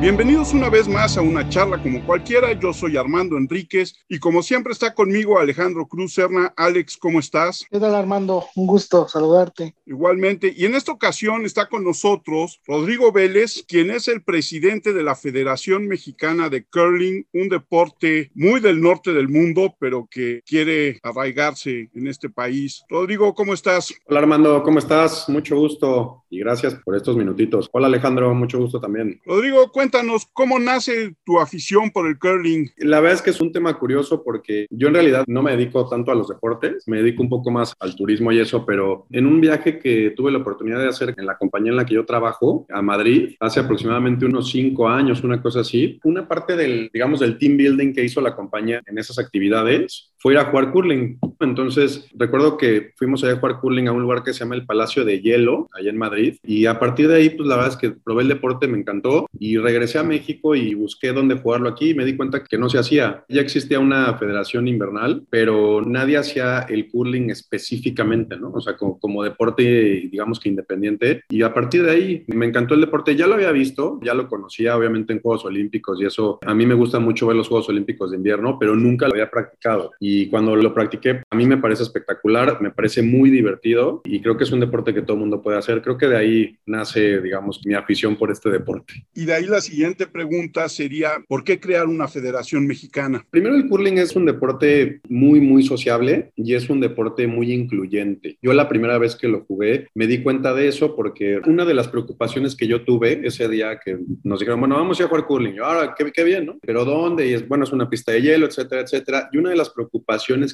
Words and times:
Bienvenidos 0.00 0.54
una 0.54 0.70
vez 0.70 0.88
más 0.88 1.18
a 1.18 1.20
una 1.20 1.46
charla 1.50 1.76
como 1.76 2.02
cualquiera. 2.06 2.58
Yo 2.58 2.72
soy 2.72 2.96
Armando 2.96 3.36
Enríquez 3.36 3.94
y 4.08 4.18
como 4.18 4.42
siempre 4.42 4.72
está 4.72 4.94
conmigo 4.94 5.38
Alejandro 5.38 5.86
Cruz 5.86 6.14
Serna. 6.14 6.54
Alex, 6.56 6.96
¿cómo 6.96 7.20
estás? 7.20 7.66
¿Qué 7.70 7.78
tal 7.78 7.94
Armando? 7.94 8.46
Un 8.56 8.66
gusto 8.66 9.06
saludarte. 9.08 9.74
Igualmente. 9.84 10.54
Y 10.56 10.64
en 10.64 10.74
esta 10.74 10.92
ocasión 10.92 11.44
está 11.44 11.68
con 11.68 11.84
nosotros 11.84 12.62
Rodrigo 12.66 13.12
Vélez, 13.12 13.62
quien 13.68 13.90
es 13.90 14.08
el 14.08 14.22
presidente 14.22 14.94
de 14.94 15.02
la 15.02 15.14
Federación 15.14 15.86
Mexicana 15.86 16.48
de 16.48 16.64
Curling, 16.64 17.26
un 17.34 17.50
deporte 17.50 18.30
muy 18.34 18.60
del 18.60 18.80
norte 18.80 19.12
del 19.12 19.28
mundo, 19.28 19.76
pero 19.78 20.08
que 20.10 20.40
quiere 20.46 20.98
arraigarse 21.02 21.90
en 21.94 22.06
este 22.06 22.30
país. 22.30 22.84
Rodrigo, 22.88 23.34
¿cómo 23.34 23.52
estás? 23.52 23.92
Hola 24.06 24.20
Armando, 24.20 24.62
¿cómo 24.62 24.78
estás? 24.78 25.28
Mucho 25.28 25.56
gusto 25.56 26.24
y 26.30 26.38
gracias 26.38 26.76
por 26.76 26.96
estos 26.96 27.18
minutitos. 27.18 27.68
Hola 27.72 27.88
Alejandro, 27.88 28.32
mucho 28.34 28.58
gusto 28.58 28.80
también. 28.80 29.20
Rodrigo, 29.26 29.70
cuéntanos 29.70 29.89
cuéntanos 29.90 30.28
cómo 30.32 30.60
nace 30.60 31.16
tu 31.24 31.40
afición 31.40 31.90
por 31.90 32.06
el 32.06 32.16
curling. 32.16 32.70
La 32.76 33.00
verdad 33.00 33.16
es 33.16 33.22
que 33.22 33.30
es 33.30 33.40
un 33.40 33.50
tema 33.50 33.76
curioso 33.76 34.22
porque 34.22 34.68
yo 34.70 34.86
en 34.86 34.94
realidad 34.94 35.24
no 35.26 35.42
me 35.42 35.50
dedico 35.50 35.88
tanto 35.88 36.12
a 36.12 36.14
los 36.14 36.28
deportes, 36.28 36.84
me 36.86 36.98
dedico 36.98 37.24
un 37.24 37.28
poco 37.28 37.50
más 37.50 37.74
al 37.80 37.96
turismo 37.96 38.30
y 38.30 38.38
eso, 38.38 38.64
pero 38.64 39.06
en 39.10 39.26
un 39.26 39.40
viaje 39.40 39.80
que 39.80 40.12
tuve 40.16 40.30
la 40.30 40.38
oportunidad 40.38 40.78
de 40.78 40.86
hacer 40.86 41.12
en 41.16 41.26
la 41.26 41.36
compañía 41.36 41.72
en 41.72 41.76
la 41.76 41.86
que 41.86 41.94
yo 41.94 42.04
trabajo, 42.06 42.66
a 42.68 42.82
Madrid, 42.82 43.34
hace 43.40 43.58
aproximadamente 43.58 44.26
unos 44.26 44.50
cinco 44.50 44.88
años, 44.88 45.24
una 45.24 45.42
cosa 45.42 45.60
así, 45.60 45.98
una 46.04 46.28
parte 46.28 46.54
del, 46.54 46.88
digamos, 46.92 47.18
del 47.18 47.36
team 47.36 47.56
building 47.56 47.92
que 47.92 48.04
hizo 48.04 48.20
la 48.20 48.36
compañía 48.36 48.80
en 48.86 48.96
esas 48.96 49.18
actividades 49.18 50.12
fue 50.20 50.34
ir 50.34 50.38
a 50.38 50.44
jugar 50.44 50.70
curling. 50.70 51.18
Entonces, 51.40 52.06
recuerdo 52.14 52.56
que 52.56 52.92
fuimos 52.96 53.24
a 53.24 53.34
jugar 53.34 53.60
curling 53.60 53.88
a 53.88 53.92
un 53.92 54.02
lugar 54.02 54.22
que 54.22 54.32
se 54.32 54.40
llama 54.40 54.54
el 54.54 54.66
Palacio 54.66 55.04
de 55.04 55.20
Hielo, 55.20 55.68
allá 55.72 55.90
en 55.90 55.98
Madrid, 55.98 56.36
y 56.44 56.66
a 56.66 56.78
partir 56.78 57.08
de 57.08 57.16
ahí, 57.16 57.30
pues 57.30 57.48
la 57.48 57.56
verdad 57.56 57.72
es 57.72 57.78
que 57.78 57.90
probé 57.90 58.22
el 58.22 58.28
deporte, 58.28 58.68
me 58.68 58.78
encantó, 58.78 59.26
y 59.38 59.56
regresé 59.56 59.98
a 59.98 60.02
México 60.02 60.54
y 60.54 60.74
busqué 60.74 61.12
dónde 61.12 61.36
jugarlo 61.36 61.68
aquí 61.68 61.90
y 61.90 61.94
me 61.94 62.04
di 62.04 62.16
cuenta 62.16 62.44
que 62.44 62.58
no 62.58 62.68
se 62.68 62.78
hacía. 62.78 63.24
Ya 63.28 63.40
existía 63.40 63.80
una 63.80 64.14
federación 64.18 64.68
invernal, 64.68 65.22
pero 65.30 65.82
nadie 65.82 66.18
hacía 66.18 66.60
el 66.68 66.90
curling 66.90 67.30
específicamente, 67.30 68.36
¿no? 68.36 68.50
O 68.52 68.60
sea, 68.60 68.76
como, 68.76 68.98
como 68.98 69.24
deporte, 69.24 69.62
digamos 69.62 70.38
que 70.38 70.50
independiente. 70.50 71.22
Y 71.30 71.42
a 71.42 71.54
partir 71.54 71.84
de 71.84 71.90
ahí 71.90 72.24
me 72.28 72.46
encantó 72.46 72.74
el 72.74 72.82
deporte. 72.82 73.16
Ya 73.16 73.26
lo 73.26 73.34
había 73.34 73.52
visto, 73.52 73.98
ya 74.02 74.12
lo 74.12 74.28
conocía 74.28 74.76
obviamente 74.76 75.12
en 75.12 75.20
Juegos 75.20 75.44
Olímpicos 75.46 76.00
y 76.00 76.04
eso, 76.04 76.38
a 76.44 76.54
mí 76.54 76.66
me 76.66 76.74
gusta 76.74 76.98
mucho 76.98 77.26
ver 77.26 77.36
los 77.36 77.48
Juegos 77.48 77.68
Olímpicos 77.70 78.10
de 78.10 78.18
invierno, 78.18 78.58
pero 78.58 78.76
nunca 78.76 79.06
lo 79.06 79.14
había 79.14 79.30
practicado. 79.30 79.92
Y 80.00 80.09
cuando 80.28 80.56
lo 80.56 80.74
practiqué, 80.74 81.22
a 81.30 81.36
mí 81.36 81.46
me 81.46 81.56
parece 81.56 81.82
espectacular, 81.82 82.60
me 82.60 82.70
parece 82.70 83.02
muy 83.02 83.30
divertido 83.30 84.02
y 84.04 84.20
creo 84.20 84.36
que 84.36 84.44
es 84.44 84.52
un 84.52 84.60
deporte 84.60 84.94
que 84.94 85.02
todo 85.02 85.14
el 85.14 85.20
mundo 85.20 85.42
puede 85.42 85.58
hacer. 85.58 85.82
Creo 85.82 85.96
que 85.96 86.06
de 86.06 86.16
ahí 86.16 86.58
nace, 86.66 87.20
digamos, 87.20 87.60
mi 87.64 87.74
afición 87.74 88.16
por 88.16 88.30
este 88.30 88.50
deporte. 88.50 89.06
Y 89.14 89.24
de 89.24 89.34
ahí 89.34 89.46
las 89.46 89.70
siguiente 89.70 90.08
pregunta 90.08 90.68
sería, 90.68 91.12
¿por 91.28 91.44
qué 91.44 91.60
crear 91.60 91.86
una 91.86 92.08
federación 92.08 92.66
mexicana? 92.66 93.24
Primero, 93.30 93.54
el 93.54 93.68
curling 93.68 93.98
es 93.98 94.16
un 94.16 94.26
deporte 94.26 95.00
muy, 95.08 95.40
muy 95.40 95.62
sociable 95.62 96.32
y 96.34 96.54
es 96.54 96.68
un 96.68 96.80
deporte 96.80 97.28
muy 97.28 97.52
incluyente. 97.52 98.36
Yo 98.42 98.52
la 98.52 98.68
primera 98.68 98.98
vez 98.98 99.14
que 99.14 99.28
lo 99.28 99.44
jugué 99.44 99.86
me 99.94 100.08
di 100.08 100.22
cuenta 100.22 100.54
de 100.54 100.66
eso 100.66 100.96
porque 100.96 101.40
una 101.46 101.64
de 101.64 101.74
las 101.74 101.86
preocupaciones 101.86 102.56
que 102.56 102.66
yo 102.66 102.82
tuve 102.84 103.20
ese 103.24 103.48
día 103.48 103.78
que 103.78 103.98
nos 104.24 104.40
dijeron, 104.40 104.58
bueno, 104.58 104.74
vamos 104.74 105.00
a 105.00 105.06
jugar 105.06 105.26
curling. 105.26 105.54
Yo, 105.54 105.64
ahora, 105.64 105.94
qué, 105.96 106.10
qué 106.10 106.24
bien, 106.24 106.46
¿no? 106.46 106.58
Pero 106.60 106.84
¿dónde? 106.84 107.28
Y 107.28 107.34
es, 107.34 107.46
bueno, 107.46 107.62
es 107.64 107.72
una 107.72 107.88
pista 107.88 108.10
de 108.10 108.22
hielo, 108.22 108.46
etcétera, 108.46 108.82
etcétera. 108.82 109.28
Y 109.32 109.38
una 109.38 109.50
de 109.50 109.56
las 109.56 109.70
preocupaciones 109.70 109.99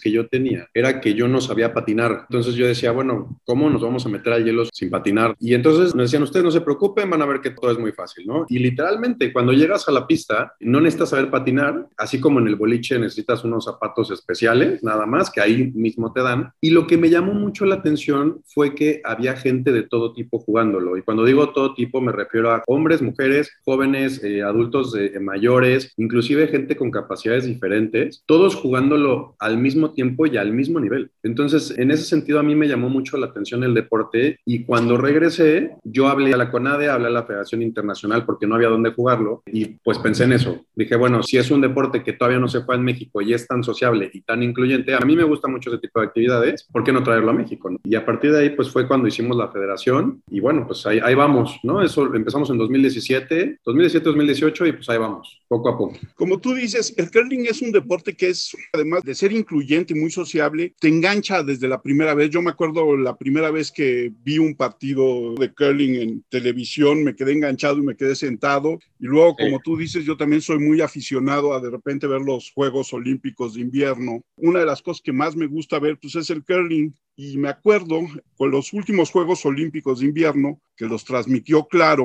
que 0.02 0.10
yo 0.10 0.28
tenía 0.28 0.68
era 0.74 1.00
que 1.00 1.14
yo 1.14 1.28
no 1.28 1.40
sabía 1.40 1.72
patinar. 1.72 2.26
Entonces 2.28 2.54
yo 2.54 2.66
decía, 2.66 2.92
bueno, 2.92 3.40
¿cómo 3.44 3.68
nos 3.70 3.82
vamos 3.82 4.04
a 4.06 4.08
meter 4.08 4.32
al 4.32 4.44
hielo 4.44 4.64
sin 4.72 4.90
patinar? 4.90 5.34
Y 5.38 5.54
entonces 5.54 5.94
nos 5.94 6.06
decían, 6.06 6.22
ustedes 6.22 6.44
no 6.44 6.50
se 6.50 6.60
preocupen, 6.60 7.10
van 7.10 7.22
a 7.22 7.26
ver 7.26 7.40
que 7.40 7.50
todo 7.50 7.70
es 7.70 7.78
muy 7.78 7.92
fácil, 7.92 8.26
¿no? 8.26 8.46
Y 8.48 8.58
literalmente 8.58 9.32
cuando 9.32 9.52
llegas 9.52 9.88
a 9.88 9.92
la 9.92 10.06
pista, 10.06 10.54
no 10.60 10.80
necesitas 10.80 11.10
saber 11.10 11.30
patinar, 11.30 11.88
así 11.96 12.20
como 12.20 12.40
en 12.40 12.48
el 12.48 12.56
boliche 12.56 12.98
necesitas 12.98 13.44
unos 13.44 13.64
zapatos 13.64 14.10
especiales, 14.10 14.82
nada 14.82 15.06
más, 15.06 15.30
que 15.30 15.40
ahí 15.40 15.72
mismo 15.74 16.12
te 16.12 16.22
dan. 16.22 16.52
Y 16.60 16.70
lo 16.70 16.86
que 16.86 16.96
me 16.96 17.10
llamó 17.10 17.32
mucho 17.34 17.64
la 17.64 17.76
atención 17.76 18.42
fue 18.46 18.74
que 18.74 19.00
había 19.04 19.36
gente 19.36 19.72
de 19.72 19.82
todo 19.82 20.12
tipo 20.12 20.38
jugándolo. 20.38 20.96
Y 20.96 21.02
cuando 21.02 21.24
digo 21.24 21.50
todo 21.50 21.74
tipo, 21.74 22.00
me 22.00 22.12
refiero 22.12 22.50
a 22.50 22.62
hombres, 22.66 23.02
mujeres, 23.02 23.50
jóvenes, 23.64 24.22
eh, 24.22 24.42
adultos 24.42 24.94
eh, 24.96 25.18
mayores, 25.20 25.92
inclusive 25.96 26.48
gente 26.48 26.76
con 26.76 26.90
capacidades 26.90 27.46
diferentes, 27.46 28.22
todos 28.26 28.54
jugándolo 28.54 29.35
al 29.38 29.58
mismo 29.58 29.92
tiempo 29.92 30.26
y 30.26 30.36
al 30.36 30.52
mismo 30.52 30.80
nivel. 30.80 31.10
Entonces, 31.22 31.74
en 31.76 31.90
ese 31.90 32.04
sentido, 32.04 32.38
a 32.38 32.42
mí 32.42 32.54
me 32.54 32.68
llamó 32.68 32.88
mucho 32.88 33.16
la 33.16 33.26
atención 33.26 33.64
el 33.64 33.74
deporte. 33.74 34.38
Y 34.44 34.64
cuando 34.64 34.96
regresé, 34.96 35.76
yo 35.84 36.08
hablé 36.08 36.32
a 36.32 36.36
la 36.36 36.50
CONADE, 36.50 36.88
hablé 36.88 37.08
a 37.08 37.10
la 37.10 37.24
Federación 37.24 37.62
Internacional 37.62 38.24
porque 38.24 38.46
no 38.46 38.54
había 38.54 38.68
dónde 38.68 38.92
jugarlo 38.92 39.42
y 39.46 39.66
pues 39.84 39.98
pensé 39.98 40.24
en 40.24 40.32
eso. 40.32 40.64
Dije, 40.74 40.96
bueno, 40.96 41.22
si 41.22 41.36
es 41.36 41.50
un 41.50 41.60
deporte 41.60 42.02
que 42.02 42.12
todavía 42.12 42.38
no 42.38 42.48
se 42.48 42.60
juega 42.60 42.78
en 42.78 42.84
México 42.84 43.20
y 43.20 43.34
es 43.34 43.46
tan 43.46 43.62
sociable 43.62 44.10
y 44.12 44.22
tan 44.22 44.42
incluyente, 44.42 44.94
a 44.94 45.00
mí 45.00 45.16
me 45.16 45.24
gusta 45.24 45.48
mucho 45.48 45.70
ese 45.70 45.80
tipo 45.80 46.00
de 46.00 46.06
actividades, 46.06 46.66
¿por 46.72 46.84
qué 46.84 46.92
no 46.92 47.02
traerlo 47.02 47.30
a 47.30 47.34
México? 47.34 47.70
Y 47.84 47.94
a 47.94 48.04
partir 48.04 48.32
de 48.32 48.40
ahí 48.40 48.50
pues 48.50 48.70
fue 48.70 48.86
cuando 48.86 49.08
hicimos 49.08 49.36
la 49.36 49.48
federación 49.48 50.22
y 50.30 50.40
bueno, 50.40 50.66
pues 50.66 50.86
ahí, 50.86 51.14
vamos, 51.14 51.58
¿no? 51.62 51.82
Eso 51.82 52.14
empezamos 52.14 52.50
en 52.50 52.58
2017, 52.58 53.60
2017-2018 53.64 54.68
y 54.68 54.72
pues 54.72 54.88
ahí 54.88 54.98
vamos, 54.98 55.40
poco 55.48 55.68
a 55.68 55.78
poco. 55.78 55.96
Como 56.14 56.38
tú 56.38 56.54
dices, 56.54 56.94
el 56.96 57.10
curling 57.10 57.46
es 57.46 57.62
un 57.62 57.72
deporte 57.72 58.14
que 58.14 58.28
es, 58.28 58.56
además 58.72 59.02
de 59.02 59.14
ser 59.14 59.25
incluyente 59.32 59.94
y 59.94 60.00
muy 60.00 60.10
sociable, 60.10 60.74
te 60.78 60.88
engancha 60.88 61.42
desde 61.42 61.68
la 61.68 61.82
primera 61.82 62.14
vez. 62.14 62.30
Yo 62.30 62.42
me 62.42 62.50
acuerdo 62.50 62.96
la 62.96 63.16
primera 63.16 63.50
vez 63.50 63.70
que 63.70 64.12
vi 64.22 64.38
un 64.38 64.54
partido 64.54 65.34
de 65.34 65.52
curling 65.52 65.94
en 65.96 66.24
televisión, 66.28 67.04
me 67.04 67.14
quedé 67.14 67.32
enganchado 67.32 67.78
y 67.78 67.82
me 67.82 67.96
quedé 67.96 68.14
sentado 68.14 68.78
y 68.98 69.06
luego, 69.06 69.36
como 69.36 69.60
tú 69.60 69.76
dices, 69.76 70.04
yo 70.04 70.16
también 70.16 70.40
soy 70.40 70.58
muy 70.58 70.80
aficionado 70.80 71.52
a 71.52 71.60
de 71.60 71.70
repente 71.70 72.06
ver 72.06 72.22
los 72.22 72.50
Juegos 72.52 72.92
Olímpicos 72.92 73.54
de 73.54 73.60
invierno. 73.60 74.22
Una 74.36 74.60
de 74.60 74.66
las 74.66 74.80
cosas 74.80 75.02
que 75.02 75.12
más 75.12 75.36
me 75.36 75.46
gusta 75.46 75.78
ver, 75.78 75.98
pues 76.00 76.14
es 76.14 76.30
el 76.30 76.44
curling. 76.44 76.94
Y 77.18 77.38
me 77.38 77.48
acuerdo 77.48 78.00
con 78.36 78.50
los 78.50 78.74
últimos 78.74 79.10
Juegos 79.10 79.44
Olímpicos 79.46 80.00
de 80.00 80.06
invierno, 80.06 80.60
que 80.76 80.86
los 80.86 81.04
transmitió 81.04 81.64
Claro, 81.64 82.04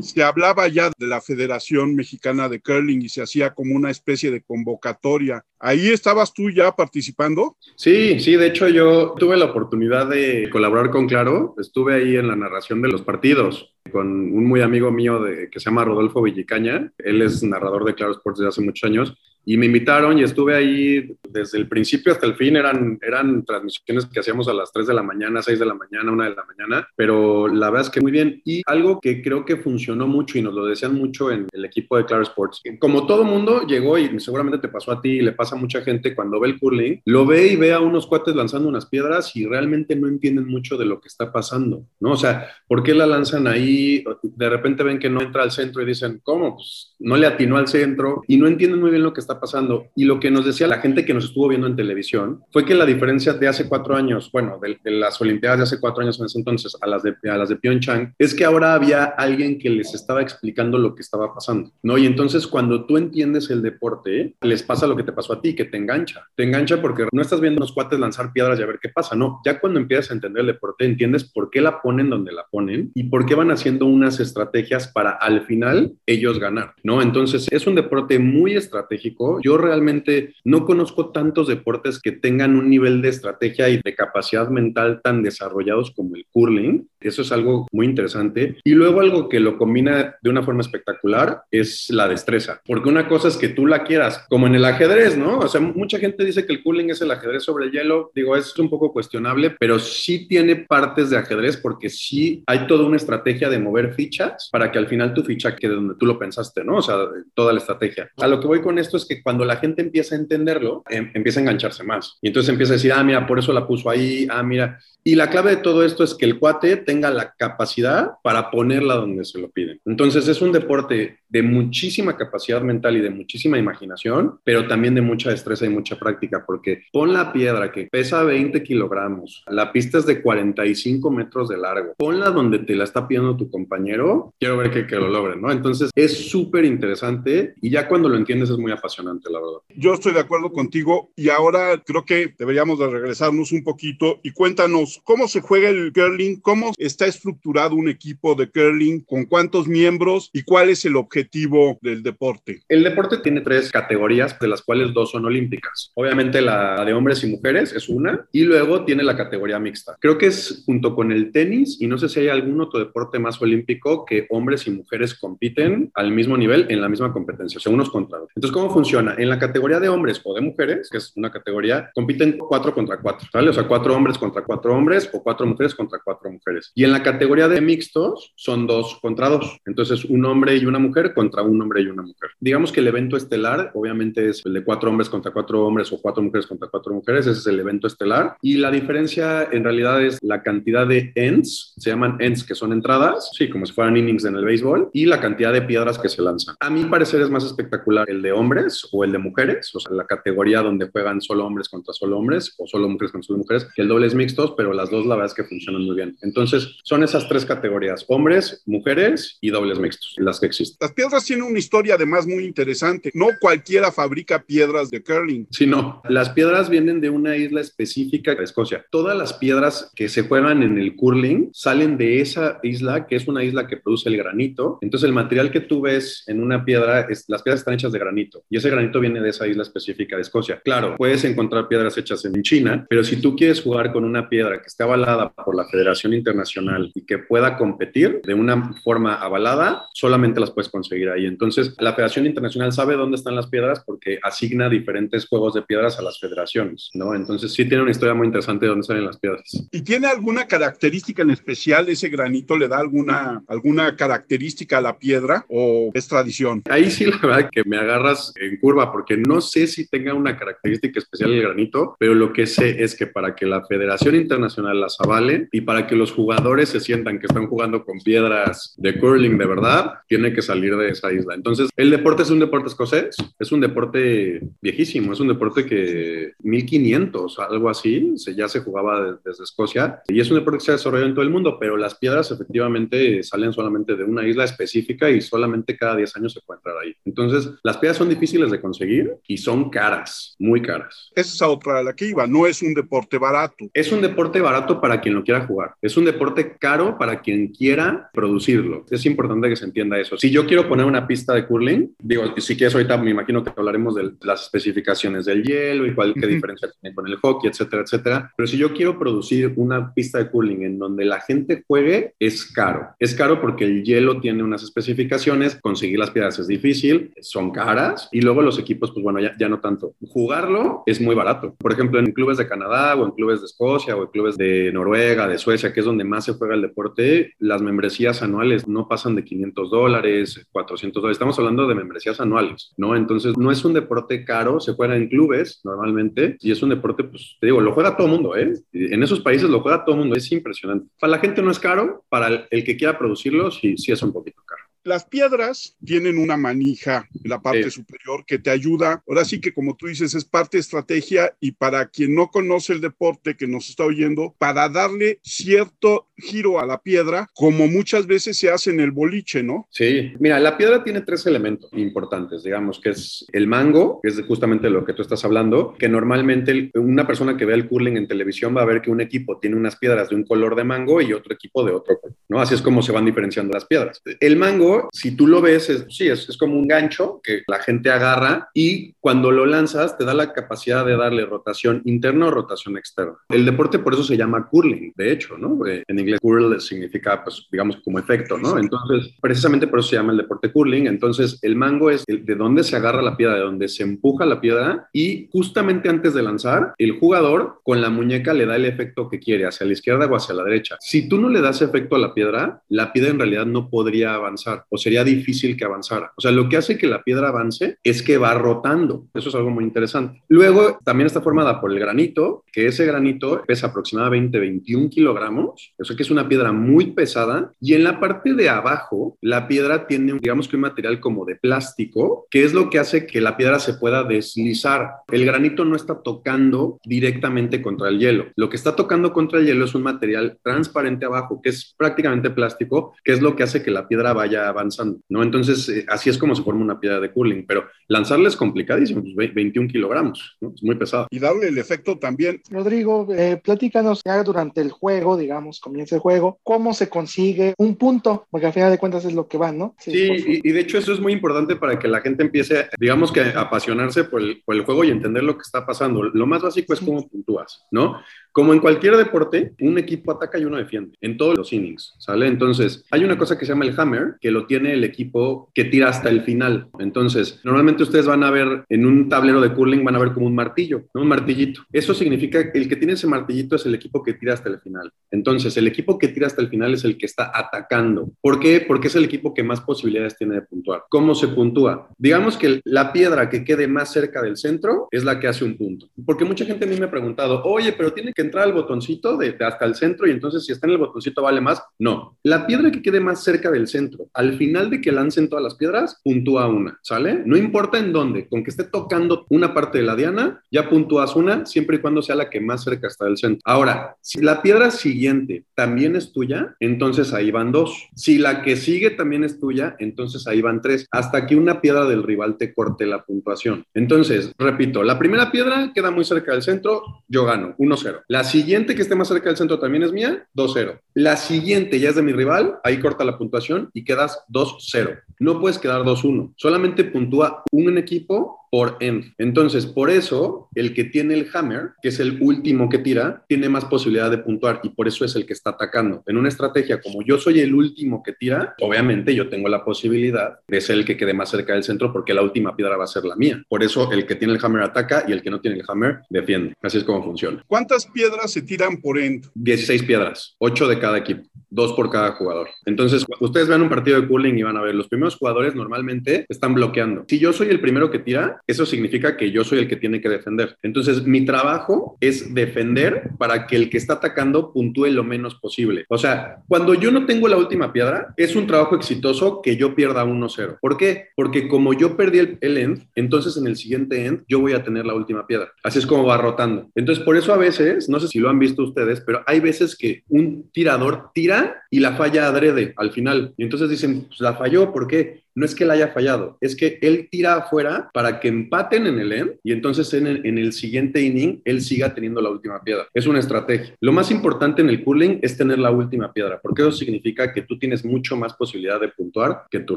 se 0.00 0.22
hablaba 0.22 0.66
ya 0.68 0.90
de 0.96 1.06
la 1.06 1.20
Federación 1.20 1.94
Mexicana 1.94 2.48
de 2.48 2.60
Curling 2.60 3.02
y 3.02 3.10
se 3.10 3.22
hacía 3.22 3.52
como 3.52 3.74
una 3.74 3.90
especie 3.90 4.30
de 4.30 4.42
convocatoria. 4.42 5.44
¿Ahí 5.58 5.88
estabas 5.88 6.32
tú 6.32 6.50
ya 6.50 6.72
participando? 6.72 7.56
Sí, 7.76 8.18
sí, 8.18 8.36
de 8.36 8.46
hecho 8.46 8.68
yo 8.68 9.14
tuve 9.18 9.36
la 9.36 9.44
oportunidad 9.46 10.08
de 10.08 10.48
colaborar 10.50 10.90
con 10.90 11.06
Claro, 11.06 11.54
estuve 11.58 11.94
ahí 11.94 12.16
en 12.16 12.28
la 12.28 12.36
narración 12.36 12.80
de 12.80 12.88
los 12.88 13.02
partidos 13.02 13.75
con 13.96 14.08
un 14.08 14.44
muy 14.44 14.60
amigo 14.60 14.90
mío 14.90 15.22
de, 15.22 15.48
que 15.48 15.58
se 15.58 15.70
llama 15.70 15.82
Rodolfo 15.82 16.20
Villicaña, 16.20 16.92
él 16.98 17.22
es 17.22 17.42
narrador 17.42 17.82
de 17.86 17.94
Claro 17.94 18.12
Sports 18.12 18.40
desde 18.40 18.50
hace 18.50 18.60
muchos 18.60 18.86
años 18.86 19.16
y 19.48 19.56
me 19.56 19.66
invitaron 19.66 20.18
y 20.18 20.24
estuve 20.24 20.56
ahí 20.56 21.16
desde 21.30 21.56
el 21.56 21.68
principio 21.68 22.12
hasta 22.12 22.26
el 22.26 22.34
fin. 22.34 22.56
Eran, 22.56 22.98
eran 23.00 23.44
transmisiones 23.44 24.04
que 24.06 24.18
hacíamos 24.18 24.48
a 24.48 24.52
las 24.52 24.72
3 24.72 24.88
de 24.88 24.94
la 24.94 25.04
mañana, 25.04 25.40
6 25.40 25.60
de 25.60 25.66
la 25.66 25.74
mañana, 25.74 26.10
1 26.10 26.24
de 26.24 26.30
la 26.30 26.44
mañana, 26.44 26.88
pero 26.96 27.46
la 27.46 27.70
verdad 27.70 27.86
es 27.86 27.90
que 27.90 28.00
muy 28.00 28.10
bien. 28.10 28.42
Y 28.44 28.62
algo 28.66 29.00
que 29.00 29.22
creo 29.22 29.44
que 29.44 29.56
funcionó 29.56 30.08
mucho 30.08 30.36
y 30.36 30.42
nos 30.42 30.52
lo 30.52 30.66
decían 30.66 30.94
mucho 30.94 31.30
en 31.30 31.46
el 31.52 31.64
equipo 31.64 31.96
de 31.96 32.04
Claro 32.04 32.24
Sports, 32.24 32.60
como 32.80 33.06
todo 33.06 33.22
mundo 33.22 33.62
llegó 33.66 33.96
y 33.98 34.18
seguramente 34.18 34.58
te 34.58 34.68
pasó 34.68 34.90
a 34.90 35.00
ti 35.00 35.10
y 35.10 35.20
le 35.20 35.32
pasa 35.32 35.54
a 35.54 35.58
mucha 35.58 35.80
gente 35.82 36.14
cuando 36.16 36.40
ve 36.40 36.48
el 36.48 36.58
curling, 36.58 37.00
lo 37.04 37.24
ve 37.24 37.46
y 37.46 37.56
ve 37.56 37.72
a 37.72 37.78
unos 37.78 38.08
cuates 38.08 38.34
lanzando 38.34 38.68
unas 38.68 38.86
piedras 38.86 39.36
y 39.36 39.46
realmente 39.46 39.94
no 39.94 40.08
entienden 40.08 40.48
mucho 40.48 40.76
de 40.76 40.86
lo 40.86 41.00
que 41.00 41.06
está 41.06 41.30
pasando, 41.30 41.86
¿no? 42.00 42.12
O 42.12 42.16
sea, 42.16 42.48
¿por 42.66 42.82
qué 42.82 42.94
la 42.94 43.06
lanzan 43.06 43.46
ahí? 43.46 44.02
De 44.22 44.50
repente 44.50 44.82
ven 44.82 44.98
que 44.98 45.08
no 45.08 45.22
entra 45.22 45.44
al 45.44 45.52
centro 45.52 45.82
y 45.82 45.86
dicen, 45.86 46.20
¿cómo? 46.24 46.56
Pues 46.56 46.96
no 46.98 47.16
le 47.16 47.28
atinó 47.28 47.58
al 47.58 47.68
centro 47.68 48.22
y 48.26 48.36
no 48.38 48.48
entienden 48.48 48.80
muy 48.80 48.90
bien 48.90 49.04
lo 49.04 49.12
que 49.12 49.20
está 49.20 49.35
pasando. 49.40 49.86
Y 49.94 50.04
lo 50.04 50.20
que 50.20 50.30
nos 50.30 50.44
decía 50.44 50.66
la 50.66 50.78
gente 50.78 51.04
que 51.04 51.14
nos 51.14 51.24
estuvo 51.24 51.48
viendo 51.48 51.66
en 51.66 51.76
televisión 51.76 52.42
fue 52.52 52.64
que 52.64 52.74
la 52.74 52.86
diferencia 52.86 53.32
de 53.32 53.48
hace 53.48 53.68
cuatro 53.68 53.96
años, 53.96 54.30
bueno, 54.32 54.58
de, 54.60 54.78
las 54.90 55.20
Olimpiadas 55.20 55.58
de 55.58 55.64
hace 55.64 55.80
cuatro 55.80 56.02
años 56.02 56.18
en 56.18 56.26
ese 56.26 56.38
entonces 56.38 56.76
a 56.80 56.86
las 56.86 57.02
de, 57.02 57.14
a 57.30 57.36
las 57.36 57.48
de 57.48 57.56
Pyeongchang, 57.56 58.14
es 58.18 58.34
que 58.34 58.44
ahora 58.44 58.74
había 58.74 59.04
alguien 59.04 59.58
que 59.58 59.70
les 59.70 59.94
estaba 59.94 60.22
explicando 60.22 60.78
lo 60.78 60.94
que 60.94 61.02
estaba 61.02 61.34
pasando, 61.34 61.70
¿no? 61.82 61.98
Y 61.98 62.06
entonces 62.06 62.46
cuando 62.46 62.86
tú 62.86 62.96
entiendes 62.96 63.50
el 63.50 63.62
deporte, 63.62 64.34
les 64.40 64.62
pasa 64.62 64.86
lo 64.86 64.96
que 64.96 65.02
te 65.02 65.12
pasó 65.12 65.34
a 65.34 65.40
ti, 65.40 65.54
que 65.54 65.64
te 65.64 65.76
engancha. 65.76 66.26
Te 66.34 66.44
engancha 66.44 66.80
porque 66.80 67.06
no 67.12 67.22
estás 67.22 67.40
viendo 67.40 67.58
unos 67.58 67.72
cuates 67.72 67.98
lanzar 67.98 68.32
piedras 68.32 68.58
y 68.58 68.62
a 68.62 68.66
ver 68.66 68.78
qué 68.80 68.88
pasa, 68.88 69.16
no. 69.16 69.40
Ya 69.44 69.58
cuando 69.60 69.78
empiezas 69.78 70.10
a 70.10 70.14
entender 70.14 70.40
el 70.40 70.46
deporte, 70.48 70.84
entiendes 70.84 71.24
por 71.24 71.50
qué 71.50 71.60
la 71.60 71.80
ponen 71.82 72.10
donde 72.10 72.32
la 72.32 72.46
ponen 72.50 72.90
y 72.94 73.04
por 73.04 73.26
qué 73.26 73.34
van 73.34 73.50
haciendo 73.50 73.86
unas 73.86 74.20
estrategias 74.20 74.88
para 74.88 75.10
al 75.10 75.46
final 75.46 75.94
ellos 76.06 76.38
ganar, 76.38 76.74
¿no? 76.82 77.02
Entonces 77.02 77.46
es 77.50 77.66
un 77.66 77.74
deporte 77.74 78.18
muy 78.18 78.54
estratégico. 78.54 79.25
Yo 79.42 79.58
realmente 79.58 80.34
no 80.44 80.64
conozco 80.64 81.10
tantos 81.10 81.48
deportes 81.48 82.00
que 82.00 82.12
tengan 82.12 82.56
un 82.56 82.68
nivel 82.70 83.02
de 83.02 83.08
estrategia 83.08 83.68
y 83.68 83.80
de 83.82 83.94
capacidad 83.94 84.48
mental 84.48 85.00
tan 85.02 85.22
desarrollados 85.22 85.90
como 85.90 86.16
el 86.16 86.26
curling. 86.30 86.88
Eso 87.00 87.22
es 87.22 87.32
algo 87.32 87.66
muy 87.72 87.86
interesante. 87.86 88.56
Y 88.64 88.72
luego 88.72 89.00
algo 89.00 89.28
que 89.28 89.40
lo 89.40 89.58
combina 89.58 90.16
de 90.20 90.30
una 90.30 90.42
forma 90.42 90.60
espectacular 90.62 91.42
es 91.50 91.90
la 91.90 92.08
destreza. 92.08 92.60
Porque 92.66 92.88
una 92.88 93.08
cosa 93.08 93.28
es 93.28 93.36
que 93.36 93.48
tú 93.48 93.66
la 93.66 93.84
quieras, 93.84 94.24
como 94.28 94.46
en 94.46 94.54
el 94.54 94.64
ajedrez, 94.64 95.16
¿no? 95.16 95.38
O 95.38 95.48
sea, 95.48 95.60
mucha 95.60 95.98
gente 95.98 96.24
dice 96.24 96.46
que 96.46 96.52
el 96.52 96.62
cooling 96.62 96.90
es 96.90 97.00
el 97.00 97.10
ajedrez 97.10 97.44
sobre 97.44 97.66
el 97.66 97.72
hielo. 97.72 98.10
Digo, 98.14 98.36
es 98.36 98.56
un 98.58 98.70
poco 98.70 98.92
cuestionable, 98.92 99.54
pero 99.58 99.78
sí 99.78 100.26
tiene 100.26 100.56
partes 100.56 101.10
de 101.10 101.18
ajedrez 101.18 101.56
porque 101.56 101.88
sí 101.88 102.42
hay 102.46 102.66
toda 102.66 102.84
una 102.84 102.96
estrategia 102.96 103.48
de 103.48 103.58
mover 103.58 103.94
fichas 103.94 104.48
para 104.50 104.72
que 104.72 104.78
al 104.78 104.88
final 104.88 105.14
tu 105.14 105.22
ficha 105.22 105.54
quede 105.54 105.74
donde 105.74 105.94
tú 105.94 106.06
lo 106.06 106.18
pensaste, 106.18 106.64
¿no? 106.64 106.76
O 106.76 106.82
sea, 106.82 106.96
toda 107.34 107.52
la 107.52 107.58
estrategia. 107.58 108.10
A 108.16 108.26
lo 108.26 108.40
que 108.40 108.46
voy 108.46 108.62
con 108.62 108.78
esto 108.78 108.96
es 108.96 109.04
que 109.04 109.22
cuando 109.22 109.44
la 109.44 109.56
gente 109.56 109.82
empieza 109.82 110.14
a 110.14 110.18
entenderlo, 110.18 110.82
em, 110.88 111.10
empieza 111.14 111.40
a 111.40 111.42
engancharse 111.42 111.84
más. 111.84 112.18
Y 112.20 112.28
entonces 112.28 112.50
empieza 112.50 112.72
a 112.72 112.76
decir, 112.76 112.92
ah, 112.92 113.04
mira, 113.04 113.26
por 113.26 113.38
eso 113.38 113.52
la 113.52 113.66
puso 113.66 113.90
ahí, 113.90 114.26
ah, 114.30 114.42
mira. 114.42 114.78
Y 115.04 115.14
la 115.14 115.30
clave 115.30 115.50
de 115.50 115.56
todo 115.58 115.84
esto 115.84 116.02
es 116.02 116.14
que 116.14 116.24
el 116.24 116.38
cuate 116.38 116.76
tenga 116.86 117.10
la 117.10 117.34
capacidad 117.36 118.12
para 118.22 118.50
ponerla 118.50 118.94
donde 118.94 119.24
se 119.24 119.38
lo 119.38 119.50
piden. 119.50 119.80
Entonces 119.84 120.26
es 120.28 120.40
un 120.40 120.52
deporte 120.52 121.18
de 121.28 121.42
muchísima 121.42 122.16
capacidad 122.16 122.62
mental 122.62 122.96
y 122.96 123.00
de 123.00 123.10
muchísima 123.10 123.58
imaginación, 123.58 124.40
pero 124.44 124.66
también 124.66 124.94
de 124.94 125.02
mucha 125.02 125.30
destreza 125.30 125.66
y 125.66 125.68
mucha 125.68 125.98
práctica, 125.98 126.44
porque 126.46 126.84
pon 126.92 127.12
la 127.12 127.32
piedra 127.32 127.72
que 127.72 127.88
pesa 127.90 128.22
20 128.22 128.62
kilogramos, 128.62 129.44
la 129.48 129.72
pista 129.72 129.98
es 129.98 130.06
de 130.06 130.22
45 130.22 131.10
metros 131.10 131.48
de 131.48 131.58
largo, 131.58 131.94
ponla 131.98 132.30
donde 132.30 132.60
te 132.60 132.74
la 132.74 132.84
está 132.84 133.06
pidiendo 133.06 133.36
tu 133.36 133.50
compañero, 133.50 134.32
quiero 134.38 134.56
ver 134.56 134.70
que, 134.70 134.86
que 134.86 134.96
lo 134.96 135.08
logren, 135.08 135.42
¿no? 135.42 135.50
Entonces 135.50 135.90
es 135.94 136.30
súper 136.30 136.64
interesante 136.64 137.54
y 137.60 137.70
ya 137.70 137.88
cuando 137.88 138.08
lo 138.08 138.16
entiendes 138.16 138.50
es 138.50 138.58
muy 138.58 138.72
apasionante, 138.72 139.30
la 139.30 139.40
verdad. 139.40 139.58
Yo 139.76 139.94
estoy 139.94 140.12
de 140.12 140.20
acuerdo 140.20 140.52
contigo 140.52 141.10
y 141.16 141.28
ahora 141.28 141.82
creo 141.84 142.04
que 142.04 142.34
deberíamos 142.38 142.78
de 142.78 142.88
regresarnos 142.88 143.52
un 143.52 143.64
poquito 143.64 144.20
y 144.22 144.30
cuéntanos 144.30 145.00
cómo 145.04 145.28
se 145.28 145.40
juega 145.40 145.68
el 145.68 145.92
curling, 145.92 146.40
cómo 146.40 146.72
está 146.78 147.06
estructurado 147.06 147.74
un 147.74 147.88
equipo 147.88 148.34
de 148.34 148.50
curling, 148.50 149.00
con 149.00 149.24
cuántos 149.24 149.68
miembros 149.68 150.30
y 150.32 150.42
cuál 150.42 150.70
es 150.70 150.84
el 150.84 150.96
objetivo 150.96 151.78
del 151.82 152.02
deporte? 152.02 152.62
El 152.68 152.82
deporte 152.82 153.18
tiene 153.18 153.40
tres 153.40 153.70
categorías, 153.70 154.38
de 154.38 154.48
las 154.48 154.62
cuales 154.62 154.92
dos 154.92 155.10
son 155.10 155.24
olímpicas. 155.24 155.92
Obviamente 155.94 156.40
la 156.40 156.84
de 156.84 156.92
hombres 156.92 157.22
y 157.24 157.28
mujeres 157.28 157.72
es 157.72 157.88
una, 157.88 158.26
y 158.32 158.42
luego 158.44 158.84
tiene 158.84 159.02
la 159.02 159.16
categoría 159.16 159.58
mixta. 159.58 159.96
Creo 160.00 160.18
que 160.18 160.26
es 160.26 160.62
junto 160.66 160.94
con 160.94 161.12
el 161.12 161.32
tenis, 161.32 161.78
y 161.80 161.86
no 161.86 161.98
sé 161.98 162.08
si 162.08 162.20
hay 162.20 162.28
algún 162.28 162.60
otro 162.60 162.78
deporte 162.78 163.18
más 163.18 163.40
olímpico 163.40 164.04
que 164.04 164.26
hombres 164.30 164.66
y 164.66 164.70
mujeres 164.70 165.14
compiten 165.14 165.90
al 165.94 166.10
mismo 166.10 166.36
nivel 166.36 166.66
en 166.68 166.80
la 166.80 166.88
misma 166.88 167.12
competencia, 167.12 167.58
o 167.58 167.60
sea, 167.60 167.72
unos 167.72 167.90
contra 167.90 168.18
otros. 168.18 168.32
Entonces, 168.36 168.54
¿cómo 168.54 168.72
funciona? 168.72 169.14
En 169.18 169.28
la 169.28 169.38
categoría 169.38 169.80
de 169.80 169.88
hombres 169.88 170.20
o 170.24 170.34
de 170.34 170.40
mujeres, 170.40 170.88
que 170.90 170.98
es 170.98 171.12
una 171.16 171.30
categoría, 171.30 171.90
compiten 171.94 172.38
cuatro 172.38 172.74
contra 172.74 172.98
cuatro, 172.98 173.28
¿vale? 173.32 173.50
O 173.50 173.52
sea, 173.52 173.66
cuatro 173.66 173.94
hombres 173.94 174.18
contra 174.18 174.42
cuatro 174.42 174.74
hombres 174.74 175.08
o 175.12 175.22
cuatro 175.22 175.46
mujeres 175.46 175.74
contra 175.74 176.00
cuatro 176.04 176.30
mujeres. 176.30 176.65
Y 176.74 176.84
en 176.84 176.92
la 176.92 177.02
categoría 177.02 177.48
de 177.48 177.60
mixtos 177.60 178.32
son 178.36 178.66
dos 178.66 178.98
contra 179.00 179.28
dos. 179.28 179.58
Entonces, 179.66 180.04
un 180.04 180.24
hombre 180.24 180.56
y 180.56 180.66
una 180.66 180.78
mujer 180.78 181.14
contra 181.14 181.42
un 181.42 181.60
hombre 181.60 181.82
y 181.82 181.86
una 181.86 182.02
mujer. 182.02 182.30
Digamos 182.40 182.72
que 182.72 182.80
el 182.80 182.88
evento 182.88 183.16
estelar, 183.16 183.70
obviamente, 183.74 184.28
es 184.28 184.42
el 184.44 184.54
de 184.54 184.64
cuatro 184.64 184.90
hombres 184.90 185.08
contra 185.08 185.32
cuatro 185.32 185.66
hombres 185.66 185.92
o 185.92 186.00
cuatro 186.00 186.22
mujeres 186.22 186.46
contra 186.46 186.68
cuatro 186.68 186.94
mujeres, 186.94 187.26
ese 187.26 187.40
es 187.40 187.46
el 187.46 187.60
evento 187.60 187.86
estelar. 187.86 188.36
Y 188.42 188.56
la 188.56 188.70
diferencia 188.70 189.48
en 189.50 189.64
realidad 189.64 190.02
es 190.02 190.18
la 190.22 190.42
cantidad 190.42 190.86
de 190.86 191.12
ends, 191.14 191.74
se 191.76 191.90
llaman 191.90 192.16
ends 192.20 192.44
que 192.44 192.54
son 192.54 192.72
entradas, 192.72 193.30
sí, 193.36 193.48
como 193.48 193.66
si 193.66 193.72
fueran 193.72 193.96
innings 193.96 194.24
en 194.24 194.36
el 194.36 194.44
béisbol, 194.44 194.90
y 194.92 195.06
la 195.06 195.20
cantidad 195.20 195.52
de 195.52 195.62
piedras 195.62 195.98
que 195.98 196.08
se 196.08 196.22
lanzan. 196.22 196.56
A 196.60 196.70
mi 196.70 196.84
parecer 196.84 197.20
es 197.20 197.30
más 197.30 197.44
espectacular 197.44 198.08
el 198.08 198.22
de 198.22 198.32
hombres 198.32 198.88
o 198.92 199.04
el 199.04 199.12
de 199.12 199.18
mujeres, 199.18 199.74
o 199.74 199.80
sea, 199.80 199.92
la 199.92 200.06
categoría 200.06 200.62
donde 200.62 200.88
juegan 200.90 201.20
solo 201.20 201.46
hombres 201.46 201.68
contra 201.68 201.92
solo 201.92 202.18
hombres 202.18 202.54
o 202.58 202.66
solo 202.66 202.88
mujeres 202.88 203.12
contra 203.12 203.26
solo 203.26 203.38
mujeres, 203.38 203.66
que 203.74 203.82
el 203.82 203.88
doble 203.88 204.06
es 204.06 204.14
mixtos, 204.14 204.54
pero 204.56 204.72
las 204.72 204.90
dos 204.90 205.06
la 205.06 205.16
verdad 205.16 205.30
es 205.30 205.34
que 205.34 205.44
funcionan 205.44 205.82
muy 205.82 205.96
bien. 205.96 206.16
Entonces, 206.22 206.55
son 206.82 207.02
esas 207.02 207.28
tres 207.28 207.44
categorías, 207.44 208.04
hombres, 208.08 208.62
mujeres 208.66 209.38
y 209.40 209.50
dobles 209.50 209.78
mixtos, 209.78 210.14
las 210.18 210.40
que 210.40 210.46
existen. 210.46 210.76
Las 210.80 210.92
piedras 210.92 211.24
tiene 211.24 211.42
una 211.42 211.58
historia 211.58 211.94
además 211.94 212.26
muy 212.26 212.44
interesante. 212.44 213.10
No 213.14 213.28
cualquiera 213.40 213.92
fabrica 213.92 214.42
piedras 214.42 214.90
de 214.90 215.02
curling. 215.02 215.46
Sí, 215.50 215.66
no. 215.66 216.02
Las 216.08 216.30
piedras 216.30 216.68
vienen 216.68 217.00
de 217.00 217.10
una 217.10 217.36
isla 217.36 217.60
específica 217.60 218.34
de 218.34 218.44
Escocia. 218.44 218.84
Todas 218.90 219.16
las 219.16 219.34
piedras 219.34 219.90
que 219.94 220.08
se 220.08 220.22
juegan 220.22 220.62
en 220.62 220.78
el 220.78 220.96
curling 220.96 221.50
salen 221.52 221.98
de 221.98 222.20
esa 222.20 222.58
isla, 222.62 223.06
que 223.06 223.16
es 223.16 223.26
una 223.26 223.44
isla 223.44 223.66
que 223.66 223.76
produce 223.76 224.08
el 224.08 224.16
granito. 224.16 224.78
Entonces, 224.80 225.06
el 225.06 225.14
material 225.14 225.50
que 225.50 225.60
tú 225.60 225.80
ves 225.80 226.24
en 226.26 226.42
una 226.42 226.64
piedra, 226.64 227.06
es, 227.08 227.24
las 227.28 227.42
piedras 227.42 227.60
están 227.60 227.74
hechas 227.74 227.92
de 227.92 227.98
granito. 227.98 228.44
Y 228.48 228.56
ese 228.56 228.70
granito 228.70 229.00
viene 229.00 229.20
de 229.20 229.30
esa 229.30 229.46
isla 229.46 229.62
específica 229.62 230.16
de 230.16 230.22
Escocia. 230.22 230.60
Claro, 230.64 230.94
puedes 230.96 231.24
encontrar 231.24 231.68
piedras 231.68 231.96
hechas 231.98 232.24
en 232.24 232.42
China, 232.42 232.86
pero 232.88 233.04
si 233.04 233.16
tú 233.20 233.34
quieres 233.36 233.60
jugar 233.60 233.92
con 233.92 234.04
una 234.04 234.28
piedra 234.28 234.60
que 234.60 234.66
esté 234.66 234.82
avalada 234.82 235.32
por 235.32 235.56
la 235.56 235.66
Federación 235.66 236.12
Internacional 236.12 236.45
y 236.94 237.04
que 237.04 237.18
pueda 237.18 237.56
competir 237.56 238.20
de 238.24 238.34
una 238.34 238.74
forma 238.82 239.14
avalada, 239.14 239.86
solamente 239.94 240.40
las 240.40 240.50
puedes 240.50 240.68
conseguir 240.70 241.08
ahí. 241.08 241.26
Entonces, 241.26 241.74
la 241.78 241.92
Federación 241.92 242.26
Internacional 242.26 242.72
sabe 242.72 242.94
dónde 242.94 243.16
están 243.16 243.36
las 243.36 243.48
piedras 243.48 243.82
porque 243.84 244.18
asigna 244.22 244.68
diferentes 244.68 245.26
juegos 245.26 245.54
de 245.54 245.62
piedras 245.62 245.98
a 245.98 246.02
las 246.02 246.18
federaciones, 246.18 246.90
¿no? 246.94 247.14
Entonces, 247.14 247.52
sí 247.52 247.64
tiene 247.66 247.82
una 247.82 247.90
historia 247.90 248.14
muy 248.14 248.26
interesante 248.26 248.66
de 248.66 248.70
dónde 248.70 248.86
salen 248.86 249.04
las 249.04 249.18
piedras. 249.18 249.66
¿Y 249.72 249.82
tiene 249.82 250.06
alguna 250.06 250.46
característica 250.46 251.22
en 251.22 251.30
especial 251.30 251.88
ese 251.88 252.08
granito? 252.08 252.56
¿Le 252.56 252.68
da 252.68 252.78
alguna, 252.78 253.42
alguna 253.48 253.96
característica 253.96 254.78
a 254.78 254.80
la 254.80 254.98
piedra 254.98 255.44
o 255.48 255.90
es 255.94 256.08
tradición? 256.08 256.62
Ahí 256.70 256.90
sí, 256.90 257.06
la 257.06 257.18
verdad 257.18 257.50
que 257.50 257.62
me 257.64 257.76
agarras 257.76 258.32
en 258.36 258.56
curva 258.58 258.92
porque 258.92 259.16
no 259.16 259.40
sé 259.40 259.66
si 259.66 259.88
tenga 259.88 260.14
una 260.14 260.36
característica 260.36 260.98
especial 260.98 261.32
el 261.32 261.42
granito, 261.42 261.96
pero 261.98 262.14
lo 262.14 262.32
que 262.32 262.46
sé 262.46 262.82
es 262.82 262.96
que 262.96 263.06
para 263.06 263.34
que 263.34 263.46
la 263.46 263.64
Federación 263.66 264.14
Internacional 264.14 264.80
las 264.80 264.96
avale 265.00 265.48
y 265.52 265.62
para 265.62 265.86
que 265.86 265.96
los 265.96 266.12
jugadores 266.12 266.35
se 266.64 266.80
sientan 266.80 267.18
que 267.18 267.26
están 267.26 267.46
jugando 267.46 267.84
con 267.84 267.98
piedras 268.00 268.74
de 268.76 268.98
curling 268.98 269.36
de 269.36 269.46
verdad, 269.46 269.94
tiene 270.08 270.32
que 270.32 270.42
salir 270.42 270.76
de 270.76 270.90
esa 270.90 271.12
isla. 271.12 271.34
Entonces, 271.34 271.68
el 271.76 271.90
deporte 271.90 272.22
es 272.22 272.30
un 272.30 272.38
deporte 272.38 272.68
escocés, 272.68 273.16
es 273.38 273.52
un 273.52 273.60
deporte 273.60 274.40
viejísimo, 274.60 275.12
es 275.12 275.20
un 275.20 275.28
deporte 275.28 275.66
que 275.66 276.32
1500, 276.40 277.38
algo 277.40 277.68
así, 277.68 278.12
se, 278.16 278.34
ya 278.34 278.48
se 278.48 278.60
jugaba 278.60 279.18
desde 279.24 279.44
Escocia 279.44 280.02
y 280.08 280.20
es 280.20 280.30
un 280.30 280.38
deporte 280.38 280.58
que 280.58 280.64
se 280.64 280.70
ha 280.72 280.74
desarrollado 280.74 281.08
en 281.08 281.14
todo 281.14 281.24
el 281.24 281.30
mundo, 281.30 281.58
pero 281.58 281.76
las 281.76 281.94
piedras 281.96 282.30
efectivamente 282.30 283.22
salen 283.22 283.52
solamente 283.52 283.96
de 283.96 284.04
una 284.04 284.26
isla 284.26 284.44
específica 284.44 285.10
y 285.10 285.20
solamente 285.20 285.76
cada 285.76 285.96
10 285.96 286.16
años 286.16 286.32
se 286.32 286.40
puede 286.40 286.58
entrar 286.58 286.76
ahí. 286.78 286.94
Entonces, 287.04 287.50
las 287.62 287.78
piedras 287.78 287.98
son 287.98 288.08
difíciles 288.08 288.50
de 288.50 288.60
conseguir 288.60 289.14
y 289.26 289.36
son 289.36 289.70
caras, 289.70 290.36
muy 290.38 290.62
caras. 290.62 291.10
Esa 291.14 291.34
es 291.34 291.42
otra 291.42 291.78
de 291.78 291.84
la 291.84 291.92
que 291.94 292.06
iba, 292.06 292.26
no 292.26 292.46
es 292.46 292.62
un 292.62 292.74
deporte 292.74 293.18
barato. 293.18 293.68
Es 293.74 293.92
un 293.92 294.00
deporte 294.00 294.40
barato 294.40 294.80
para 294.80 295.00
quien 295.00 295.14
lo 295.14 295.24
quiera 295.24 295.46
jugar, 295.46 295.74
es 295.82 295.96
un 295.96 296.04
deporte 296.04 296.25
caro 296.58 296.98
para 296.98 297.20
quien 297.20 297.48
quiera 297.48 298.10
producirlo. 298.12 298.84
Es 298.90 299.06
importante 299.06 299.48
que 299.48 299.56
se 299.56 299.64
entienda 299.64 299.98
eso. 299.98 300.16
Si 300.16 300.30
yo 300.30 300.46
quiero 300.46 300.68
poner 300.68 300.86
una 300.86 301.06
pista 301.06 301.34
de 301.34 301.46
curling, 301.46 301.94
Digo, 301.98 302.22
si 302.38 302.56
quieres 302.56 302.74
ahorita 302.74 302.96
me 302.98 303.10
imagino 303.10 303.42
que 303.42 303.52
hablaremos 303.56 303.94
de 303.94 304.12
las 304.22 304.44
especificaciones 304.44 305.24
del 305.24 305.42
hielo 305.42 305.86
y 305.86 305.94
cuál, 305.94 306.14
qué 306.14 306.26
diferencia 306.26 306.68
tiene 306.80 306.94
con 306.94 307.06
el 307.06 307.16
hockey, 307.16 307.50
etcétera, 307.50 307.82
etcétera. 307.82 308.32
Pero 308.36 308.46
si 308.46 308.56
yo 308.56 308.72
quiero 308.72 308.98
producir 308.98 309.52
una 309.56 309.92
pista 309.92 310.18
de 310.18 310.30
curling 310.30 310.62
en 310.62 310.78
donde 310.78 311.04
la 311.04 311.20
gente 311.20 311.64
juegue, 311.66 312.14
es 312.18 312.44
caro. 312.52 312.90
Es 312.98 313.14
caro 313.14 313.40
porque 313.40 313.64
el 313.64 313.82
hielo 313.82 314.20
tiene 314.20 314.42
unas 314.42 314.62
especificaciones, 314.62 315.56
conseguir 315.56 315.98
las 315.98 316.10
piedras 316.10 316.38
es 316.38 316.46
difícil, 316.46 317.12
son 317.20 317.50
caras 317.50 318.08
y 318.12 318.20
luego 318.20 318.42
los 318.42 318.58
equipos, 318.58 318.92
pues 318.92 319.02
bueno, 319.02 319.20
ya, 319.20 319.34
ya 319.38 319.48
no 319.48 319.60
tanto. 319.60 319.94
Jugarlo 320.08 320.82
es 320.86 321.00
muy 321.00 321.14
barato. 321.14 321.54
Por 321.58 321.72
ejemplo, 321.72 321.98
en 321.98 322.12
clubes 322.12 322.38
de 322.38 322.46
Canadá 322.46 322.94
o 322.94 323.04
en 323.04 323.12
clubes 323.12 323.40
de 323.40 323.46
Escocia 323.46 323.96
o 323.96 324.04
en 324.04 324.10
clubes 324.10 324.36
de 324.36 324.70
Noruega, 324.72 325.26
de 325.28 325.38
Suecia, 325.38 325.72
que 325.72 325.80
es 325.80 325.86
donde 325.86 326.04
más 326.04 326.15
se 326.20 326.34
juega 326.34 326.54
el 326.54 326.62
deporte, 326.62 327.34
las 327.38 327.62
membresías 327.62 328.22
anuales 328.22 328.66
no 328.68 328.88
pasan 328.88 329.14
de 329.14 329.24
500 329.24 329.70
dólares, 329.70 330.46
400 330.52 331.02
dólares. 331.02 331.16
Estamos 331.16 331.38
hablando 331.38 331.66
de 331.66 331.74
membresías 331.74 332.20
anuales, 332.20 332.72
¿no? 332.76 332.96
Entonces, 332.96 333.36
no 333.36 333.50
es 333.50 333.64
un 333.64 333.72
deporte 333.72 334.24
caro, 334.24 334.60
se 334.60 334.74
juega 334.74 334.96
en 334.96 335.08
clubes 335.08 335.60
normalmente 335.64 336.36
y 336.40 336.52
es 336.52 336.62
un 336.62 336.70
deporte, 336.70 337.04
pues, 337.04 337.36
te 337.40 337.46
digo, 337.46 337.60
lo 337.60 337.72
juega 337.72 337.96
todo 337.96 338.06
el 338.06 338.12
mundo, 338.12 338.36
¿eh? 338.36 338.52
En 338.72 339.02
esos 339.02 339.20
países 339.20 339.48
lo 339.48 339.60
juega 339.60 339.84
todo 339.84 339.94
el 339.94 340.00
mundo, 340.02 340.16
es 340.16 340.30
impresionante. 340.32 340.88
Para 341.00 341.12
la 341.12 341.18
gente 341.18 341.42
no 341.42 341.50
es 341.50 341.58
caro, 341.58 342.04
para 342.08 342.46
el, 342.50 342.64
que 342.64 342.76
quiera 342.76 342.98
producirlo, 342.98 343.50
sí, 343.50 343.76
sí 343.76 343.92
es 343.92 344.02
un 344.02 344.12
poquito 344.12 344.42
caro. 344.46 344.62
Las 344.86 345.04
piedras 345.04 345.76
tienen 345.84 346.16
una 346.16 346.36
manija 346.36 347.08
en 347.12 347.28
la 347.28 347.42
parte 347.42 347.72
superior 347.72 348.24
que 348.24 348.38
te 348.38 348.50
ayuda. 348.50 349.02
Ahora 349.08 349.24
sí 349.24 349.40
que 349.40 349.52
como 349.52 349.74
tú 349.74 349.88
dices, 349.88 350.14
es 350.14 350.24
parte 350.24 350.58
de 350.58 350.60
estrategia 350.60 351.34
y 351.40 351.50
para 351.50 351.88
quien 351.88 352.14
no 352.14 352.28
conoce 352.28 352.72
el 352.72 352.80
deporte 352.80 353.36
que 353.36 353.48
nos 353.48 353.68
está 353.68 353.84
oyendo, 353.84 354.36
para 354.38 354.68
darle 354.68 355.18
cierto 355.24 356.06
giro 356.16 356.60
a 356.60 356.66
la 356.66 356.80
piedra, 356.80 357.28
como 357.34 357.66
muchas 357.66 358.06
veces 358.06 358.38
se 358.38 358.48
hace 358.48 358.70
en 358.70 358.78
el 358.78 358.92
boliche, 358.92 359.42
¿no? 359.42 359.66
Sí, 359.70 360.12
mira, 360.20 360.38
la 360.38 360.56
piedra 360.56 360.84
tiene 360.84 361.00
tres 361.00 361.26
elementos 361.26 361.68
importantes, 361.72 362.44
digamos, 362.44 362.78
que 362.78 362.90
es 362.90 363.26
el 363.32 363.48
mango, 363.48 363.98
que 364.04 364.10
es 364.10 364.22
justamente 364.22 364.70
lo 364.70 364.84
que 364.84 364.92
tú 364.92 365.02
estás 365.02 365.24
hablando, 365.24 365.74
que 365.76 365.88
normalmente 365.88 366.70
una 366.74 367.08
persona 367.08 367.36
que 367.36 367.44
ve 367.44 367.54
el 367.54 367.66
curling 367.66 367.96
en 367.96 368.06
televisión 368.06 368.56
va 368.56 368.62
a 368.62 368.66
ver 368.66 368.82
que 368.82 368.92
un 368.92 369.00
equipo 369.00 369.40
tiene 369.40 369.56
unas 369.56 369.74
piedras 369.74 370.10
de 370.10 370.14
un 370.14 370.22
color 370.22 370.54
de 370.54 370.62
mango 370.62 371.00
y 371.00 371.12
otro 371.12 371.34
equipo 371.34 371.64
de 371.64 371.72
otro 371.72 371.98
color, 371.98 372.16
¿no? 372.28 372.40
Así 372.40 372.54
es 372.54 372.62
como 372.62 372.82
se 372.82 372.92
van 372.92 373.04
diferenciando 373.04 373.52
las 373.52 373.64
piedras. 373.64 374.00
El 374.20 374.36
mango 374.36 374.75
si 374.92 375.16
tú 375.16 375.26
lo 375.26 375.40
ves, 375.40 375.70
es, 375.70 375.86
sí, 375.88 376.08
es, 376.08 376.28
es, 376.28 376.36
como 376.36 376.58
un 376.58 376.66
gancho 376.66 377.20
que 377.22 377.42
la 377.46 377.58
gente 377.58 377.90
agarra 377.90 378.48
y 378.54 378.92
cuando 379.00 379.30
lo 379.30 379.46
lanzas 379.46 379.96
te 379.96 380.04
da 380.04 380.14
la 380.14 380.32
capacidad 380.32 380.84
de 380.84 380.96
darle 380.96 381.24
rotación 381.26 381.82
interna 381.84 382.26
o 382.26 382.30
rotación 382.30 382.76
externa. 382.76 383.14
El 383.28 383.44
deporte 383.44 383.78
por 383.78 383.94
eso 383.94 384.02
se 384.02 384.16
llama 384.16 384.48
curling, 384.48 384.92
de 384.96 385.12
hecho, 385.12 385.36
¿no? 385.38 385.66
Eh, 385.66 385.82
en 385.86 385.98
inglés 385.98 386.20
curl 386.20 386.60
significa, 386.60 387.22
pues, 387.22 387.46
digamos, 387.50 387.78
como 387.84 387.98
efecto, 387.98 388.38
¿no? 388.38 388.58
Entonces, 388.58 389.14
precisamente 389.20 389.66
por 389.66 389.80
eso 389.80 389.90
se 389.90 389.96
llama 389.96 390.12
el 390.12 390.18
deporte 390.18 390.52
curling. 390.52 390.86
Entonces, 390.86 391.38
el 391.42 391.56
mango 391.56 391.90
es 391.90 392.04
de 392.06 392.34
dónde 392.34 392.64
se 392.64 392.76
agarra 392.76 393.02
la 393.02 393.16
piedra, 393.16 393.34
de 393.34 393.40
dónde 393.40 393.68
se 393.68 393.82
empuja 393.82 394.24
la 394.24 394.40
piedra 394.40 394.88
y 394.92 395.28
justamente 395.32 395.88
antes 395.88 396.14
de 396.14 396.22
lanzar, 396.22 396.74
el 396.78 396.98
jugador 396.98 397.60
con 397.62 397.80
la 397.80 397.90
muñeca 397.90 398.34
le 398.34 398.46
da 398.46 398.56
el 398.56 398.64
efecto 398.64 399.08
que 399.08 399.18
quiere, 399.18 399.46
hacia 399.46 399.66
la 399.66 399.72
izquierda 399.72 400.06
o 400.06 400.16
hacia 400.16 400.34
la 400.34 400.44
derecha. 400.44 400.76
Si 400.80 401.08
tú 401.08 401.20
no 401.20 401.28
le 401.28 401.40
das 401.40 401.62
efecto 401.62 401.96
a 401.96 401.98
la 401.98 402.14
piedra, 402.14 402.62
la 402.68 402.92
piedra 402.92 403.10
en 403.10 403.18
realidad 403.18 403.46
no 403.46 403.70
podría 403.70 404.14
avanzar 404.14 404.65
o 404.68 404.76
sería 404.76 405.04
difícil 405.04 405.56
que 405.56 405.64
avanzara. 405.64 406.12
O 406.16 406.20
sea, 406.20 406.30
lo 406.30 406.48
que 406.48 406.56
hace 406.56 406.78
que 406.78 406.86
la 406.86 407.02
piedra 407.02 407.28
avance 407.28 407.78
es 407.82 408.02
que 408.02 408.18
va 408.18 408.34
rotando. 408.34 409.06
Eso 409.14 409.28
es 409.28 409.34
algo 409.34 409.50
muy 409.50 409.64
interesante. 409.64 410.22
Luego, 410.28 410.78
también 410.84 411.06
está 411.06 411.20
formada 411.20 411.60
por 411.60 411.72
el 411.72 411.78
granito, 411.78 412.44
que 412.52 412.66
ese 412.66 412.86
granito 412.86 413.42
pesa 413.46 413.68
aproximadamente 413.68 414.38
21 414.38 414.90
kilogramos, 414.90 415.74
eso 415.78 415.96
que 415.96 416.02
es 416.02 416.10
una 416.10 416.28
piedra 416.28 416.52
muy 416.52 416.92
pesada, 416.92 417.52
y 417.60 417.74
en 417.74 417.84
la 417.84 418.00
parte 418.00 418.34
de 418.34 418.48
abajo, 418.48 419.16
la 419.20 419.48
piedra 419.48 419.86
tiene, 419.86 420.14
digamos 420.20 420.48
que 420.48 420.56
un 420.56 420.62
material 420.62 421.00
como 421.00 421.24
de 421.24 421.36
plástico, 421.36 422.26
que 422.30 422.44
es 422.44 422.54
lo 422.54 422.70
que 422.70 422.78
hace 422.78 423.06
que 423.06 423.20
la 423.20 423.36
piedra 423.36 423.58
se 423.58 423.74
pueda 423.74 424.04
deslizar. 424.04 424.90
El 425.08 425.24
granito 425.24 425.64
no 425.64 425.76
está 425.76 426.02
tocando 426.02 426.78
directamente 426.84 427.62
contra 427.62 427.88
el 427.88 427.98
hielo. 427.98 428.26
Lo 428.36 428.48
que 428.48 428.56
está 428.56 428.74
tocando 428.74 429.12
contra 429.12 429.38
el 429.38 429.46
hielo 429.46 429.64
es 429.64 429.74
un 429.74 429.82
material 429.82 430.38
transparente 430.42 431.06
abajo, 431.06 431.40
que 431.42 431.50
es 431.50 431.74
prácticamente 431.76 432.30
plástico, 432.30 432.94
que 433.04 433.12
es 433.12 433.22
lo 433.22 433.36
que 433.36 433.42
hace 433.42 433.62
que 433.62 433.70
la 433.70 433.88
piedra 433.88 434.12
vaya 434.12 434.45
avanzando, 434.48 435.00
¿no? 435.08 435.22
Entonces, 435.22 435.68
eh, 435.68 435.86
así 435.88 436.10
es 436.10 436.18
como 436.18 436.34
se 436.34 436.42
forma 436.42 436.62
una 436.62 436.80
piedra 436.80 437.00
de 437.00 437.12
cooling, 437.12 437.44
pero 437.46 437.66
lanzarla 437.88 438.28
es 438.28 438.36
complicadísimo, 438.36 439.02
21 439.02 439.52
pues, 439.52 439.72
kilogramos, 439.72 440.36
¿no? 440.40 440.52
Es 440.54 440.62
muy 440.62 440.76
pesado. 440.76 441.06
Y 441.10 441.18
darle 441.18 441.48
el 441.48 441.58
efecto 441.58 441.98
también. 441.98 442.40
Rodrigo, 442.50 443.06
eh, 443.12 443.40
platícanos 443.42 444.02
ya 444.04 444.22
durante 444.22 444.60
el 444.60 444.70
juego, 444.70 445.16
digamos, 445.16 445.60
comienza 445.60 445.94
el 445.94 446.00
juego, 446.00 446.38
cómo 446.42 446.74
se 446.74 446.88
consigue 446.88 447.54
un 447.58 447.76
punto, 447.76 448.26
porque 448.30 448.46
al 448.46 448.52
final 448.52 448.70
de 448.70 448.78
cuentas 448.78 449.04
es 449.04 449.14
lo 449.14 449.28
que 449.28 449.38
va, 449.38 449.52
¿no? 449.52 449.74
Sí, 449.78 449.92
y, 449.92 450.48
y, 450.48 450.52
de 450.52 450.60
hecho 450.60 450.78
eso 450.78 450.92
es 450.92 451.00
muy 451.00 451.12
importante 451.12 451.56
para 451.56 451.78
que 451.78 451.88
la 451.88 452.00
gente 452.00 452.22
empiece, 452.22 452.68
digamos 452.78 453.12
que 453.12 453.20
a 453.20 453.40
apasionarse 453.40 454.04
por 454.04 454.20
el, 454.20 454.42
por 454.44 454.54
el 454.54 454.64
juego 454.64 454.84
y 454.84 454.90
entender 454.90 455.22
lo 455.22 455.36
que 455.36 455.42
está 455.42 455.66
pasando. 455.66 456.02
Lo 456.02 456.26
más 456.26 456.42
básico 456.42 456.72
es 456.72 456.80
cómo 456.80 457.06
puntúas, 457.08 457.64
¿no? 457.70 458.00
Como 458.36 458.52
en 458.52 458.60
cualquier 458.60 458.98
deporte, 458.98 459.54
un 459.60 459.78
equipo 459.78 460.12
ataca 460.12 460.38
y 460.38 460.44
uno 460.44 460.58
defiende 460.58 460.94
en 461.00 461.16
todos 461.16 461.38
los 461.38 461.54
innings, 461.54 461.94
¿sale? 461.98 462.26
Entonces, 462.26 462.84
hay 462.90 463.02
una 463.02 463.16
cosa 463.16 463.38
que 463.38 463.46
se 463.46 463.52
llama 463.52 463.64
el 463.64 463.72
hammer, 463.80 464.16
que 464.20 464.30
lo 464.30 464.44
tiene 464.44 464.74
el 464.74 464.84
equipo 464.84 465.50
que 465.54 465.64
tira 465.64 465.88
hasta 465.88 466.10
el 466.10 466.20
final. 466.20 466.68
Entonces, 466.78 467.40
normalmente 467.44 467.82
ustedes 467.82 468.04
van 468.04 468.22
a 468.22 468.30
ver 468.30 468.66
en 468.68 468.84
un 468.84 469.08
tablero 469.08 469.40
de 469.40 469.54
curling, 469.54 469.82
van 469.82 469.96
a 469.96 470.00
ver 470.00 470.12
como 470.12 470.26
un 470.26 470.34
martillo. 470.34 470.82
Un 470.92 471.08
martillito. 471.08 471.62
Eso 471.72 471.94
significa 471.94 472.52
que 472.52 472.58
el 472.58 472.68
que 472.68 472.76
tiene 472.76 472.92
ese 472.92 473.06
martillito 473.06 473.56
es 473.56 473.64
el 473.64 473.74
equipo 473.74 474.02
que 474.02 474.12
tira 474.12 474.34
hasta 474.34 474.50
el 474.50 474.60
final. 474.60 474.92
Entonces, 475.10 475.56
el 475.56 475.66
equipo 475.66 475.98
que 475.98 476.08
tira 476.08 476.26
hasta 476.26 476.42
el 476.42 476.50
final 476.50 476.74
es 476.74 476.84
el 476.84 476.98
que 476.98 477.06
está 477.06 477.32
atacando. 477.34 478.10
¿Por 478.20 478.38
qué? 478.38 478.60
Porque 478.60 478.88
es 478.88 478.96
el 478.96 479.04
equipo 479.04 479.32
que 479.32 479.44
más 479.44 479.62
posibilidades 479.62 480.14
tiene 480.14 480.34
de 480.34 480.42
puntuar. 480.42 480.82
¿Cómo 480.90 481.14
se 481.14 481.28
puntúa? 481.28 481.88
Digamos 481.96 482.36
que 482.36 482.60
la 482.64 482.92
piedra 482.92 483.30
que 483.30 483.44
quede 483.44 483.66
más 483.66 483.90
cerca 483.94 484.20
del 484.20 484.36
centro 484.36 484.88
es 484.90 485.04
la 485.04 485.18
que 485.18 485.26
hace 485.26 485.42
un 485.42 485.56
punto. 485.56 485.88
Porque 486.04 486.26
mucha 486.26 486.44
gente 486.44 486.66
a 486.66 486.68
mí 486.68 486.76
me 486.76 486.84
ha 486.84 486.90
preguntado, 486.90 487.42
oye, 487.42 487.72
pero 487.72 487.94
tiene 487.94 488.12
que 488.12 488.25
entrar 488.26 488.44
al 488.44 488.52
botoncito 488.52 489.16
de, 489.16 489.36
hasta 489.40 489.64
el 489.64 489.74
centro 489.74 490.06
y 490.06 490.10
entonces 490.10 490.44
si 490.44 490.52
está 490.52 490.66
en 490.66 490.74
el 490.74 490.78
botoncito 490.78 491.22
vale 491.22 491.40
más. 491.40 491.62
No, 491.78 492.16
la 492.22 492.46
piedra 492.46 492.70
que 492.70 492.82
quede 492.82 493.00
más 493.00 493.22
cerca 493.24 493.50
del 493.50 493.68
centro, 493.68 494.08
al 494.12 494.36
final 494.36 494.70
de 494.70 494.80
que 494.80 494.92
lancen 494.92 495.28
todas 495.28 495.42
las 495.42 495.54
piedras, 495.54 496.00
puntúa 496.04 496.48
una, 496.48 496.78
¿sale? 496.82 497.22
No 497.24 497.36
importa 497.36 497.78
en 497.78 497.92
dónde, 497.92 498.28
con 498.28 498.44
que 498.44 498.50
esté 498.50 498.64
tocando 498.64 499.26
una 499.30 499.54
parte 499.54 499.78
de 499.78 499.84
la 499.84 499.96
diana, 499.96 500.42
ya 500.50 500.68
puntúas 500.68 501.16
una, 501.16 501.46
siempre 501.46 501.76
y 501.76 501.80
cuando 501.80 502.02
sea 502.02 502.16
la 502.16 502.30
que 502.30 502.40
más 502.40 502.64
cerca 502.64 502.88
está 502.88 503.04
del 503.06 503.16
centro. 503.16 503.40
Ahora, 503.44 503.96
si 504.00 504.20
la 504.20 504.42
piedra 504.42 504.70
siguiente 504.70 505.44
también 505.54 505.96
es 505.96 506.12
tuya, 506.12 506.56
entonces 506.60 507.12
ahí 507.12 507.30
van 507.30 507.52
dos. 507.52 507.88
Si 507.94 508.18
la 508.18 508.42
que 508.42 508.56
sigue 508.56 508.90
también 508.90 509.24
es 509.24 509.38
tuya, 509.38 509.76
entonces 509.78 510.26
ahí 510.26 510.40
van 510.42 510.60
tres, 510.60 510.86
hasta 510.90 511.26
que 511.26 511.36
una 511.36 511.60
piedra 511.60 511.84
del 511.84 512.02
rival 512.02 512.36
te 512.36 512.52
corte 512.52 512.86
la 512.86 513.04
puntuación. 513.04 513.64
Entonces, 513.74 514.32
repito, 514.38 514.82
la 514.82 514.98
primera 514.98 515.30
piedra 515.30 515.72
queda 515.74 515.90
muy 515.90 516.04
cerca 516.04 516.32
del 516.32 516.42
centro, 516.42 516.82
yo 517.08 517.24
gano, 517.24 517.54
1-0. 517.58 518.02
La 518.16 518.24
siguiente 518.24 518.74
que 518.74 518.80
esté 518.80 518.94
más 518.94 519.08
cerca 519.08 519.28
del 519.28 519.36
centro 519.36 519.58
también 519.58 519.82
es 519.82 519.92
mía, 519.92 520.26
2-0. 520.34 520.80
La 520.94 521.18
siguiente 521.18 521.78
ya 521.78 521.90
es 521.90 521.96
de 521.96 522.02
mi 522.02 522.14
rival, 522.14 522.58
ahí 522.64 522.80
corta 522.80 523.04
la 523.04 523.18
puntuación 523.18 523.68
y 523.74 523.84
quedas 523.84 524.24
2-0. 524.32 525.02
No 525.18 525.38
puedes 525.38 525.58
quedar 525.58 525.82
2-1, 525.82 526.32
solamente 526.34 526.84
puntúa 526.84 527.42
un 527.52 527.76
equipo 527.76 528.45
por 528.50 528.76
end. 528.80 529.12
Entonces, 529.18 529.66
por 529.66 529.90
eso, 529.90 530.48
el 530.54 530.74
que 530.74 530.84
tiene 530.84 531.14
el 531.14 531.28
hammer, 531.32 531.70
que 531.82 531.88
es 531.88 532.00
el 532.00 532.18
último 532.20 532.68
que 532.68 532.78
tira, 532.78 533.24
tiene 533.28 533.48
más 533.48 533.64
posibilidad 533.64 534.10
de 534.10 534.18
puntuar 534.18 534.60
y 534.62 534.70
por 534.70 534.88
eso 534.88 535.04
es 535.04 535.14
el 535.16 535.26
que 535.26 535.32
está 535.32 535.50
atacando. 535.50 536.02
En 536.06 536.16
una 536.16 536.28
estrategia 536.28 536.80
como 536.80 537.02
yo 537.02 537.18
soy 537.18 537.40
el 537.40 537.54
último 537.54 538.02
que 538.02 538.12
tira, 538.12 538.54
obviamente 538.60 539.14
yo 539.14 539.28
tengo 539.28 539.48
la 539.48 539.64
posibilidad 539.64 540.38
de 540.46 540.60
ser 540.60 540.76
el 540.76 540.84
que 540.84 540.96
quede 540.96 541.14
más 541.14 541.30
cerca 541.30 541.52
del 541.52 541.64
centro 541.64 541.92
porque 541.92 542.14
la 542.14 542.22
última 542.22 542.56
piedra 542.56 542.76
va 542.76 542.84
a 542.84 542.88
ser 542.88 543.04
la 543.04 543.16
mía. 543.16 543.42
Por 543.48 543.62
eso 543.62 543.90
el 543.92 544.06
que 544.06 544.14
tiene 544.14 544.34
el 544.34 544.44
hammer 544.44 544.62
ataca 544.62 545.04
y 545.06 545.12
el 545.12 545.22
que 545.22 545.30
no 545.30 545.40
tiene 545.40 545.58
el 545.58 545.64
hammer 545.68 546.00
defiende. 546.08 546.54
Así 546.62 546.78
es 546.78 546.84
como 546.84 547.02
funciona. 547.02 547.42
¿Cuántas 547.46 547.86
piedras 547.86 548.32
se 548.32 548.42
tiran 548.42 548.80
por 548.80 548.98
end? 548.98 549.26
16 549.34 549.82
piedras, 549.84 550.34
8 550.38 550.68
de 550.68 550.78
cada 550.78 550.98
equipo, 550.98 551.28
2 551.56 551.72
por 551.72 551.90
cada 551.90 552.12
jugador. 552.12 552.48
Entonces, 552.66 553.04
ustedes 553.18 553.48
vean 553.48 553.62
un 553.62 553.68
partido 553.68 554.00
de 554.00 554.06
cooling 554.06 554.38
y 554.38 554.42
van 554.42 554.56
a 554.56 554.62
ver, 554.62 554.74
los 554.74 554.88
primeros 554.88 555.16
jugadores 555.16 555.54
normalmente 555.54 556.26
están 556.28 556.54
bloqueando. 556.54 557.04
Si 557.08 557.18
yo 557.18 557.32
soy 557.32 557.48
el 557.48 557.60
primero 557.60 557.90
que 557.90 557.98
tira, 557.98 558.40
eso 558.46 558.66
significa 558.66 559.16
que 559.16 559.30
yo 559.32 559.42
soy 559.42 559.60
el 559.60 559.68
que 559.68 559.76
tiene 559.76 560.00
que 560.00 560.08
defender. 560.08 560.56
Entonces, 560.62 561.04
mi 561.04 561.24
trabajo 561.24 561.96
es 562.00 562.34
defender 562.34 563.10
para 563.18 563.46
que 563.46 563.56
el 563.56 563.70
que 563.70 563.78
está 563.78 563.94
atacando 563.94 564.52
puntúe 564.52 564.88
lo 564.88 565.02
menos 565.02 565.34
posible. 565.36 565.86
O 565.88 565.98
sea, 565.98 566.42
cuando 566.46 566.74
yo 566.74 566.90
no 566.90 567.06
tengo 567.06 567.26
la 567.26 567.38
última 567.38 567.72
piedra, 567.72 568.12
es 568.16 568.36
un 568.36 568.46
trabajo 568.46 568.76
exitoso 568.76 569.40
que 569.42 569.56
yo 569.56 569.74
pierda 569.74 570.04
1-0. 570.04 570.58
¿Por 570.60 570.76
qué? 570.76 571.08
Porque 571.16 571.48
como 571.48 571.72
yo 571.72 571.96
perdí 571.96 572.38
el, 572.40 572.58
end, 572.58 572.86
entonces 572.94 573.36
en 573.38 573.46
el 573.46 573.56
siguiente 573.56 574.04
end 574.04 574.24
yo 574.28 574.40
voy 574.40 574.52
a 574.52 574.62
tener 574.62 574.84
la 574.84 574.94
última 574.94 575.26
piedra. 575.26 575.50
Así 575.62 575.78
es 575.78 575.86
como 575.86 576.04
va 576.04 576.18
rotando. 576.18 576.68
Entonces, 576.74 577.02
por 577.02 577.16
eso 577.16 577.32
a 577.32 577.38
veces, 577.38 577.88
no 577.88 577.98
sé 577.98 578.08
si 578.08 578.18
lo 578.18 578.28
han 578.28 578.38
visto 578.38 578.62
ustedes, 578.62 579.00
pero 579.00 579.22
hay 579.26 579.40
veces 579.40 579.74
que 579.74 580.02
un 580.08 580.50
tirador 580.52 581.10
tira 581.14 581.45
y 581.70 581.80
la 581.80 581.96
falla 581.96 582.26
adrede 582.26 582.74
al 582.76 582.92
final. 582.92 583.34
Y 583.36 583.44
entonces 583.44 583.68
dicen, 583.68 584.04
pues 584.08 584.20
la 584.20 584.34
falló, 584.34 584.72
¿por 584.72 584.86
qué? 584.86 585.25
No 585.36 585.44
es 585.44 585.54
que 585.54 585.64
él 585.64 585.70
haya 585.70 585.88
fallado, 585.88 586.38
es 586.40 586.56
que 586.56 586.78
él 586.80 587.08
tira 587.10 587.36
afuera 587.36 587.90
para 587.92 588.18
que 588.18 588.28
empaten 588.28 588.86
en 588.86 588.98
el 588.98 589.12
end 589.12 589.32
y 589.44 589.52
entonces 589.52 589.92
en 589.94 590.06
el, 590.06 590.26
en 590.26 590.38
el 590.38 590.52
siguiente 590.52 591.02
inning 591.02 591.42
él 591.44 591.60
siga 591.60 591.94
teniendo 591.94 592.22
la 592.22 592.30
última 592.30 592.62
piedra. 592.62 592.88
Es 592.94 593.06
una 593.06 593.20
estrategia. 593.20 593.76
Lo 593.80 593.92
más 593.92 594.10
importante 594.10 594.62
en 594.62 594.70
el 594.70 594.82
curling 594.82 595.18
es 595.22 595.36
tener 595.36 595.58
la 595.58 595.70
última 595.70 596.12
piedra, 596.12 596.40
porque 596.42 596.62
eso 596.62 596.72
significa 596.72 597.32
que 597.32 597.42
tú 597.42 597.58
tienes 597.58 597.84
mucho 597.84 598.16
más 598.16 598.34
posibilidad 598.34 598.80
de 598.80 598.88
puntuar 598.88 599.44
que 599.50 599.60
tu 599.60 599.76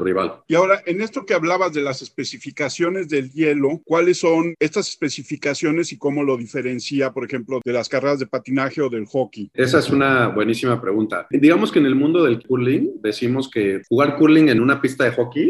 rival. 0.00 0.40
Y 0.48 0.54
ahora, 0.54 0.82
en 0.86 1.02
esto 1.02 1.26
que 1.26 1.34
hablabas 1.34 1.74
de 1.74 1.82
las 1.82 2.00
especificaciones 2.00 3.08
del 3.10 3.30
hielo, 3.30 3.82
¿cuáles 3.84 4.18
son 4.18 4.54
estas 4.58 4.88
especificaciones 4.88 5.92
y 5.92 5.98
cómo 5.98 6.22
lo 6.22 6.38
diferencia, 6.38 7.12
por 7.12 7.24
ejemplo, 7.26 7.60
de 7.62 7.72
las 7.72 7.88
carreras 7.88 8.18
de 8.18 8.26
patinaje 8.26 8.80
o 8.80 8.88
del 8.88 9.04
hockey? 9.04 9.50
Esa 9.52 9.78
es 9.78 9.90
una 9.90 10.28
buenísima 10.28 10.80
pregunta. 10.80 11.26
Digamos 11.30 11.70
que 11.70 11.80
en 11.80 11.86
el 11.86 11.94
mundo 11.94 12.24
del 12.24 12.42
curling 12.42 12.92
decimos 13.02 13.50
que 13.50 13.82
jugar 13.88 14.16
curling 14.16 14.48
en 14.48 14.60
una 14.60 14.80
pista 14.80 15.04
de 15.04 15.10
hockey 15.12 15.49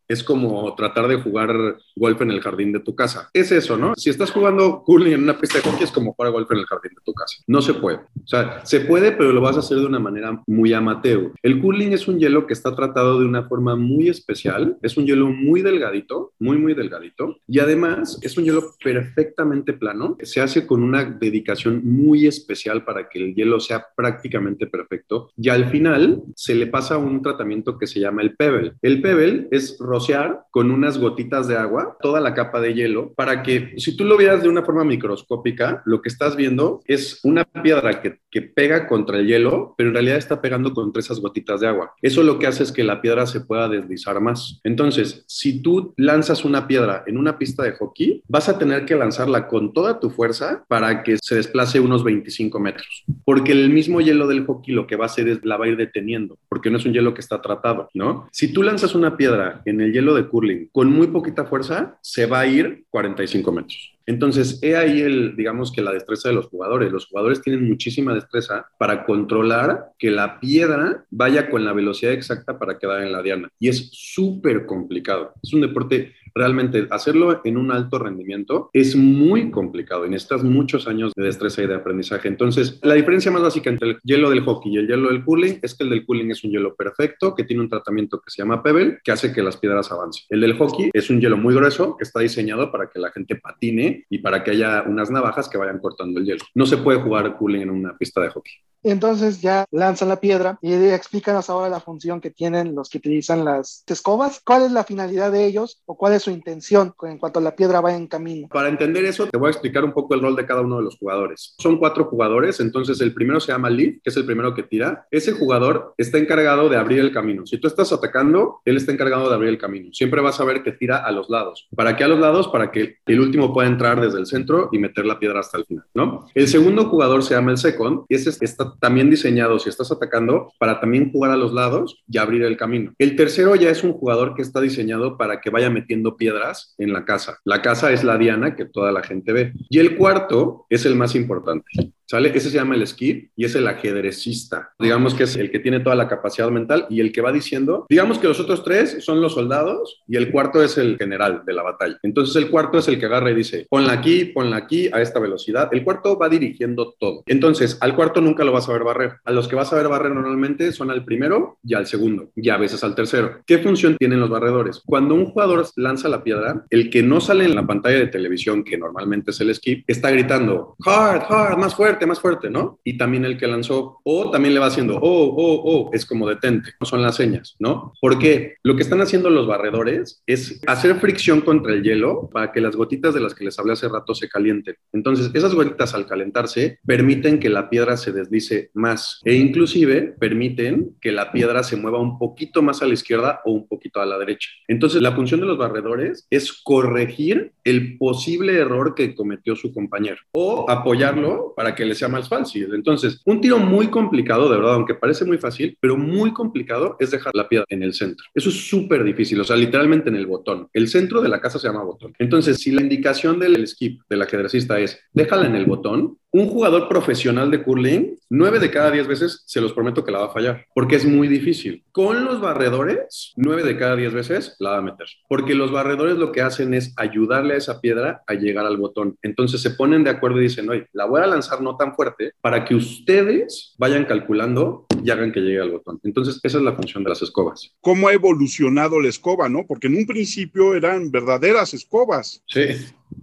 es 0.11 0.23
como 0.23 0.75
tratar 0.75 1.07
de 1.07 1.15
jugar 1.15 1.77
golf 1.95 2.21
en 2.21 2.31
el 2.31 2.41
jardín 2.41 2.73
de 2.73 2.81
tu 2.81 2.95
casa. 2.95 3.29
Es 3.33 3.51
eso, 3.51 3.77
¿no? 3.77 3.93
Si 3.95 4.09
estás 4.09 4.31
jugando 4.31 4.83
curling 4.83 5.13
en 5.13 5.23
una 5.23 5.37
pista 5.37 5.59
de 5.59 5.63
hockey 5.63 5.85
es 5.85 5.91
como 5.91 6.13
jugar 6.13 6.33
golf 6.33 6.51
en 6.51 6.57
el 6.57 6.65
jardín 6.65 6.91
de 6.95 7.01
tu 7.03 7.13
casa. 7.13 7.41
No 7.47 7.61
se 7.61 7.73
puede. 7.73 7.97
O 7.97 8.27
sea, 8.27 8.65
se 8.65 8.81
puede, 8.81 9.13
pero 9.13 9.31
lo 9.31 9.39
vas 9.39 9.55
a 9.55 9.59
hacer 9.59 9.77
de 9.77 9.85
una 9.85 9.99
manera 9.99 10.41
muy 10.47 10.73
amateur. 10.73 11.31
El 11.41 11.61
curling 11.61 11.93
es 11.93 12.07
un 12.09 12.19
hielo 12.19 12.45
que 12.45 12.53
está 12.53 12.75
tratado 12.75 13.19
de 13.19 13.25
una 13.25 13.43
forma 13.43 13.75
muy 13.75 14.09
especial. 14.09 14.77
Es 14.81 14.97
un 14.97 15.05
hielo 15.05 15.27
muy 15.27 15.61
delgadito, 15.61 16.33
muy, 16.39 16.57
muy 16.57 16.73
delgadito. 16.73 17.37
Y 17.47 17.59
además 17.59 18.19
es 18.21 18.37
un 18.37 18.43
hielo 18.43 18.75
perfectamente 18.83 19.73
plano. 19.73 20.17
Se 20.23 20.41
hace 20.41 20.67
con 20.67 20.83
una 20.83 21.05
dedicación 21.05 21.81
muy 21.85 22.27
especial 22.27 22.83
para 22.83 23.07
que 23.07 23.19
el 23.19 23.33
hielo 23.33 23.61
sea 23.61 23.85
prácticamente 23.95 24.67
perfecto. 24.67 25.29
Y 25.37 25.47
al 25.49 25.69
final 25.69 26.21
se 26.35 26.53
le 26.55 26.67
pasa 26.67 26.97
un 26.97 27.21
tratamiento 27.21 27.77
que 27.77 27.87
se 27.87 27.99
llama 28.01 28.21
el 28.21 28.35
pebble. 28.35 28.73
El 28.81 29.01
pebble 29.01 29.47
es 29.51 29.77
rociar 30.01 30.45
con 30.49 30.71
unas 30.71 30.97
gotitas 30.97 31.47
de 31.47 31.55
agua 31.55 31.95
toda 32.01 32.19
la 32.19 32.33
capa 32.33 32.59
de 32.59 32.73
hielo 32.73 33.13
para 33.13 33.43
que 33.43 33.73
si 33.77 33.95
tú 33.95 34.03
lo 34.03 34.17
vieras 34.17 34.41
de 34.41 34.49
una 34.49 34.63
forma 34.63 34.83
microscópica, 34.83 35.83
lo 35.85 36.01
que 36.01 36.09
estás 36.09 36.35
viendo 36.35 36.81
es 36.85 37.19
una 37.23 37.43
piedra 37.45 38.01
que 38.01 38.17
que 38.31 38.41
pega 38.41 38.87
contra 38.87 39.19
el 39.19 39.27
hielo, 39.27 39.75
pero 39.77 39.89
en 39.89 39.93
realidad 39.93 40.17
está 40.17 40.41
pegando 40.41 40.73
contra 40.73 41.01
esas 41.01 41.19
gotitas 41.19 41.59
de 41.59 41.67
agua. 41.67 41.93
Eso 42.01 42.23
lo 42.23 42.39
que 42.39 42.47
hace 42.47 42.63
es 42.63 42.71
que 42.71 42.83
la 42.83 43.01
piedra 43.01 43.27
se 43.27 43.41
pueda 43.41 43.67
deslizar 43.67 44.19
más. 44.21 44.61
Entonces, 44.63 45.25
si 45.27 45.61
tú 45.61 45.93
lanzas 45.97 46.45
una 46.45 46.65
piedra 46.65 47.03
en 47.05 47.17
una 47.17 47.37
pista 47.37 47.63
de 47.63 47.73
hockey, 47.73 48.23
vas 48.27 48.47
a 48.47 48.57
tener 48.57 48.85
que 48.85 48.95
lanzarla 48.95 49.47
con 49.47 49.73
toda 49.73 49.99
tu 49.99 50.09
fuerza 50.09 50.63
para 50.69 51.03
que 51.03 51.17
se 51.21 51.35
desplace 51.35 51.81
unos 51.81 52.05
25 52.05 52.57
metros, 52.59 53.03
porque 53.25 53.51
el 53.51 53.69
mismo 53.69 53.99
hielo 53.99 54.27
del 54.27 54.45
hockey 54.45 54.73
lo 54.73 54.87
que 54.87 54.95
va 54.95 55.05
a 55.05 55.07
hacer 55.07 55.27
es 55.27 55.43
la 55.43 55.57
va 55.57 55.65
a 55.65 55.69
ir 55.69 55.77
deteniendo, 55.77 56.39
porque 56.47 56.69
no 56.69 56.77
es 56.77 56.85
un 56.85 56.93
hielo 56.93 57.13
que 57.13 57.21
está 57.21 57.41
tratado, 57.41 57.89
¿no? 57.93 58.29
Si 58.31 58.53
tú 58.53 58.63
lanzas 58.63 58.95
una 58.95 59.17
piedra 59.17 59.61
en 59.65 59.80
el 59.81 59.93
hielo 59.93 60.13
de 60.15 60.27
curling 60.27 60.69
con 60.71 60.91
muy 60.91 61.07
poquita 61.07 61.45
fuerza, 61.45 61.97
se 62.01 62.25
va 62.25 62.41
a 62.41 62.47
ir 62.47 62.85
45 62.89 63.51
metros. 63.51 63.97
Entonces, 64.05 64.59
he 64.61 64.75
ahí 64.75 65.01
el, 65.01 65.35
digamos 65.35 65.71
que 65.71 65.81
la 65.81 65.93
destreza 65.93 66.29
de 66.29 66.35
los 66.35 66.47
jugadores. 66.47 66.91
Los 66.91 67.05
jugadores 67.05 67.41
tienen 67.41 67.67
muchísima 67.67 68.13
destreza 68.13 68.65
para 68.77 69.05
controlar 69.05 69.91
que 69.97 70.11
la 70.11 70.39
piedra 70.39 71.05
vaya 71.11 71.49
con 71.49 71.63
la 71.63 71.73
velocidad 71.73 72.13
exacta 72.13 72.57
para 72.57 72.77
quedar 72.77 73.03
en 73.03 73.11
la 73.11 73.21
diana. 73.21 73.49
Y 73.59 73.69
es 73.69 73.89
súper 73.91 74.65
complicado. 74.65 75.33
Es 75.41 75.53
un 75.53 75.61
deporte 75.61 76.13
realmente 76.33 76.87
hacerlo 76.89 77.41
en 77.43 77.57
un 77.57 77.71
alto 77.71 77.99
rendimiento 77.99 78.69
es 78.73 78.95
muy 78.95 79.51
complicado 79.51 80.05
y 80.05 80.09
necesitas 80.09 80.43
muchos 80.43 80.87
años 80.87 81.13
de 81.15 81.23
destreza 81.23 81.63
y 81.63 81.67
de 81.67 81.75
aprendizaje. 81.75 82.27
Entonces, 82.27 82.79
la 82.83 82.95
diferencia 82.95 83.31
más 83.31 83.41
básica 83.41 83.69
entre 83.69 83.91
el 83.91 83.99
hielo 84.03 84.29
del 84.29 84.41
hockey 84.41 84.73
y 84.73 84.77
el 84.77 84.87
hielo 84.87 85.09
del 85.09 85.23
curling 85.23 85.59
es 85.61 85.75
que 85.75 85.83
el 85.83 85.89
del 85.89 86.05
curling 86.05 86.31
es 86.31 86.43
un 86.43 86.51
hielo 86.51 86.75
perfecto 86.75 87.35
que 87.35 87.43
tiene 87.43 87.61
un 87.61 87.69
tratamiento 87.69 88.19
que 88.19 88.31
se 88.31 88.41
llama 88.41 88.63
pebble 88.63 88.99
que 89.03 89.11
hace 89.11 89.33
que 89.33 89.43
las 89.43 89.57
piedras 89.57 89.91
avancen. 89.91 90.25
El 90.29 90.41
del 90.41 90.57
hockey 90.57 90.89
es 90.93 91.09
un 91.09 91.19
hielo 91.19 91.37
muy 91.37 91.53
grueso 91.53 91.97
que 91.97 92.03
está 92.03 92.19
diseñado 92.19 92.71
para 92.71 92.89
que 92.89 92.99
la 92.99 93.11
gente 93.11 93.35
patine 93.35 94.05
y 94.09 94.19
para 94.19 94.43
que 94.43 94.51
haya 94.51 94.83
unas 94.87 95.11
navajas 95.11 95.49
que 95.49 95.57
vayan 95.57 95.79
cortando 95.79 96.19
el 96.19 96.25
hielo. 96.25 96.41
No 96.55 96.65
se 96.65 96.77
puede 96.77 96.99
jugar 96.99 97.37
curling 97.37 97.61
en 97.61 97.69
una 97.69 97.97
pista 97.97 98.21
de 98.21 98.29
hockey. 98.29 98.53
Entonces 98.83 99.41
ya 99.41 99.65
lanzan 99.71 100.09
la 100.09 100.19
piedra 100.19 100.57
y 100.61 100.73
explícanos 100.73 101.49
ahora 101.49 101.69
la 101.69 101.79
función 101.79 102.21
que 102.21 102.31
tienen 102.31 102.75
los 102.75 102.89
que 102.89 102.97
utilizan 102.97 103.45
las 103.45 103.83
escobas. 103.87 104.41
¿Cuál 104.43 104.63
es 104.63 104.71
la 104.71 104.83
finalidad 104.83 105.31
de 105.31 105.45
ellos 105.45 105.81
o 105.85 105.95
cuál 105.95 106.13
es 106.13 106.23
su 106.23 106.31
intención 106.31 106.93
en 107.03 107.17
cuanto 107.17 107.39
la 107.39 107.55
piedra 107.55 107.81
va 107.81 107.95
en 107.95 108.07
camino? 108.07 108.47
Para 108.49 108.69
entender 108.69 109.05
eso, 109.05 109.27
te 109.27 109.37
voy 109.37 109.47
a 109.47 109.51
explicar 109.51 109.83
un 109.83 109.93
poco 109.93 110.15
el 110.15 110.21
rol 110.21 110.35
de 110.35 110.45
cada 110.45 110.61
uno 110.61 110.77
de 110.77 110.83
los 110.83 110.97
jugadores. 110.97 111.55
Son 111.59 111.77
cuatro 111.77 112.05
jugadores, 112.05 112.59
entonces 112.59 113.01
el 113.01 113.13
primero 113.13 113.39
se 113.39 113.51
llama 113.51 113.69
lead, 113.69 113.95
que 114.03 114.09
es 114.09 114.17
el 114.17 114.25
primero 114.25 114.53
que 114.53 114.63
tira. 114.63 115.07
Ese 115.11 115.33
jugador 115.33 115.93
está 115.97 116.17
encargado 116.17 116.69
de 116.69 116.77
abrir 116.77 116.99
el 116.99 117.11
camino. 117.11 117.45
Si 117.45 117.57
tú 117.57 117.67
estás 117.67 117.91
atacando, 117.91 118.61
él 118.65 118.77
está 118.77 118.91
encargado 118.91 119.29
de 119.29 119.35
abrir 119.35 119.49
el 119.49 119.57
camino. 119.57 119.93
Siempre 119.93 120.21
vas 120.21 120.39
a 120.39 120.45
ver 120.45 120.63
que 120.63 120.71
tira 120.71 120.97
a 120.97 121.11
los 121.11 121.29
lados. 121.29 121.67
¿Para 121.75 121.95
qué 121.95 122.03
a 122.03 122.07
los 122.07 122.19
lados? 122.19 122.47
Para 122.47 122.71
que 122.71 122.97
el 123.05 123.19
último 123.19 123.53
pueda 123.53 123.67
entrar 123.67 124.01
desde 124.01 124.19
el 124.19 124.25
centro 124.25 124.69
y 124.71 124.79
meter 124.79 125.05
la 125.05 125.19
piedra 125.19 125.39
hasta 125.39 125.57
el 125.57 125.65
final, 125.65 125.85
¿no? 125.93 126.27
El 126.33 126.47
segundo 126.47 126.85
jugador 126.85 127.23
se 127.23 127.35
llama 127.35 127.51
el 127.51 127.57
second 127.57 128.05
y 128.09 128.15
ese 128.15 128.31
está 128.43 128.70
también 128.79 129.09
diseñado, 129.09 129.59
si 129.59 129.69
estás 129.69 129.91
atacando, 129.91 130.53
para 130.59 130.79
también 130.79 131.11
jugar 131.11 131.31
a 131.31 131.37
los 131.37 131.53
lados 131.53 132.03
y 132.07 132.17
abrir 132.17 132.43
el 132.43 132.57
camino. 132.57 132.93
El 132.97 133.15
tercero 133.15 133.55
ya 133.55 133.69
es 133.69 133.83
un 133.83 133.93
jugador 133.93 134.35
que 134.35 134.41
está 134.41 134.61
diseñado 134.61 135.17
para 135.17 135.41
que 135.41 135.49
vaya 135.49 135.69
metiendo 135.69 136.17
piedras 136.17 136.75
en 136.77 136.93
la 136.93 137.05
casa. 137.05 137.39
La 137.43 137.61
casa 137.61 137.91
es 137.91 138.03
la 138.03 138.17
diana 138.17 138.55
que 138.55 138.65
toda 138.65 138.91
la 138.91 139.03
gente 139.03 139.33
ve. 139.33 139.53
Y 139.69 139.79
el 139.79 139.97
cuarto 139.97 140.65
es 140.69 140.85
el 140.85 140.95
más 140.95 141.15
importante. 141.15 141.93
Ese 142.11 142.49
se 142.49 142.57
llama 142.57 142.75
el 142.75 142.85
skip 142.85 143.31
y 143.35 143.45
es 143.45 143.55
el 143.55 143.67
ajedrecista. 143.67 144.73
Digamos 144.77 145.13
que 145.13 145.23
es 145.23 145.35
el 145.37 145.49
que 145.49 145.59
tiene 145.59 145.79
toda 145.79 145.95
la 145.95 146.07
capacidad 146.07 146.49
mental 146.49 146.85
y 146.89 146.99
el 146.99 147.11
que 147.11 147.21
va 147.21 147.31
diciendo, 147.31 147.85
digamos 147.89 148.19
que 148.19 148.27
los 148.27 148.39
otros 148.39 148.63
tres 148.63 148.97
son 149.03 149.21
los 149.21 149.33
soldados 149.33 150.01
y 150.07 150.17
el 150.17 150.31
cuarto 150.31 150.61
es 150.61 150.77
el 150.77 150.97
general 150.97 151.43
de 151.45 151.53
la 151.53 151.63
batalla. 151.63 151.97
Entonces 152.03 152.35
el 152.35 152.49
cuarto 152.49 152.77
es 152.79 152.87
el 152.87 152.99
que 152.99 153.05
agarra 153.05 153.31
y 153.31 153.35
dice, 153.35 153.65
ponla 153.69 153.93
aquí, 153.93 154.25
ponla 154.25 154.57
aquí, 154.57 154.89
a 154.91 155.01
esta 155.01 155.19
velocidad. 155.19 155.69
El 155.71 155.83
cuarto 155.83 156.17
va 156.17 156.27
dirigiendo 156.27 156.95
todo. 156.99 157.23
Entonces 157.27 157.77
al 157.81 157.95
cuarto 157.95 158.19
nunca 158.19 158.43
lo 158.43 158.51
vas 158.51 158.67
a 158.67 158.73
ver 158.73 158.83
barrer. 158.83 159.13
A 159.23 159.31
los 159.31 159.47
que 159.47 159.55
vas 159.55 159.71
a 159.71 159.77
ver 159.77 159.87
barrer 159.87 160.11
normalmente 160.11 160.71
son 160.73 160.91
al 160.91 161.05
primero 161.05 161.57
y 161.63 161.75
al 161.75 161.87
segundo 161.87 162.31
y 162.35 162.49
a 162.49 162.57
veces 162.57 162.83
al 162.83 162.95
tercero. 162.95 163.41
¿Qué 163.45 163.59
función 163.59 163.95
tienen 163.97 164.19
los 164.19 164.29
barredores? 164.29 164.81
Cuando 164.85 165.15
un 165.15 165.27
jugador 165.27 165.65
lanza 165.75 166.09
la 166.09 166.23
piedra, 166.23 166.65
el 166.69 166.89
que 166.89 167.03
no 167.03 167.21
sale 167.21 167.45
en 167.45 167.55
la 167.55 167.65
pantalla 167.65 167.99
de 167.99 168.07
televisión, 168.07 168.63
que 168.63 168.77
normalmente 168.77 169.31
es 169.31 169.39
el 169.41 169.53
skip, 169.53 169.83
está 169.87 170.11
gritando, 170.11 170.75
hard, 170.85 171.23
hard, 171.29 171.57
más 171.57 171.75
fuerte 171.75 172.00
más 172.07 172.19
fuerte, 172.19 172.49
¿no? 172.49 172.79
Y 172.83 172.97
también 172.97 173.25
el 173.25 173.37
que 173.37 173.47
lanzó, 173.47 173.99
o 174.03 174.31
también 174.31 174.53
le 174.53 174.59
va 174.59 174.67
haciendo, 174.67 174.97
oh, 174.97 175.01
oh, 175.01 175.61
oh, 175.63 175.89
es 175.93 176.05
como 176.05 176.27
detente, 176.27 176.71
son 176.81 177.01
las 177.01 177.15
señas, 177.15 177.55
¿no? 177.59 177.93
Porque 178.01 178.55
lo 178.63 178.75
que 178.75 178.83
están 178.83 179.01
haciendo 179.01 179.29
los 179.29 179.47
barredores 179.47 180.23
es 180.25 180.61
hacer 180.67 180.95
fricción 180.95 181.41
contra 181.41 181.73
el 181.73 181.83
hielo 181.83 182.29
para 182.31 182.51
que 182.51 182.61
las 182.61 182.75
gotitas 182.75 183.13
de 183.13 183.19
las 183.19 183.33
que 183.33 183.45
les 183.45 183.57
hablé 183.59 183.73
hace 183.73 183.89
rato 183.89 184.13
se 184.13 184.29
calienten. 184.29 184.75
Entonces, 184.91 185.31
esas 185.33 185.53
gotitas 185.53 185.93
al 185.93 186.07
calentarse 186.07 186.79
permiten 186.85 187.39
que 187.39 187.49
la 187.49 187.69
piedra 187.69 187.97
se 187.97 188.11
deslice 188.11 188.71
más 188.73 189.19
e 189.23 189.35
inclusive 189.35 190.15
permiten 190.19 190.95
que 191.01 191.11
la 191.11 191.31
piedra 191.31 191.63
se 191.63 191.77
mueva 191.77 191.99
un 191.99 192.17
poquito 192.17 192.61
más 192.61 192.81
a 192.81 192.87
la 192.87 192.93
izquierda 192.93 193.41
o 193.45 193.51
un 193.51 193.67
poquito 193.67 194.01
a 194.01 194.05
la 194.05 194.17
derecha. 194.17 194.49
Entonces, 194.67 195.01
la 195.01 195.13
función 195.13 195.39
de 195.39 195.45
los 195.45 195.57
barredores 195.57 196.27
es 196.29 196.51
corregir 196.51 197.53
el 197.63 197.97
posible 197.97 198.53
error 198.57 198.95
que 198.95 199.15
cometió 199.15 199.55
su 199.55 199.73
compañero 199.73 200.17
o 200.33 200.69
apoyarlo 200.69 201.53
para 201.55 201.75
que 201.75 201.85
sea 201.95 202.07
más 202.07 202.27
fácil. 202.27 202.73
Entonces, 202.73 203.21
un 203.25 203.41
tiro 203.41 203.57
muy 203.57 203.87
complicado, 203.87 204.49
de 204.49 204.57
verdad, 204.57 204.75
aunque 204.75 204.95
parece 204.95 205.25
muy 205.25 205.37
fácil, 205.37 205.77
pero 205.79 205.97
muy 205.97 206.33
complicado 206.33 206.95
es 206.99 207.11
dejar 207.11 207.33
la 207.35 207.47
piedra 207.47 207.65
en 207.69 207.83
el 207.83 207.93
centro. 207.93 208.25
Eso 208.33 208.49
es 208.49 208.69
súper 208.69 209.03
difícil, 209.03 209.39
o 209.39 209.43
sea, 209.43 209.55
literalmente 209.55 210.09
en 210.09 210.15
el 210.15 210.27
botón. 210.27 210.67
El 210.73 210.87
centro 210.87 211.21
de 211.21 211.29
la 211.29 211.41
casa 211.41 211.59
se 211.59 211.67
llama 211.67 211.83
botón. 211.83 212.13
Entonces, 212.19 212.57
si 212.57 212.71
la 212.71 212.81
indicación 212.81 213.39
del 213.39 213.67
skip 213.67 214.01
del 214.09 214.21
ajedrecista 214.21 214.79
es 214.79 214.99
déjala 215.13 215.47
en 215.47 215.55
el 215.55 215.65
botón, 215.65 216.17
un 216.33 216.47
jugador 216.47 216.87
profesional 216.87 217.51
de 217.51 217.61
curling, 217.61 218.17
nueve 218.29 218.59
de 218.59 218.71
cada 218.71 218.89
diez 218.91 219.05
veces 219.05 219.43
se 219.45 219.59
los 219.59 219.73
prometo 219.73 220.03
que 220.03 220.11
la 220.11 220.19
va 220.19 220.25
a 220.27 220.33
fallar, 220.33 220.65
porque 220.73 220.95
es 220.95 221.05
muy 221.05 221.27
difícil. 221.27 221.83
Con 221.91 222.23
los 222.23 222.39
barredores, 222.39 223.33
nueve 223.35 223.63
de 223.63 223.77
cada 223.77 223.95
diez 223.97 224.13
veces 224.13 224.55
la 224.59 224.71
va 224.71 224.77
a 224.77 224.81
meter, 224.81 225.07
porque 225.27 225.55
los 225.55 225.71
barredores 225.71 226.17
lo 226.17 226.31
que 226.31 226.41
hacen 226.41 226.73
es 226.73 226.93
ayudarle 226.95 227.55
a 227.55 227.57
esa 227.57 227.81
piedra 227.81 228.23
a 228.27 228.33
llegar 228.33 228.65
al 228.65 228.77
botón. 228.77 229.17
Entonces 229.21 229.61
se 229.61 229.71
ponen 229.71 230.03
de 230.03 230.11
acuerdo 230.11 230.39
y 230.39 230.43
dicen, 230.43 230.69
oye, 230.69 230.87
la 230.93 231.05
voy 231.05 231.21
a 231.21 231.27
lanzar 231.27 231.61
no 231.61 231.75
tan 231.75 231.95
fuerte 231.95 232.31
para 232.41 232.63
que 232.63 232.75
ustedes 232.75 233.75
vayan 233.77 234.05
calculando 234.05 234.85
y 235.03 235.09
hagan 235.09 235.31
que 235.31 235.39
llegue 235.39 235.61
al 235.61 235.71
botón. 235.71 235.99
Entonces 236.03 236.39
esa 236.43 236.57
es 236.57 236.63
la 236.63 236.75
función 236.75 237.03
de 237.03 237.09
las 237.09 237.21
escobas. 237.21 237.73
¿Cómo 237.81 238.07
ha 238.07 238.13
evolucionado 238.13 238.99
la 238.99 239.09
escoba, 239.09 239.49
no? 239.49 239.65
Porque 239.67 239.87
en 239.87 239.95
un 239.95 240.05
principio 240.05 240.75
eran 240.75 241.11
verdaderas 241.11 241.73
escobas. 241.73 242.43
Sí 242.47 242.61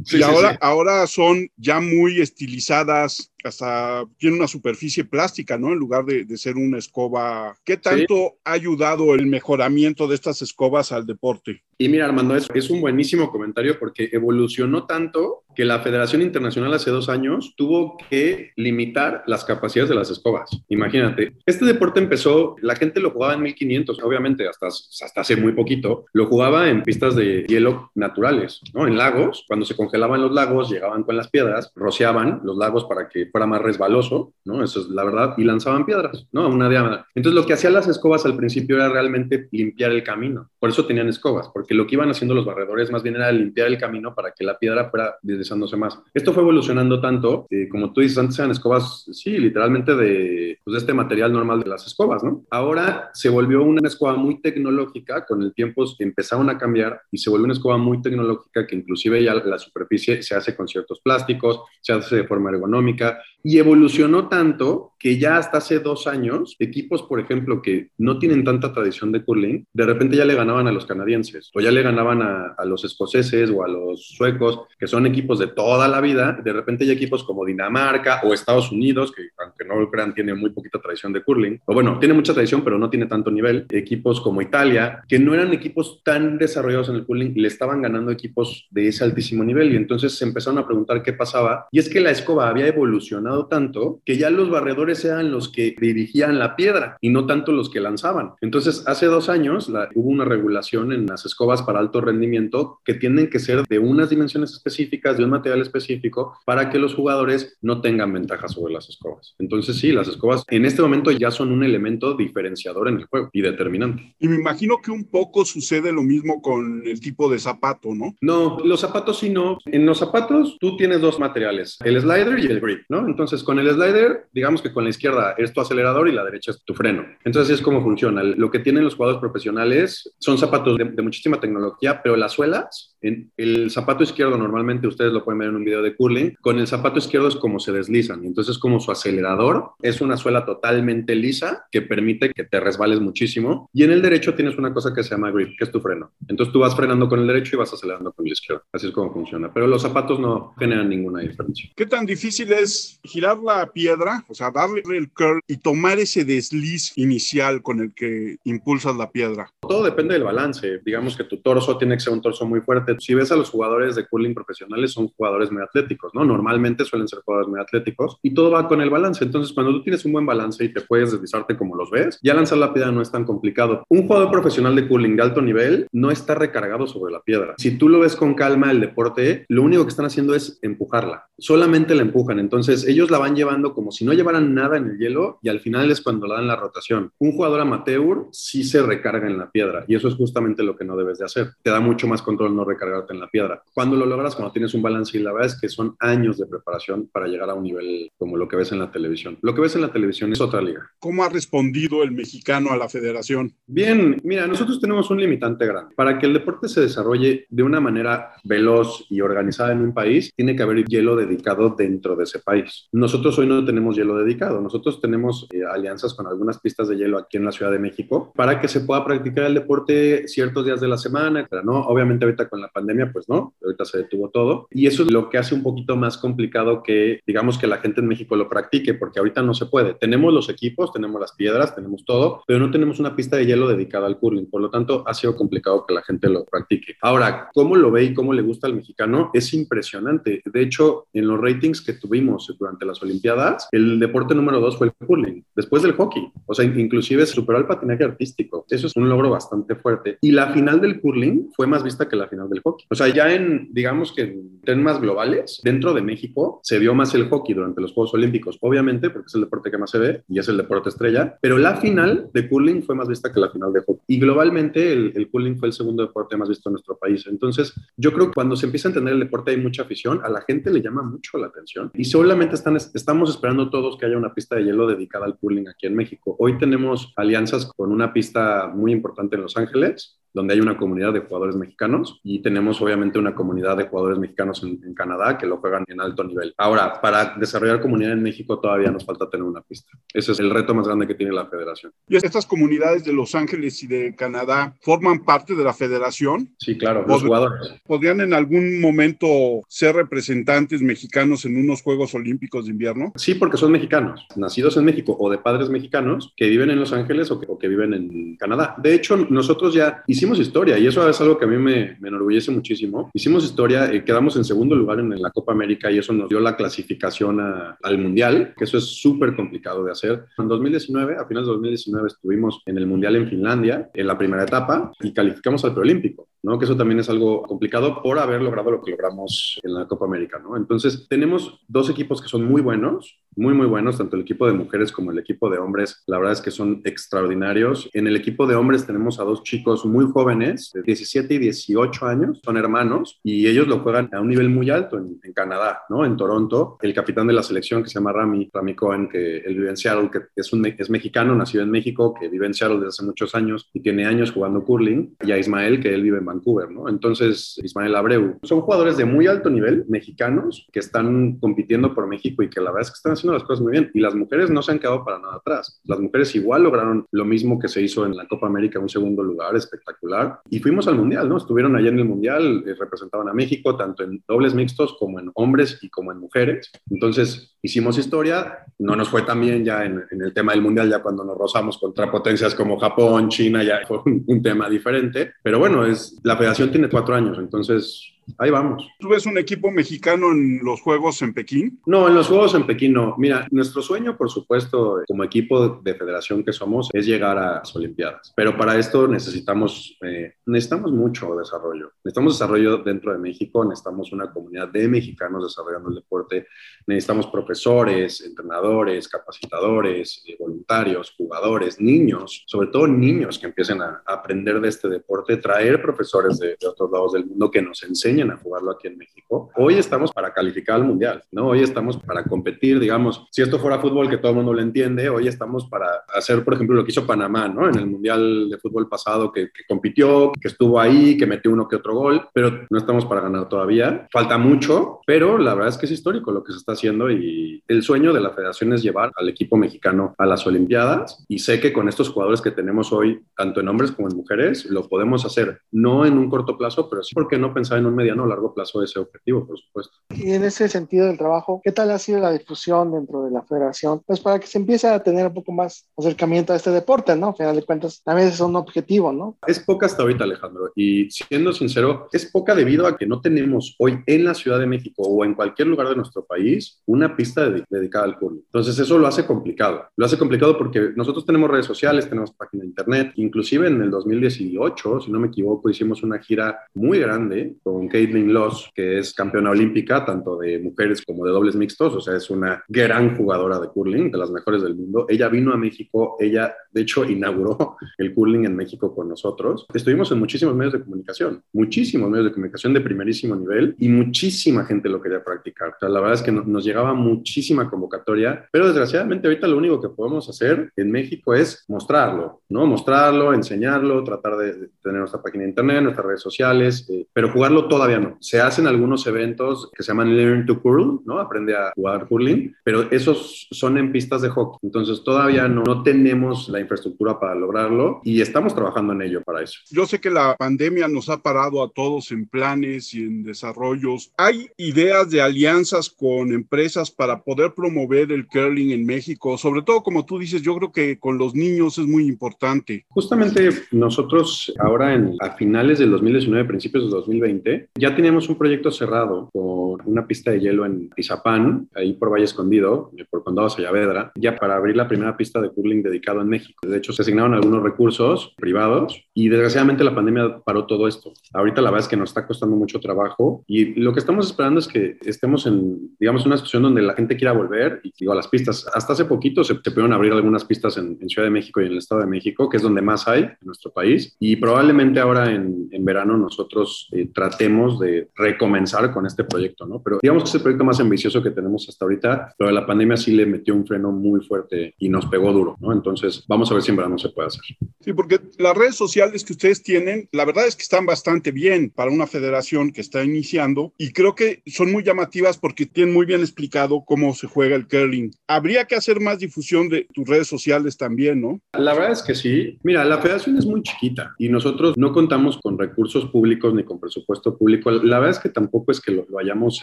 y 0.04 0.22
ahora, 0.22 0.58
ahora 0.60 1.06
son 1.06 1.50
ya 1.56 1.80
muy 1.80 2.20
estilizadas, 2.20 3.32
hasta 3.44 4.04
tiene 4.18 4.36
una 4.36 4.48
superficie 4.48 5.04
plástica, 5.04 5.58
¿no? 5.58 5.72
En 5.72 5.78
lugar 5.78 6.04
de, 6.04 6.24
de 6.24 6.36
ser 6.36 6.56
una 6.56 6.78
escoba. 6.78 7.56
¿Qué 7.64 7.76
tanto 7.76 8.38
ha 8.44 8.52
ayudado 8.52 9.14
el 9.14 9.26
mejoramiento 9.26 10.06
de 10.06 10.14
estas 10.14 10.42
escobas 10.42 10.92
al 10.92 11.06
deporte? 11.06 11.62
Y 11.80 11.88
mira, 11.88 12.06
Armando, 12.06 12.34
es, 12.34 12.48
es 12.54 12.70
un 12.70 12.80
buenísimo 12.80 13.30
comentario 13.30 13.78
porque 13.78 14.08
evolucionó 14.12 14.84
tanto 14.84 15.44
que 15.58 15.64
la 15.64 15.80
Federación 15.80 16.22
Internacional 16.22 16.72
hace 16.72 16.92
dos 16.92 17.08
años 17.08 17.54
tuvo 17.56 17.96
que 18.08 18.52
limitar 18.54 19.24
las 19.26 19.44
capacidades 19.44 19.88
de 19.88 19.96
las 19.96 20.08
escobas. 20.08 20.50
Imagínate, 20.68 21.32
este 21.46 21.64
deporte 21.64 21.98
empezó, 21.98 22.54
la 22.62 22.76
gente 22.76 23.00
lo 23.00 23.10
jugaba 23.10 23.34
en 23.34 23.42
1500, 23.42 24.00
obviamente 24.04 24.46
hasta, 24.46 24.68
hasta 24.68 25.20
hace 25.20 25.34
muy 25.34 25.52
poquito, 25.54 26.04
lo 26.12 26.26
jugaba 26.26 26.68
en 26.68 26.84
pistas 26.84 27.16
de 27.16 27.44
hielo 27.48 27.90
naturales, 27.96 28.60
¿no? 28.72 28.86
En 28.86 28.96
lagos, 28.96 29.44
cuando 29.48 29.66
se 29.66 29.74
congelaban 29.74 30.22
los 30.22 30.32
lagos, 30.32 30.70
llegaban 30.70 31.02
con 31.02 31.16
las 31.16 31.28
piedras, 31.28 31.72
rociaban 31.74 32.40
los 32.44 32.56
lagos 32.56 32.84
para 32.84 33.08
que 33.08 33.26
fuera 33.26 33.48
más 33.48 33.60
resbaloso, 33.60 34.34
¿no? 34.44 34.62
Eso 34.62 34.78
es 34.78 34.88
la 34.90 35.02
verdad, 35.02 35.34
y 35.38 35.42
lanzaban 35.42 35.84
piedras, 35.84 36.28
¿no? 36.30 36.42
A 36.42 36.46
una 36.46 36.68
diámetro. 36.68 37.04
Entonces 37.16 37.34
lo 37.34 37.44
que 37.44 37.54
hacían 37.54 37.72
las 37.72 37.88
escobas 37.88 38.24
al 38.24 38.36
principio 38.36 38.76
era 38.76 38.90
realmente 38.90 39.48
limpiar 39.50 39.90
el 39.90 40.04
camino, 40.04 40.50
por 40.60 40.70
eso 40.70 40.86
tenían 40.86 41.08
escobas, 41.08 41.50
porque 41.52 41.67
lo 41.74 41.86
que 41.86 41.94
iban 41.94 42.10
haciendo 42.10 42.34
los 42.34 42.44
barredores 42.44 42.90
más 42.90 43.02
bien 43.02 43.16
era 43.16 43.30
limpiar 43.32 43.68
el 43.68 43.78
camino 43.78 44.14
para 44.14 44.32
que 44.32 44.44
la 44.44 44.58
piedra 44.58 44.90
fuera 44.90 45.16
deslizándose 45.22 45.76
más. 45.76 45.98
Esto 46.14 46.32
fue 46.32 46.42
evolucionando 46.42 47.00
tanto, 47.00 47.46
eh, 47.50 47.68
como 47.68 47.92
tú 47.92 48.00
dices, 48.00 48.18
antes 48.18 48.38
eran 48.38 48.50
escobas, 48.50 49.06
sí, 49.12 49.38
literalmente 49.38 49.94
de, 49.94 50.58
pues, 50.64 50.72
de 50.72 50.78
este 50.78 50.94
material 50.94 51.32
normal 51.32 51.62
de 51.62 51.68
las 51.68 51.86
escobas, 51.86 52.22
¿no? 52.22 52.44
Ahora 52.50 53.10
se 53.12 53.28
volvió 53.28 53.62
una 53.62 53.86
escoba 53.86 54.16
muy 54.16 54.40
tecnológica, 54.40 55.24
con 55.26 55.42
el 55.42 55.54
tiempo 55.54 55.84
empezaron 55.98 56.50
a 56.50 56.58
cambiar 56.58 57.00
y 57.10 57.18
se 57.18 57.30
volvió 57.30 57.44
una 57.44 57.54
escoba 57.54 57.76
muy 57.76 58.02
tecnológica 58.02 58.66
que 58.66 58.76
inclusive 58.76 59.22
ya 59.22 59.34
la 59.34 59.58
superficie 59.58 60.22
se 60.22 60.34
hace 60.34 60.56
con 60.56 60.68
ciertos 60.68 61.00
plásticos, 61.00 61.60
se 61.80 61.92
hace 61.92 62.16
de 62.16 62.24
forma 62.24 62.50
ergonómica 62.50 63.20
y 63.42 63.58
evolucionó 63.58 64.28
tanto 64.28 64.92
que 64.98 65.18
ya 65.18 65.36
hasta 65.36 65.58
hace 65.58 65.78
dos 65.78 66.06
años, 66.06 66.56
equipos, 66.58 67.02
por 67.04 67.20
ejemplo, 67.20 67.62
que 67.62 67.90
no 67.98 68.18
tienen 68.18 68.42
tanta 68.44 68.72
tradición 68.72 69.12
de 69.12 69.24
curling, 69.24 69.64
de 69.72 69.86
repente 69.86 70.16
ya 70.16 70.24
le 70.24 70.34
ganaban 70.34 70.66
a 70.66 70.72
los 70.72 70.86
canadienses 70.86 71.50
ya 71.60 71.70
le 71.70 71.82
ganaban 71.82 72.22
a, 72.22 72.54
a 72.56 72.64
los 72.64 72.84
escoceses 72.84 73.50
o 73.50 73.64
a 73.64 73.68
los 73.68 74.08
suecos, 74.08 74.60
que 74.78 74.86
son 74.86 75.06
equipos 75.06 75.38
de 75.38 75.48
toda 75.48 75.88
la 75.88 76.00
vida. 76.00 76.38
De 76.42 76.52
repente 76.52 76.84
hay 76.84 76.90
equipos 76.90 77.24
como 77.24 77.44
Dinamarca 77.44 78.20
o 78.24 78.34
Estados 78.34 78.70
Unidos, 78.72 79.12
que 79.12 79.28
aunque 79.38 79.64
no 79.64 79.76
lo 79.76 79.90
crean, 79.90 80.14
tiene 80.14 80.34
muy 80.34 80.50
poquita 80.50 80.80
tradición 80.80 81.12
de 81.12 81.22
curling, 81.22 81.60
o 81.66 81.74
bueno, 81.74 81.98
tiene 81.98 82.14
mucha 82.14 82.32
tradición, 82.32 82.62
pero 82.62 82.78
no 82.78 82.90
tiene 82.90 83.06
tanto 83.06 83.30
nivel. 83.30 83.66
Equipos 83.70 84.20
como 84.20 84.42
Italia, 84.42 85.02
que 85.08 85.18
no 85.18 85.34
eran 85.34 85.52
equipos 85.52 86.02
tan 86.04 86.38
desarrollados 86.38 86.88
en 86.88 86.96
el 86.96 87.06
curling, 87.06 87.32
le 87.34 87.48
estaban 87.48 87.82
ganando 87.82 88.10
equipos 88.10 88.66
de 88.70 88.88
ese 88.88 89.04
altísimo 89.04 89.44
nivel 89.44 89.72
y 89.72 89.76
entonces 89.76 90.14
se 90.16 90.24
empezaron 90.24 90.58
a 90.58 90.66
preguntar 90.66 91.02
qué 91.02 91.12
pasaba. 91.12 91.66
Y 91.70 91.78
es 91.78 91.88
que 91.88 92.00
la 92.00 92.10
escoba 92.10 92.48
había 92.48 92.66
evolucionado 92.66 93.46
tanto 93.46 94.00
que 94.04 94.16
ya 94.16 94.30
los 94.30 94.50
barredores 94.50 95.04
eran 95.04 95.30
los 95.30 95.48
que 95.48 95.74
dirigían 95.78 96.38
la 96.38 96.56
piedra 96.56 96.98
y 97.00 97.10
no 97.10 97.26
tanto 97.26 97.52
los 97.52 97.70
que 97.70 97.80
lanzaban. 97.80 98.32
Entonces, 98.40 98.84
hace 98.86 99.06
dos 99.06 99.28
años 99.28 99.70
hubo 99.94 100.10
una 100.10 100.24
regulación 100.24 100.92
en 100.92 101.06
las 101.06 101.24
escobas 101.24 101.47
para 101.56 101.78
alto 101.78 102.00
rendimiento 102.00 102.80
que 102.84 102.94
tienen 102.94 103.30
que 103.30 103.38
ser 103.38 103.64
de 103.66 103.78
unas 103.78 104.10
dimensiones 104.10 104.52
específicas, 104.52 105.16
de 105.16 105.24
un 105.24 105.30
material 105.30 105.62
específico, 105.62 106.38
para 106.44 106.70
que 106.70 106.78
los 106.78 106.94
jugadores 106.94 107.58
no 107.62 107.80
tengan 107.80 108.12
ventaja 108.12 108.48
sobre 108.48 108.72
las 108.72 108.88
escobas. 108.88 109.34
Entonces, 109.38 109.76
sí, 109.76 109.92
las 109.92 110.08
escobas 110.08 110.44
en 110.48 110.64
este 110.64 110.82
momento 110.82 111.10
ya 111.10 111.30
son 111.30 111.52
un 111.52 111.64
elemento 111.64 112.14
diferenciador 112.14 112.88
en 112.88 112.98
el 112.98 113.04
juego 113.06 113.30
y 113.32 113.40
determinante. 113.40 114.14
Y 114.18 114.28
me 114.28 114.36
imagino 114.36 114.78
que 114.82 114.90
un 114.90 115.04
poco 115.10 115.44
sucede 115.44 115.92
lo 115.92 116.02
mismo 116.02 116.42
con 116.42 116.82
el 116.84 117.00
tipo 117.00 117.30
de 117.30 117.38
zapato, 117.38 117.94
¿no? 117.94 118.14
No, 118.20 118.58
los 118.64 118.80
zapatos 118.80 119.18
sí 119.18 119.30
no. 119.30 119.58
En 119.66 119.86
los 119.86 119.98
zapatos 119.98 120.56
tú 120.60 120.76
tienes 120.76 121.00
dos 121.00 121.18
materiales, 121.18 121.78
el 121.84 122.00
slider 122.00 122.38
y 122.38 122.46
el 122.46 122.60
grip, 122.60 122.82
¿no? 122.88 123.06
Entonces, 123.06 123.42
con 123.42 123.58
el 123.58 123.70
slider, 123.70 124.28
digamos 124.32 124.62
que 124.62 124.72
con 124.72 124.84
la 124.84 124.90
izquierda 124.90 125.34
es 125.38 125.52
tu 125.52 125.60
acelerador 125.60 126.08
y 126.08 126.12
la 126.12 126.24
derecha 126.24 126.50
es 126.50 126.62
tu 126.64 126.74
freno. 126.74 127.04
Entonces, 127.24 127.54
es 127.54 127.62
como 127.62 127.82
funciona. 127.82 128.22
Lo 128.22 128.50
que 128.50 128.58
tienen 128.58 128.84
los 128.84 128.94
jugadores 128.94 129.20
profesionales 129.20 130.12
son 130.18 130.38
zapatos 130.38 130.76
de, 130.76 130.84
de 130.84 131.02
muchísima 131.02 131.37
tecnología, 131.40 132.02
pero 132.02 132.16
las 132.16 132.32
suelas, 132.32 132.96
en 133.00 133.30
el 133.36 133.70
zapato 133.70 134.02
izquierdo 134.02 134.36
normalmente 134.36 134.86
ustedes 134.86 135.12
lo 135.12 135.24
pueden 135.24 135.38
ver 135.38 135.48
en 135.48 135.56
un 135.56 135.64
video 135.64 135.82
de 135.82 135.94
curling, 135.94 136.34
con 136.40 136.58
el 136.58 136.66
zapato 136.66 136.98
izquierdo 136.98 137.28
es 137.28 137.36
como 137.36 137.60
se 137.60 137.72
deslizan, 137.72 138.24
entonces 138.24 138.58
como 138.58 138.80
su 138.80 138.90
acelerador 138.90 139.72
es 139.82 140.00
una 140.00 140.16
suela 140.16 140.44
totalmente 140.44 141.14
lisa 141.14 141.66
que 141.70 141.82
permite 141.82 142.30
que 142.30 142.44
te 142.44 142.60
resbales 142.60 143.00
muchísimo 143.00 143.68
y 143.72 143.84
en 143.84 143.92
el 143.92 144.02
derecho 144.02 144.34
tienes 144.34 144.56
una 144.56 144.72
cosa 144.72 144.92
que 144.94 145.02
se 145.02 145.10
llama 145.10 145.30
grip, 145.30 145.56
que 145.58 145.64
es 145.64 145.70
tu 145.70 145.80
freno. 145.80 146.12
Entonces 146.28 146.52
tú 146.52 146.60
vas 146.60 146.74
frenando 146.74 147.08
con 147.08 147.20
el 147.20 147.26
derecho 147.26 147.56
y 147.56 147.58
vas 147.58 147.72
acelerando 147.72 148.12
con 148.12 148.26
el 148.26 148.32
izquierdo. 148.32 148.62
Así 148.72 148.86
es 148.86 148.92
como 148.92 149.12
funciona, 149.12 149.52
pero 149.52 149.66
los 149.66 149.82
zapatos 149.82 150.18
no 150.18 150.54
generan 150.58 150.88
ninguna 150.88 151.20
diferencia. 151.20 151.70
¿Qué 151.76 151.86
tan 151.86 152.06
difícil 152.06 152.52
es 152.52 153.00
girar 153.02 153.38
la 153.38 153.70
piedra, 153.72 154.24
o 154.28 154.34
sea, 154.34 154.50
darle 154.50 154.82
el 154.96 155.10
curl 155.10 155.40
y 155.46 155.58
tomar 155.58 155.98
ese 155.98 156.24
desliz 156.24 156.92
inicial 156.96 157.62
con 157.62 157.80
el 157.80 157.92
que 157.94 158.36
impulsas 158.44 158.96
la 158.96 159.10
piedra? 159.10 159.52
Todo 159.60 159.84
depende 159.84 160.14
del 160.14 160.24
balance. 160.24 160.80
Digamos 160.84 161.16
que 161.16 161.24
tu 161.24 161.38
torso 161.38 161.76
tiene 161.78 161.96
que 161.96 162.00
ser 162.00 162.12
un 162.12 162.22
torso 162.22 162.46
muy 162.46 162.60
fuerte. 162.60 162.87
Si 162.98 163.14
ves 163.14 163.32
a 163.32 163.36
los 163.36 163.50
jugadores 163.50 163.96
de 163.96 164.06
curling 164.06 164.34
profesionales, 164.34 164.92
son 164.92 165.08
jugadores 165.08 165.50
muy 165.50 165.62
atléticos, 165.62 166.14
¿no? 166.14 166.24
Normalmente 166.24 166.84
suelen 166.84 167.08
ser 167.08 167.20
jugadores 167.20 167.48
muy 167.48 167.60
atléticos 167.60 168.18
y 168.22 168.34
todo 168.34 168.50
va 168.50 168.68
con 168.68 168.80
el 168.80 168.90
balance. 168.90 169.24
Entonces, 169.24 169.52
cuando 169.52 169.72
tú 169.72 169.82
tienes 169.82 170.04
un 170.04 170.12
buen 170.12 170.26
balance 170.26 170.64
y 170.64 170.72
te 170.72 170.80
puedes 170.80 171.12
deslizarte 171.12 171.56
como 171.56 171.76
los 171.76 171.90
ves, 171.90 172.18
ya 172.22 172.34
lanzar 172.34 172.58
la 172.58 172.72
piedra 172.72 172.90
no 172.90 173.02
es 173.02 173.10
tan 173.10 173.24
complicado. 173.24 173.84
Un 173.88 174.06
jugador 174.06 174.30
profesional 174.30 174.74
de 174.74 174.86
curling 174.86 175.16
de 175.16 175.22
alto 175.22 175.42
nivel 175.42 175.86
no 175.92 176.10
está 176.10 176.34
recargado 176.34 176.86
sobre 176.86 177.12
la 177.12 177.20
piedra. 177.20 177.54
Si 177.58 177.76
tú 177.76 177.88
lo 177.88 178.00
ves 178.00 178.16
con 178.16 178.34
calma 178.34 178.70
el 178.70 178.80
deporte, 178.80 179.44
lo 179.48 179.62
único 179.62 179.84
que 179.84 179.90
están 179.90 180.06
haciendo 180.06 180.34
es 180.34 180.58
empujarla. 180.62 181.26
Solamente 181.38 181.94
la 181.94 182.02
empujan. 182.02 182.38
Entonces, 182.38 182.86
ellos 182.86 183.10
la 183.10 183.18
van 183.18 183.36
llevando 183.36 183.74
como 183.74 183.92
si 183.92 184.04
no 184.04 184.12
llevaran 184.12 184.54
nada 184.54 184.76
en 184.76 184.90
el 184.90 184.98
hielo 184.98 185.38
y 185.42 185.48
al 185.48 185.60
final 185.60 185.90
es 185.90 186.00
cuando 186.00 186.26
la 186.26 186.36
dan 186.36 186.48
la 186.48 186.56
rotación. 186.56 187.12
Un 187.18 187.32
jugador 187.32 187.60
amateur 187.60 188.26
sí 188.32 188.64
se 188.64 188.82
recarga 188.82 189.28
en 189.28 189.38
la 189.38 189.50
piedra 189.50 189.84
y 189.86 189.94
eso 189.94 190.08
es 190.08 190.14
justamente 190.14 190.62
lo 190.62 190.76
que 190.76 190.84
no 190.84 190.96
debes 190.96 191.18
de 191.18 191.24
hacer. 191.24 191.52
Te 191.62 191.70
da 191.70 191.80
mucho 191.80 192.06
más 192.06 192.22
control 192.22 192.54
no 192.54 192.64
recargarte 192.78 193.12
en 193.12 193.20
la 193.20 193.28
piedra. 193.28 193.62
Cuando 193.74 193.96
lo 193.96 194.06
logras, 194.06 194.34
cuando 194.34 194.52
tienes 194.52 194.74
un 194.74 194.82
balance 194.82 195.16
y 195.16 195.22
la 195.22 195.32
verdad 195.32 195.48
es 195.48 195.60
que 195.60 195.68
son 195.68 195.96
años 195.98 196.38
de 196.38 196.46
preparación 196.46 197.08
para 197.12 197.26
llegar 197.26 197.50
a 197.50 197.54
un 197.54 197.64
nivel 197.64 198.10
como 198.16 198.36
lo 198.36 198.48
que 198.48 198.56
ves 198.56 198.72
en 198.72 198.78
la 198.78 198.90
televisión. 198.90 199.38
Lo 199.42 199.54
que 199.54 199.60
ves 199.60 199.74
en 199.74 199.82
la 199.82 199.92
televisión 199.92 200.32
es 200.32 200.40
otra 200.40 200.60
liga. 200.60 200.90
¿Cómo 200.98 201.24
ha 201.24 201.28
respondido 201.28 202.02
el 202.02 202.12
mexicano 202.12 202.70
a 202.70 202.76
la 202.76 202.88
federación? 202.88 203.52
Bien, 203.66 204.20
mira, 204.22 204.46
nosotros 204.46 204.80
tenemos 204.80 205.10
un 205.10 205.20
limitante 205.20 205.66
grande. 205.66 205.94
Para 205.94 206.18
que 206.18 206.26
el 206.26 206.32
deporte 206.32 206.68
se 206.68 206.80
desarrolle 206.80 207.46
de 207.48 207.62
una 207.62 207.80
manera 207.80 208.32
veloz 208.44 209.06
y 209.10 209.20
organizada 209.20 209.72
en 209.72 209.80
un 209.80 209.92
país, 209.92 210.32
tiene 210.34 210.54
que 210.54 210.62
haber 210.62 210.84
hielo 210.84 211.16
dedicado 211.16 211.74
dentro 211.76 212.16
de 212.16 212.24
ese 212.24 212.38
país. 212.38 212.88
Nosotros 212.92 213.38
hoy 213.38 213.46
no 213.46 213.64
tenemos 213.64 213.96
hielo 213.96 214.16
dedicado. 214.16 214.60
Nosotros 214.60 215.00
tenemos 215.00 215.46
eh, 215.52 215.62
alianzas 215.64 216.14
con 216.14 216.26
algunas 216.26 216.58
pistas 216.58 216.88
de 216.88 216.96
hielo 216.96 217.18
aquí 217.18 217.36
en 217.36 217.44
la 217.44 217.52
Ciudad 217.52 217.72
de 217.72 217.78
México 217.78 218.32
para 218.34 218.60
que 218.60 218.68
se 218.68 218.80
pueda 218.80 219.04
practicar 219.04 219.46
el 219.46 219.54
deporte 219.54 220.28
ciertos 220.28 220.64
días 220.64 220.80
de 220.80 220.88
la 220.88 220.98
semana. 220.98 221.48
¿no? 221.64 221.80
Obviamente 221.80 222.24
ahorita 222.24 222.48
con 222.48 222.60
la 222.60 222.67
pandemia, 222.68 223.12
pues 223.12 223.28
no, 223.28 223.54
ahorita 223.62 223.84
se 223.84 223.98
detuvo 223.98 224.30
todo. 224.30 224.66
Y 224.70 224.86
eso 224.86 225.02
es 225.02 225.10
lo 225.10 225.28
que 225.28 225.38
hace 225.38 225.54
un 225.54 225.62
poquito 225.62 225.96
más 225.96 226.18
complicado 226.18 226.82
que, 226.82 227.20
digamos, 227.26 227.58
que 227.58 227.66
la 227.66 227.78
gente 227.78 228.00
en 228.00 228.08
México 228.08 228.36
lo 228.36 228.48
practique, 228.48 228.94
porque 228.94 229.18
ahorita 229.18 229.42
no 229.42 229.54
se 229.54 229.66
puede. 229.66 229.94
Tenemos 229.94 230.32
los 230.32 230.48
equipos, 230.48 230.92
tenemos 230.92 231.20
las 231.20 231.32
piedras, 231.32 231.74
tenemos 231.74 232.04
todo, 232.04 232.42
pero 232.46 232.58
no 232.58 232.70
tenemos 232.70 232.98
una 233.00 233.14
pista 233.16 233.36
de 233.36 233.46
hielo 233.46 233.68
dedicada 233.68 234.06
al 234.06 234.18
curling. 234.18 234.50
Por 234.50 234.60
lo 234.60 234.70
tanto, 234.70 235.04
ha 235.06 235.14
sido 235.14 235.36
complicado 235.36 235.84
que 235.86 235.94
la 235.94 236.02
gente 236.02 236.28
lo 236.28 236.44
practique. 236.44 236.96
Ahora, 237.00 237.50
¿cómo 237.52 237.76
lo 237.76 237.90
ve 237.90 238.04
y 238.04 238.14
cómo 238.14 238.32
le 238.32 238.42
gusta 238.42 238.66
al 238.66 238.74
mexicano? 238.74 239.30
Es 239.32 239.52
impresionante. 239.54 240.42
De 240.44 240.62
hecho, 240.62 241.06
en 241.12 241.26
los 241.26 241.40
ratings 241.40 241.82
que 241.82 241.94
tuvimos 241.94 242.54
durante 242.58 242.84
las 242.84 243.02
Olimpiadas, 243.02 243.68
el 243.72 243.98
deporte 243.98 244.34
número 244.34 244.60
dos 244.60 244.76
fue 244.76 244.88
el 244.88 245.06
curling, 245.06 245.44
después 245.54 245.82
del 245.82 245.92
hockey. 245.92 246.30
O 246.46 246.54
sea, 246.54 246.64
inclusive 246.64 247.26
superó 247.26 247.58
el 247.58 247.66
patinaje 247.66 248.04
artístico. 248.04 248.64
Eso 248.68 248.86
es 248.86 248.96
un 248.96 249.08
logro 249.08 249.30
bastante 249.30 249.74
fuerte. 249.74 250.18
Y 250.20 250.32
la 250.32 250.52
final 250.52 250.80
del 250.80 251.00
curling 251.00 251.50
fue 251.54 251.66
más 251.66 251.82
vista 251.82 252.08
que 252.08 252.16
la 252.16 252.28
final 252.28 252.48
del 252.48 252.57
hockey. 252.60 252.86
O 252.90 252.94
sea, 252.94 253.08
ya 253.08 253.32
en, 253.32 253.68
digamos 253.72 254.12
que 254.12 254.22
en 254.22 254.60
temas 254.62 255.00
globales, 255.00 255.60
dentro 255.62 255.94
de 255.94 256.02
México 256.02 256.60
se 256.62 256.78
vio 256.78 256.94
más 256.94 257.14
el 257.14 257.28
hockey 257.28 257.54
durante 257.54 257.80
los 257.80 257.92
Juegos 257.92 258.14
Olímpicos, 258.14 258.58
obviamente, 258.60 259.10
porque 259.10 259.26
es 259.26 259.34
el 259.34 259.42
deporte 259.42 259.70
que 259.70 259.78
más 259.78 259.90
se 259.90 259.98
ve 259.98 260.22
y 260.28 260.38
es 260.38 260.48
el 260.48 260.56
deporte 260.56 260.88
estrella, 260.88 261.38
pero 261.40 261.58
la 261.58 261.76
final 261.76 262.30
de 262.32 262.48
curling 262.48 262.82
fue 262.82 262.94
más 262.94 263.08
vista 263.08 263.32
que 263.32 263.40
la 263.40 263.50
final 263.50 263.72
de 263.72 263.80
hockey. 263.80 264.04
Y 264.06 264.18
globalmente 264.18 264.92
el, 264.92 265.12
el 265.14 265.30
curling 265.30 265.58
fue 265.58 265.68
el 265.68 265.72
segundo 265.72 266.06
deporte 266.06 266.36
más 266.36 266.48
visto 266.48 266.68
en 266.68 266.74
nuestro 266.74 266.96
país. 266.96 267.26
Entonces, 267.26 267.74
yo 267.96 268.12
creo 268.12 268.28
que 268.28 268.34
cuando 268.34 268.56
se 268.56 268.66
empieza 268.66 268.88
a 268.88 268.90
entender 268.90 269.14
el 269.14 269.20
deporte 269.20 269.50
hay 269.50 269.56
mucha 269.58 269.82
afición, 269.82 270.20
a 270.22 270.28
la 270.28 270.42
gente 270.42 270.70
le 270.70 270.82
llama 270.82 271.02
mucho 271.02 271.38
la 271.38 271.46
atención 271.46 271.90
y 271.94 272.04
solamente 272.04 272.54
están, 272.54 272.76
estamos 272.76 273.30
esperando 273.30 273.70
todos 273.70 273.96
que 273.96 274.06
haya 274.06 274.16
una 274.16 274.34
pista 274.34 274.56
de 274.56 274.64
hielo 274.64 274.86
dedicada 274.86 275.26
al 275.26 275.36
curling 275.36 275.68
aquí 275.68 275.86
en 275.86 275.94
México. 275.94 276.36
Hoy 276.38 276.58
tenemos 276.58 277.12
alianzas 277.16 277.66
con 277.66 277.92
una 277.92 278.12
pista 278.12 278.70
muy 278.74 278.92
importante 278.92 279.36
en 279.36 279.42
Los 279.42 279.56
Ángeles, 279.56 280.17
donde 280.32 280.54
hay 280.54 280.60
una 280.60 280.76
comunidad 280.76 281.12
de 281.12 281.20
jugadores 281.20 281.56
mexicanos 281.56 282.20
y 282.22 282.40
tenemos 282.40 282.80
obviamente 282.80 283.18
una 283.18 283.34
comunidad 283.34 283.76
de 283.76 283.88
jugadores 283.88 284.18
mexicanos 284.18 284.62
en, 284.62 284.80
en, 284.84 284.94
Canadá 284.94 285.38
que 285.38 285.46
lo 285.46 285.58
juegan 285.58 285.84
en 285.88 286.00
alto 286.00 286.24
nivel. 286.24 286.54
Ahora, 286.58 287.00
para 287.00 287.36
desarrollar 287.36 287.80
comunidad 287.80 288.12
en 288.12 288.22
México 288.22 288.58
todavía 288.58 288.90
nos 288.90 289.04
falta 289.04 289.28
tener 289.28 289.44
una 289.44 289.62
pista. 289.62 289.90
Ese 290.12 290.32
es 290.32 290.40
el 290.40 290.50
reto 290.50 290.74
más 290.74 290.86
grande 290.86 291.06
que 291.06 291.14
tiene 291.14 291.32
la 291.32 291.46
federación. 291.46 291.92
¿Y 292.08 292.16
estas 292.16 292.46
comunidades 292.46 293.04
de 293.04 293.12
Los 293.12 293.34
Ángeles 293.34 293.82
y 293.82 293.86
de 293.86 294.14
Canadá 294.14 294.74
forman 294.80 295.24
parte 295.24 295.54
de 295.54 295.64
la 295.64 295.72
federación? 295.72 296.54
Sí, 296.58 296.76
claro, 296.76 297.04
los 297.06 297.22
jugadores. 297.22 297.74
¿Podrían 297.86 298.20
en 298.20 298.34
algún 298.34 298.80
momento 298.80 299.28
ser 299.68 299.94
representantes 299.94 300.82
mexicanos 300.82 301.44
en 301.44 301.56
unos 301.56 301.82
Juegos 301.82 302.14
Olímpicos 302.14 302.66
de 302.66 302.72
invierno? 302.72 303.12
Sí, 303.16 303.34
porque 303.34 303.56
son 303.56 303.72
mexicanos, 303.72 304.26
nacidos 304.36 304.76
en 304.76 304.84
México 304.84 305.16
o 305.18 305.30
de 305.30 305.38
padres 305.38 305.68
mexicanos 305.68 306.32
que 306.36 306.48
viven 306.48 306.70
en 306.70 306.80
Los 306.80 306.92
Ángeles 306.92 307.30
o 307.30 307.40
que, 307.40 307.46
o 307.48 307.58
que 307.58 307.68
viven 307.68 307.94
en 307.94 308.36
Canadá. 308.36 308.74
De 308.78 308.94
hecho, 308.94 309.16
nosotros 309.16 309.74
ya 309.74 310.02
hicimos 310.06 310.17
historia 310.38 310.78
y 310.78 310.86
eso 310.86 311.08
es 311.08 311.20
algo 311.20 311.38
que 311.38 311.44
a 311.44 311.48
mí 311.48 311.56
me, 311.56 311.96
me 312.00 312.08
enorgullece 312.08 312.50
muchísimo. 312.50 313.10
Hicimos 313.14 313.44
historia, 313.44 313.92
eh, 313.92 314.04
quedamos 314.04 314.36
en 314.36 314.44
segundo 314.44 314.74
lugar 314.74 315.00
en, 315.00 315.08
la 315.10 315.30
Copa 315.30 315.52
América 315.52 315.90
y 315.90 315.98
eso 315.98 316.12
nos 316.12 316.28
dio 316.28 316.40
la 316.40 316.56
clasificación 316.56 317.40
al 317.40 317.98
Mundial, 317.98 318.54
que 318.56 318.64
eso 318.64 318.78
es 318.78 318.84
súper 318.84 319.34
complicado 319.34 319.84
de 319.84 319.92
hacer. 319.92 320.26
En 320.36 320.48
2019, 320.48 321.16
a 321.16 321.26
finales 321.26 321.46
de 321.46 321.52
2019, 321.52 322.06
estuvimos 322.08 322.62
en 322.66 322.78
el 322.78 322.86
Mundial 322.86 323.16
en 323.16 323.28
Finlandia, 323.28 323.90
en 323.94 324.06
la 324.06 324.16
primera 324.16 324.44
etapa, 324.44 324.92
y 325.00 325.12
calificamos 325.12 325.64
al 325.64 325.72
preolímpico. 325.72 326.28
¿no? 326.42 326.58
Que 326.58 326.66
eso 326.66 326.76
también 326.76 327.00
es 327.00 327.08
algo 327.08 327.42
complicado 327.42 328.00
por 328.02 328.18
haber 328.18 328.42
logrado 328.42 328.70
lo 328.70 328.82
que 328.82 328.92
logramos 328.92 329.58
en 329.62 329.74
la 329.74 329.86
Copa 329.86 330.06
América, 330.06 330.38
¿no? 330.38 330.56
Entonces, 330.56 331.06
tenemos 331.08 331.60
dos 331.66 331.90
equipos 331.90 332.22
que 332.22 332.28
son 332.28 332.44
muy 332.44 332.62
buenos, 332.62 333.18
muy, 333.38 333.54
muy 333.54 333.66
buenos, 333.66 333.98
tanto 333.98 334.16
el 334.16 334.22
equipo 334.22 334.46
de 334.46 334.52
mujeres 334.52 334.90
como 334.90 335.12
el 335.12 335.18
equipo 335.18 335.48
de 335.48 335.58
hombres. 335.58 336.02
La 336.06 336.18
verdad 336.18 336.32
es 336.32 336.40
que 336.40 336.50
son 336.50 336.82
extraordinarios. 336.84 337.88
En 337.92 338.06
el 338.06 338.16
equipo 338.16 338.46
de 338.46 338.56
hombres 338.56 338.84
tenemos 338.84 339.20
a 339.20 339.24
dos 339.24 339.44
chicos 339.44 339.86
muy 339.86 340.06
jóvenes, 340.06 340.70
de 340.74 340.82
17 340.82 341.34
y 341.34 341.38
18 341.38 342.06
años, 342.06 342.40
son 342.44 342.56
hermanos, 342.56 343.20
y 343.22 343.46
ellos 343.46 343.68
lo 343.68 343.78
juegan 343.78 344.08
a 344.12 344.20
un 344.20 344.28
nivel 344.28 344.48
muy 344.48 344.70
alto 344.70 344.98
en, 344.98 345.20
en 345.22 345.32
Canadá, 345.32 345.82
¿no? 345.88 346.04
En 346.04 346.16
Toronto. 346.16 346.78
El 346.82 346.92
capitán 346.92 347.28
de 347.28 347.32
la 347.32 347.42
selección, 347.42 347.82
que 347.82 347.88
se 347.88 347.94
llama 347.94 348.12
Rami, 348.12 348.50
Rami 348.52 348.74
Cohen, 348.74 349.08
que 349.08 349.38
él 349.38 349.54
vive 349.54 349.70
en 349.70 349.76
Seattle, 349.76 350.10
que 350.10 350.20
es, 350.34 350.52
un, 350.52 350.66
es 350.66 350.90
mexicano, 350.90 351.34
nacido 351.34 351.62
en 351.62 351.70
México, 351.70 352.14
que 352.18 352.28
vive 352.28 352.46
en 352.46 352.54
Seattle 352.54 352.78
desde 352.78 352.88
hace 352.88 353.04
muchos 353.04 353.34
años 353.36 353.68
y 353.72 353.80
tiene 353.80 354.04
años 354.04 354.32
jugando 354.32 354.64
curling, 354.64 355.16
y 355.24 355.30
a 355.30 355.38
Ismael, 355.38 355.80
que 355.80 355.94
él 355.94 356.02
vive 356.02 356.18
en 356.18 356.24
Vancouver, 356.24 356.70
¿no? 356.70 356.88
Entonces, 356.88 357.58
Ismael 357.62 357.94
Abreu. 357.94 358.38
Son 358.42 358.60
jugadores 358.62 358.96
de 358.96 359.04
muy 359.04 359.28
alto 359.28 359.48
nivel, 359.48 359.84
mexicanos, 359.88 360.66
que 360.72 360.80
están 360.80 361.38
compitiendo 361.38 361.94
por 361.94 362.08
México 362.08 362.42
y 362.42 362.50
que 362.50 362.60
la 362.60 362.70
verdad 362.70 362.82
es 362.82 362.90
que 362.90 362.96
están 362.96 363.12
haciendo 363.12 363.27
las 363.32 363.44
cosas 363.44 363.62
muy 363.62 363.72
bien. 363.72 363.90
Y 363.94 364.00
las 364.00 364.14
mujeres 364.14 364.50
no 364.50 364.62
se 364.62 364.72
han 364.72 364.78
quedado 364.78 365.04
para 365.04 365.18
nada 365.18 365.36
atrás. 365.36 365.80
Las 365.84 366.00
mujeres 366.00 366.34
igual 366.34 366.62
lograron 366.62 367.06
lo 367.10 367.24
mismo 367.24 367.58
que 367.58 367.68
se 367.68 367.82
hizo 367.82 368.04
en 368.06 368.16
la 368.16 368.26
Copa 368.26 368.46
América, 368.46 368.78
un 368.78 368.88
segundo 368.88 369.22
lugar 369.22 369.54
espectacular. 369.56 370.40
Y 370.50 370.60
fuimos 370.60 370.88
al 370.88 370.96
Mundial, 370.96 371.28
¿no? 371.28 371.36
Estuvieron 371.36 371.76
allá 371.76 371.88
en 371.88 371.98
el 371.98 372.04
Mundial, 372.04 372.64
eh, 372.66 372.74
representaban 372.78 373.28
a 373.28 373.34
México 373.34 373.76
tanto 373.76 374.02
en 374.02 374.22
dobles 374.26 374.54
mixtos 374.54 374.96
como 374.98 375.20
en 375.20 375.30
hombres 375.34 375.78
y 375.82 375.88
como 375.88 376.12
en 376.12 376.18
mujeres. 376.18 376.70
Entonces, 376.90 377.56
hicimos 377.62 377.98
historia. 377.98 378.58
No 378.78 378.96
nos 378.96 379.08
fue 379.08 379.22
tan 379.22 379.40
bien 379.40 379.64
ya 379.64 379.84
en, 379.84 380.04
el 380.10 380.32
tema 380.32 380.52
del 380.52 380.62
Mundial, 380.62 380.88
ya 380.88 381.02
cuando 381.02 381.24
nos 381.24 381.36
rozamos 381.36 381.78
contra 381.78 382.10
potencias 382.10 382.54
como 382.54 382.78
Japón, 382.78 383.28
China, 383.28 383.62
ya 383.62 383.80
fue 383.86 383.98
un, 384.04 384.24
un 384.26 384.42
tema 384.42 384.68
diferente. 384.68 385.32
Pero 385.42 385.58
bueno, 385.58 385.84
es, 385.84 386.18
la 386.22 386.36
federación 386.36 386.70
tiene 386.70 386.88
cuatro 386.88 387.14
años, 387.14 387.38
entonces 387.38 388.17
ahí 388.38 388.50
vamos. 388.50 388.86
¿Tú 388.98 389.08
ves 389.08 389.26
un 389.26 389.38
equipo 389.38 389.70
mexicano 389.70 390.32
en 390.32 390.60
los 390.62 390.80
Juegos 390.80 391.22
en 391.22 391.32
Pekín? 391.32 391.80
No, 391.86 392.08
en 392.08 392.14
los 392.14 392.28
Juegos 392.28 392.54
en 392.54 392.66
Pekín 392.66 392.92
no. 392.92 393.14
Mira, 393.18 393.46
nuestro 393.50 393.82
sueño, 393.82 394.16
por 394.16 394.30
supuesto, 394.30 395.02
como 395.06 395.24
equipo 395.24 395.80
de 395.82 395.94
federación 395.94 396.44
que 396.44 396.52
somos, 396.52 396.88
es 396.92 397.06
llegar 397.06 397.38
a 397.38 397.58
las 397.58 397.74
Olimpiadas. 397.74 398.32
Pero 398.36 398.56
para 398.56 398.76
esto 398.76 399.08
necesitamos, 399.08 399.96
eh, 400.02 400.34
necesitamos 400.46 400.92
mucho 400.92 401.34
desarrollo. 401.36 401.92
Necesitamos 402.04 402.38
desarrollo 402.38 402.78
dentro 402.78 403.12
de 403.12 403.18
México, 403.18 403.64
necesitamos 403.64 404.12
una 404.12 404.30
comunidad 404.30 404.68
de 404.68 404.88
mexicanos 404.88 405.44
desarrollando 405.44 405.90
el 405.90 405.96
deporte, 405.96 406.46
necesitamos 406.86 407.28
profesores, 407.28 408.20
entrenadores, 408.20 409.08
capacitadores, 409.08 410.22
eh, 410.26 410.36
voluntarios, 410.38 411.14
jugadores, 411.16 411.80
niños, 411.80 412.44
sobre 412.46 412.68
todo 412.68 412.86
niños 412.86 413.38
que 413.38 413.46
empiecen 413.46 413.80
a, 413.82 414.02
aprender 414.06 414.60
de 414.60 414.68
este 414.68 414.88
deporte, 414.88 415.36
traer 415.36 415.80
profesores 415.80 416.38
de, 416.38 416.56
de 416.60 416.66
otros 416.66 416.90
lados 416.90 417.12
del 417.12 417.26
mundo 417.26 417.50
que 417.50 417.62
nos 417.62 417.82
enseñen 417.82 418.17
a 418.22 418.36
jugarlo 418.36 418.72
aquí 418.72 418.88
en 418.88 418.98
México. 418.98 419.50
Hoy 419.56 419.74
estamos 419.74 420.12
para 420.12 420.32
calificar 420.32 420.76
al 420.76 420.84
mundial, 420.84 421.22
¿no? 421.30 421.48
Hoy 421.48 421.62
estamos 421.62 421.96
para 421.96 422.24
competir, 422.24 422.80
digamos, 422.80 423.26
si 423.30 423.42
esto 423.42 423.58
fuera 423.58 423.78
fútbol 423.78 424.10
que 424.10 424.18
todo 424.18 424.30
el 424.30 424.36
mundo 424.36 424.52
lo 424.52 424.60
entiende, 424.60 425.08
hoy 425.08 425.28
estamos 425.28 425.66
para 425.68 425.86
hacer, 426.14 426.44
por 426.44 426.54
ejemplo, 426.54 426.74
lo 426.74 426.84
que 426.84 426.90
hizo 426.90 427.06
Panamá, 427.06 427.48
¿no? 427.48 427.68
En 427.68 427.76
el 427.76 427.86
mundial 427.86 428.50
de 428.50 428.58
fútbol 428.58 428.88
pasado 428.88 429.30
que, 429.32 429.50
que 429.52 429.62
compitió, 429.68 430.32
que 430.40 430.48
estuvo 430.48 430.80
ahí, 430.80 431.16
que 431.16 431.26
metió 431.26 431.52
uno 431.52 431.68
que 431.68 431.76
otro 431.76 431.94
gol, 431.94 432.28
pero 432.32 432.66
no 432.68 432.78
estamos 432.78 433.06
para 433.06 433.20
ganar 433.20 433.48
todavía. 433.48 434.06
Falta 434.12 434.36
mucho, 434.36 435.00
pero 435.06 435.38
la 435.38 435.54
verdad 435.54 435.70
es 435.70 435.78
que 435.78 435.86
es 435.86 435.92
histórico 435.92 436.32
lo 436.32 436.42
que 436.42 436.52
se 436.52 436.58
está 436.58 436.72
haciendo 436.72 437.10
y 437.10 437.62
el 437.68 437.82
sueño 437.82 438.12
de 438.12 438.20
la 438.20 438.30
federación 438.30 438.72
es 438.72 438.82
llevar 438.82 439.12
al 439.16 439.28
equipo 439.28 439.56
mexicano 439.56 440.14
a 440.18 440.26
las 440.26 440.46
Olimpiadas 440.46 441.24
y 441.28 441.38
sé 441.38 441.60
que 441.60 441.72
con 441.72 441.88
estos 441.88 442.08
jugadores 442.10 442.40
que 442.40 442.50
tenemos 442.50 442.92
hoy, 442.92 443.20
tanto 443.36 443.60
en 443.60 443.68
hombres 443.68 443.92
como 443.92 444.08
en 444.08 444.16
mujeres, 444.16 444.64
lo 444.66 444.88
podemos 444.88 445.24
hacer, 445.24 445.60
no 445.70 446.06
en 446.06 446.18
un 446.18 446.28
corto 446.28 446.56
plazo, 446.56 446.88
pero 446.88 447.02
sí 447.02 447.14
porque 447.14 447.38
no 447.38 447.54
pensar 447.54 447.78
en 447.78 447.86
un 447.86 447.94
mediano 448.08 448.24
o 448.24 448.26
largo 448.26 448.54
plazo 448.54 448.82
ese 448.82 448.98
objetivo, 448.98 449.46
por 449.46 449.58
supuesto. 449.58 449.96
Y 450.10 450.32
en 450.32 450.44
ese 450.44 450.68
sentido 450.68 451.06
del 451.06 451.18
trabajo, 451.18 451.60
¿qué 451.62 451.72
tal 451.72 451.90
ha 451.90 451.98
sido 451.98 452.20
la 452.20 452.32
difusión 452.32 452.92
dentro 452.92 453.24
de 453.24 453.30
la 453.30 453.42
federación? 453.42 454.02
Pues 454.06 454.20
para 454.20 454.38
que 454.38 454.46
se 454.46 454.58
empiece 454.58 454.88
a 454.88 455.02
tener 455.02 455.26
un 455.26 455.34
poco 455.34 455.52
más 455.52 455.86
acercamiento 455.96 456.52
a 456.52 456.56
este 456.56 456.70
deporte, 456.70 457.14
¿no? 457.16 457.28
A 457.28 457.34
final 457.34 457.56
de 457.56 457.62
cuentas, 457.62 458.02
también 458.02 458.28
es 458.28 458.40
un 458.40 458.56
objetivo, 458.56 459.12
¿no? 459.12 459.36
Es 459.46 459.60
poca 459.60 459.86
hasta 459.86 460.02
ahorita, 460.02 460.24
Alejandro, 460.24 460.72
y 460.74 461.10
siendo 461.10 461.52
sincero, 461.52 462.08
es 462.12 462.30
poca 462.30 462.54
debido 462.54 462.86
a 462.86 462.96
que 462.96 463.06
no 463.06 463.20
tenemos 463.20 463.74
hoy 463.78 463.98
en 464.06 464.24
la 464.24 464.34
Ciudad 464.34 464.58
de 464.58 464.66
México 464.66 465.02
o 465.02 465.24
en 465.24 465.34
cualquier 465.34 465.68
lugar 465.68 465.88
de 465.88 465.96
nuestro 465.96 466.24
país 466.24 466.80
una 466.86 467.16
pista 467.16 467.48
de, 467.48 467.64
dedicada 467.68 468.04
al 468.04 468.18
curling. 468.18 468.42
Entonces 468.46 468.78
eso 468.78 468.98
lo 468.98 469.06
hace 469.06 469.26
complicado. 469.26 469.86
Lo 469.96 470.06
hace 470.06 470.18
complicado 470.18 470.56
porque 470.56 470.92
nosotros 470.96 471.26
tenemos 471.26 471.50
redes 471.50 471.66
sociales, 471.66 472.08
tenemos 472.08 472.32
página 472.32 472.62
de 472.62 472.68
internet, 472.68 473.12
inclusive 473.16 473.68
en 473.68 473.82
el 473.82 473.90
2018, 473.90 475.00
si 475.00 475.10
no 475.10 475.18
me 475.18 475.28
equivoco, 475.28 475.70
hicimos 475.70 476.02
una 476.02 476.18
gira 476.18 476.58
muy 476.74 476.98
grande 476.98 477.56
con 477.62 477.88
Caitlin 477.98 478.32
Loss, 478.32 478.70
que 478.72 478.98
es 478.98 479.12
campeona 479.12 479.50
olímpica, 479.50 480.04
tanto 480.04 480.38
de 480.38 480.60
mujeres 480.60 481.02
como 481.04 481.24
de 481.24 481.32
dobles 481.32 481.56
mixtos, 481.56 481.94
o 481.96 482.00
sea, 482.00 482.16
es 482.16 482.30
una 482.30 482.62
gran 482.68 483.16
jugadora 483.16 483.58
de 483.58 483.66
curling, 483.68 484.12
de 484.12 484.18
las 484.18 484.30
mejores 484.30 484.62
del 484.62 484.76
mundo. 484.76 485.06
Ella 485.08 485.28
vino 485.28 485.52
a 485.52 485.56
México, 485.56 486.16
ella 486.20 486.54
de 486.70 486.82
hecho 486.82 487.04
inauguró 487.04 487.76
el 487.98 488.14
curling 488.14 488.44
en 488.44 488.54
México 488.54 488.94
con 488.94 489.08
nosotros. 489.08 489.66
Estuvimos 489.74 490.12
en 490.12 490.20
muchísimos 490.20 490.54
medios 490.54 490.74
de 490.74 490.82
comunicación, 490.82 491.42
muchísimos 491.52 492.08
medios 492.08 492.26
de 492.26 492.32
comunicación 492.32 492.72
de 492.72 492.80
primerísimo 492.80 493.34
nivel 493.34 493.74
y 493.78 493.88
muchísima 493.88 494.64
gente 494.64 494.88
lo 494.88 495.02
quería 495.02 495.24
practicar. 495.24 495.70
O 495.70 495.78
sea, 495.80 495.88
la 495.88 495.98
verdad 495.98 496.14
es 496.14 496.22
que 496.22 496.30
nos 496.30 496.64
llegaba 496.64 496.94
muchísima 496.94 497.68
convocatoria, 497.68 498.46
pero 498.52 498.66
desgraciadamente 498.66 499.26
ahorita 499.26 499.48
lo 499.48 499.56
único 499.56 499.80
que 499.80 499.88
podemos 499.88 500.28
hacer 500.28 500.70
en 500.76 500.90
México 500.92 501.34
es 501.34 501.64
mostrarlo, 501.66 502.42
¿no? 502.48 502.64
Mostrarlo, 502.64 503.34
enseñarlo, 503.34 504.04
tratar 504.04 504.36
de, 504.36 504.70
tener 504.82 505.00
nuestra 505.00 505.20
página 505.20 505.42
de 505.42 505.48
internet, 505.48 505.82
nuestras 505.82 506.06
redes 506.06 506.22
sociales, 506.22 506.88
eh, 506.90 507.06
pero 507.12 507.32
jugarlo 507.32 507.66
todavía 507.78 508.00
no. 508.00 508.16
Se 508.20 508.40
hacen 508.40 508.66
algunos 508.66 509.06
eventos 509.06 509.70
que 509.72 509.84
se 509.84 509.92
llaman 509.92 510.16
Learn 510.16 510.46
to 510.46 510.60
Curl, 510.60 511.00
¿no? 511.04 511.20
Aprende 511.20 511.56
a 511.56 511.70
jugar 511.76 512.08
curling, 512.08 512.52
pero 512.64 512.90
esos 512.90 513.46
son 513.52 513.78
en 513.78 513.92
pistas 513.92 514.20
de 514.20 514.30
hockey. 514.30 514.58
Entonces 514.64 515.04
todavía 515.04 515.46
no, 515.46 515.62
no 515.62 515.84
tenemos 515.84 516.48
la 516.48 516.58
infraestructura 516.58 517.20
para 517.20 517.36
lograrlo 517.36 518.00
y 518.02 518.20
estamos 518.20 518.52
trabajando 518.52 518.94
en 518.94 519.02
ello 519.02 519.22
para 519.22 519.44
eso. 519.44 519.60
Yo 519.70 519.86
sé 519.86 520.00
que 520.00 520.10
la 520.10 520.34
pandemia 520.36 520.88
nos 520.88 521.08
ha 521.08 521.18
parado 521.18 521.62
a 521.62 521.70
todos 521.70 522.10
en 522.10 522.26
planes 522.26 522.92
y 522.94 523.02
en 523.02 523.22
desarrollos. 523.22 524.10
¿Hay 524.16 524.48
ideas 524.56 525.08
de 525.10 525.22
alianzas 525.22 525.88
con 525.88 526.32
empresas 526.32 526.90
para 526.90 527.22
poder 527.22 527.54
promover 527.54 528.10
el 528.10 528.26
curling 528.26 528.72
en 528.72 528.84
México? 528.84 529.38
Sobre 529.38 529.62
todo, 529.62 529.84
como 529.84 530.04
tú 530.04 530.18
dices, 530.18 530.42
yo 530.42 530.56
creo 530.56 530.72
que 530.72 530.98
con 530.98 531.16
los 531.16 531.32
niños 531.32 531.78
es 531.78 531.86
muy 531.86 532.08
importante. 532.08 532.86
Justamente 532.88 533.50
nosotros 533.70 534.52
ahora 534.58 534.94
en, 534.94 535.14
a 535.20 535.30
finales 535.36 535.78
del 535.78 535.92
2019, 535.92 536.44
principios 536.44 536.82
del 536.82 536.90
2020, 536.90 537.68
ya 537.78 537.94
teníamos 537.94 538.28
un 538.28 538.36
proyecto 538.36 538.70
cerrado 538.70 539.30
con 539.32 539.80
una 539.84 540.06
pista 540.06 540.30
de 540.30 540.40
hielo 540.40 540.66
en 540.66 540.90
Izapán, 540.96 541.68
ahí 541.74 541.94
por 541.94 542.12
Valle 542.12 542.24
Escondido, 542.24 542.90
por 543.10 543.24
Condado 543.24 543.48
Sayavedra, 543.48 544.12
ya 544.16 544.36
para 544.36 544.56
abrir 544.56 544.76
la 544.76 544.88
primera 544.88 545.16
pista 545.16 545.40
de 545.40 545.50
curling 545.50 545.82
dedicado 545.82 546.20
en 546.20 546.28
México. 546.28 546.66
De 546.66 546.76
hecho, 546.76 546.92
se 546.92 547.02
asignaron 547.02 547.34
algunos 547.34 547.62
recursos 547.62 548.34
privados 548.36 549.04
y 549.14 549.28
desgraciadamente 549.28 549.84
la 549.84 549.94
pandemia 549.94 550.40
paró 550.44 550.66
todo 550.66 550.88
esto. 550.88 551.12
Ahorita 551.32 551.62
la 551.62 551.70
verdad 551.70 551.86
es 551.86 551.88
que 551.88 551.96
nos 551.96 552.10
está 552.10 552.26
costando 552.26 552.56
mucho 552.56 552.80
trabajo 552.80 553.44
y 553.46 553.80
lo 553.80 553.92
que 553.92 554.00
estamos 554.00 554.26
esperando 554.26 554.60
es 554.60 554.68
que 554.68 554.98
estemos 555.04 555.46
en, 555.46 555.96
digamos, 555.98 556.26
una 556.26 556.36
situación 556.36 556.62
donde 556.62 556.82
la 556.82 556.94
gente 556.94 557.16
quiera 557.16 557.32
volver 557.32 557.80
y 557.82 557.92
digo, 557.98 558.12
a 558.12 558.16
las 558.16 558.28
pistas. 558.28 558.66
Hasta 558.74 558.92
hace 558.92 559.04
poquito 559.04 559.44
se, 559.44 559.54
se 559.54 559.70
pudieron 559.70 559.92
abrir 559.92 560.12
algunas 560.12 560.44
pistas 560.44 560.76
en, 560.76 560.98
en, 561.00 561.08
Ciudad 561.08 561.26
de 561.26 561.30
México 561.30 561.60
y 561.60 561.66
en 561.66 561.72
el 561.72 561.78
Estado 561.78 562.02
de 562.02 562.06
México, 562.06 562.48
que 562.48 562.58
es 562.58 562.62
donde 562.62 562.82
más 562.82 563.08
hay 563.08 563.22
en 563.22 563.36
nuestro 563.42 563.72
país. 563.72 564.16
Y 564.20 564.36
probablemente 564.36 565.00
ahora 565.00 565.30
en, 565.32 565.68
en 565.70 565.84
verano 565.84 566.16
nosotros 566.16 566.88
eh, 566.92 567.08
tratemos 567.12 567.67
de 567.76 568.08
recomenzar 568.14 568.92
con 568.92 569.06
este 569.06 569.24
proyecto, 569.24 569.66
¿no? 569.66 569.82
Pero 569.82 569.98
digamos 570.00 570.22
que 570.22 570.28
es 570.28 570.34
el 570.36 570.42
proyecto 570.42 570.64
más 570.64 570.80
ambicioso 570.80 571.22
que 571.22 571.30
tenemos 571.30 571.68
hasta 571.68 571.84
ahorita, 571.84 572.34
pero 572.38 572.50
la 572.50 572.66
pandemia 572.66 572.96
sí 572.96 573.12
le 573.12 573.26
metió 573.26 573.54
un 573.54 573.66
freno 573.66 573.90
muy 573.90 574.20
fuerte 574.24 574.74
y 574.78 574.88
nos 574.88 575.06
pegó 575.06 575.32
duro, 575.32 575.56
¿no? 575.60 575.72
Entonces, 575.72 576.24
vamos 576.28 576.50
a 576.50 576.54
ver 576.54 576.62
si 576.62 576.70
en 576.70 576.76
verano 576.76 576.98
se 576.98 577.08
puede 577.08 577.28
hacer. 577.28 577.42
Sí, 577.80 577.92
porque 577.92 578.20
las 578.38 578.56
redes 578.56 578.76
sociales 578.76 579.24
que 579.24 579.32
ustedes 579.32 579.62
tienen, 579.62 580.08
la 580.12 580.24
verdad 580.24 580.46
es 580.46 580.56
que 580.56 580.62
están 580.62 580.86
bastante 580.86 581.32
bien 581.32 581.70
para 581.74 581.90
una 581.90 582.06
federación 582.06 582.72
que 582.72 582.80
está 582.80 583.04
iniciando 583.04 583.72
y 583.78 583.92
creo 583.92 584.14
que 584.14 584.42
son 584.46 584.70
muy 584.70 584.82
llamativas 584.82 585.38
porque 585.38 585.66
tienen 585.66 585.94
muy 585.94 586.06
bien 586.06 586.20
explicado 586.20 586.84
cómo 586.86 587.14
se 587.14 587.26
juega 587.26 587.56
el 587.56 587.66
curling. 587.66 588.10
Habría 588.26 588.64
que 588.66 588.76
hacer 588.76 589.00
más 589.00 589.18
difusión 589.18 589.68
de 589.68 589.86
tus 589.92 590.06
redes 590.06 590.28
sociales 590.28 590.76
también, 590.76 591.20
¿no? 591.20 591.40
La 591.52 591.74
verdad 591.74 591.92
es 591.92 592.02
que 592.02 592.14
sí. 592.14 592.58
Mira, 592.62 592.84
la 592.84 592.98
federación 592.98 593.38
es 593.38 593.46
muy 593.46 593.62
chiquita 593.62 594.14
y 594.18 594.28
nosotros 594.28 594.76
no 594.76 594.92
contamos 594.92 595.38
con 595.42 595.58
recursos 595.58 596.06
públicos 596.06 596.54
ni 596.54 596.64
con 596.64 596.80
presupuesto 596.80 597.36
público. 597.36 597.47
La 597.48 597.98
verdad 597.98 598.10
es 598.10 598.18
que 598.18 598.28
tampoco 598.28 598.72
es 598.72 598.80
que 598.80 598.92
lo, 598.92 599.06
lo 599.08 599.18
hayamos 599.18 599.62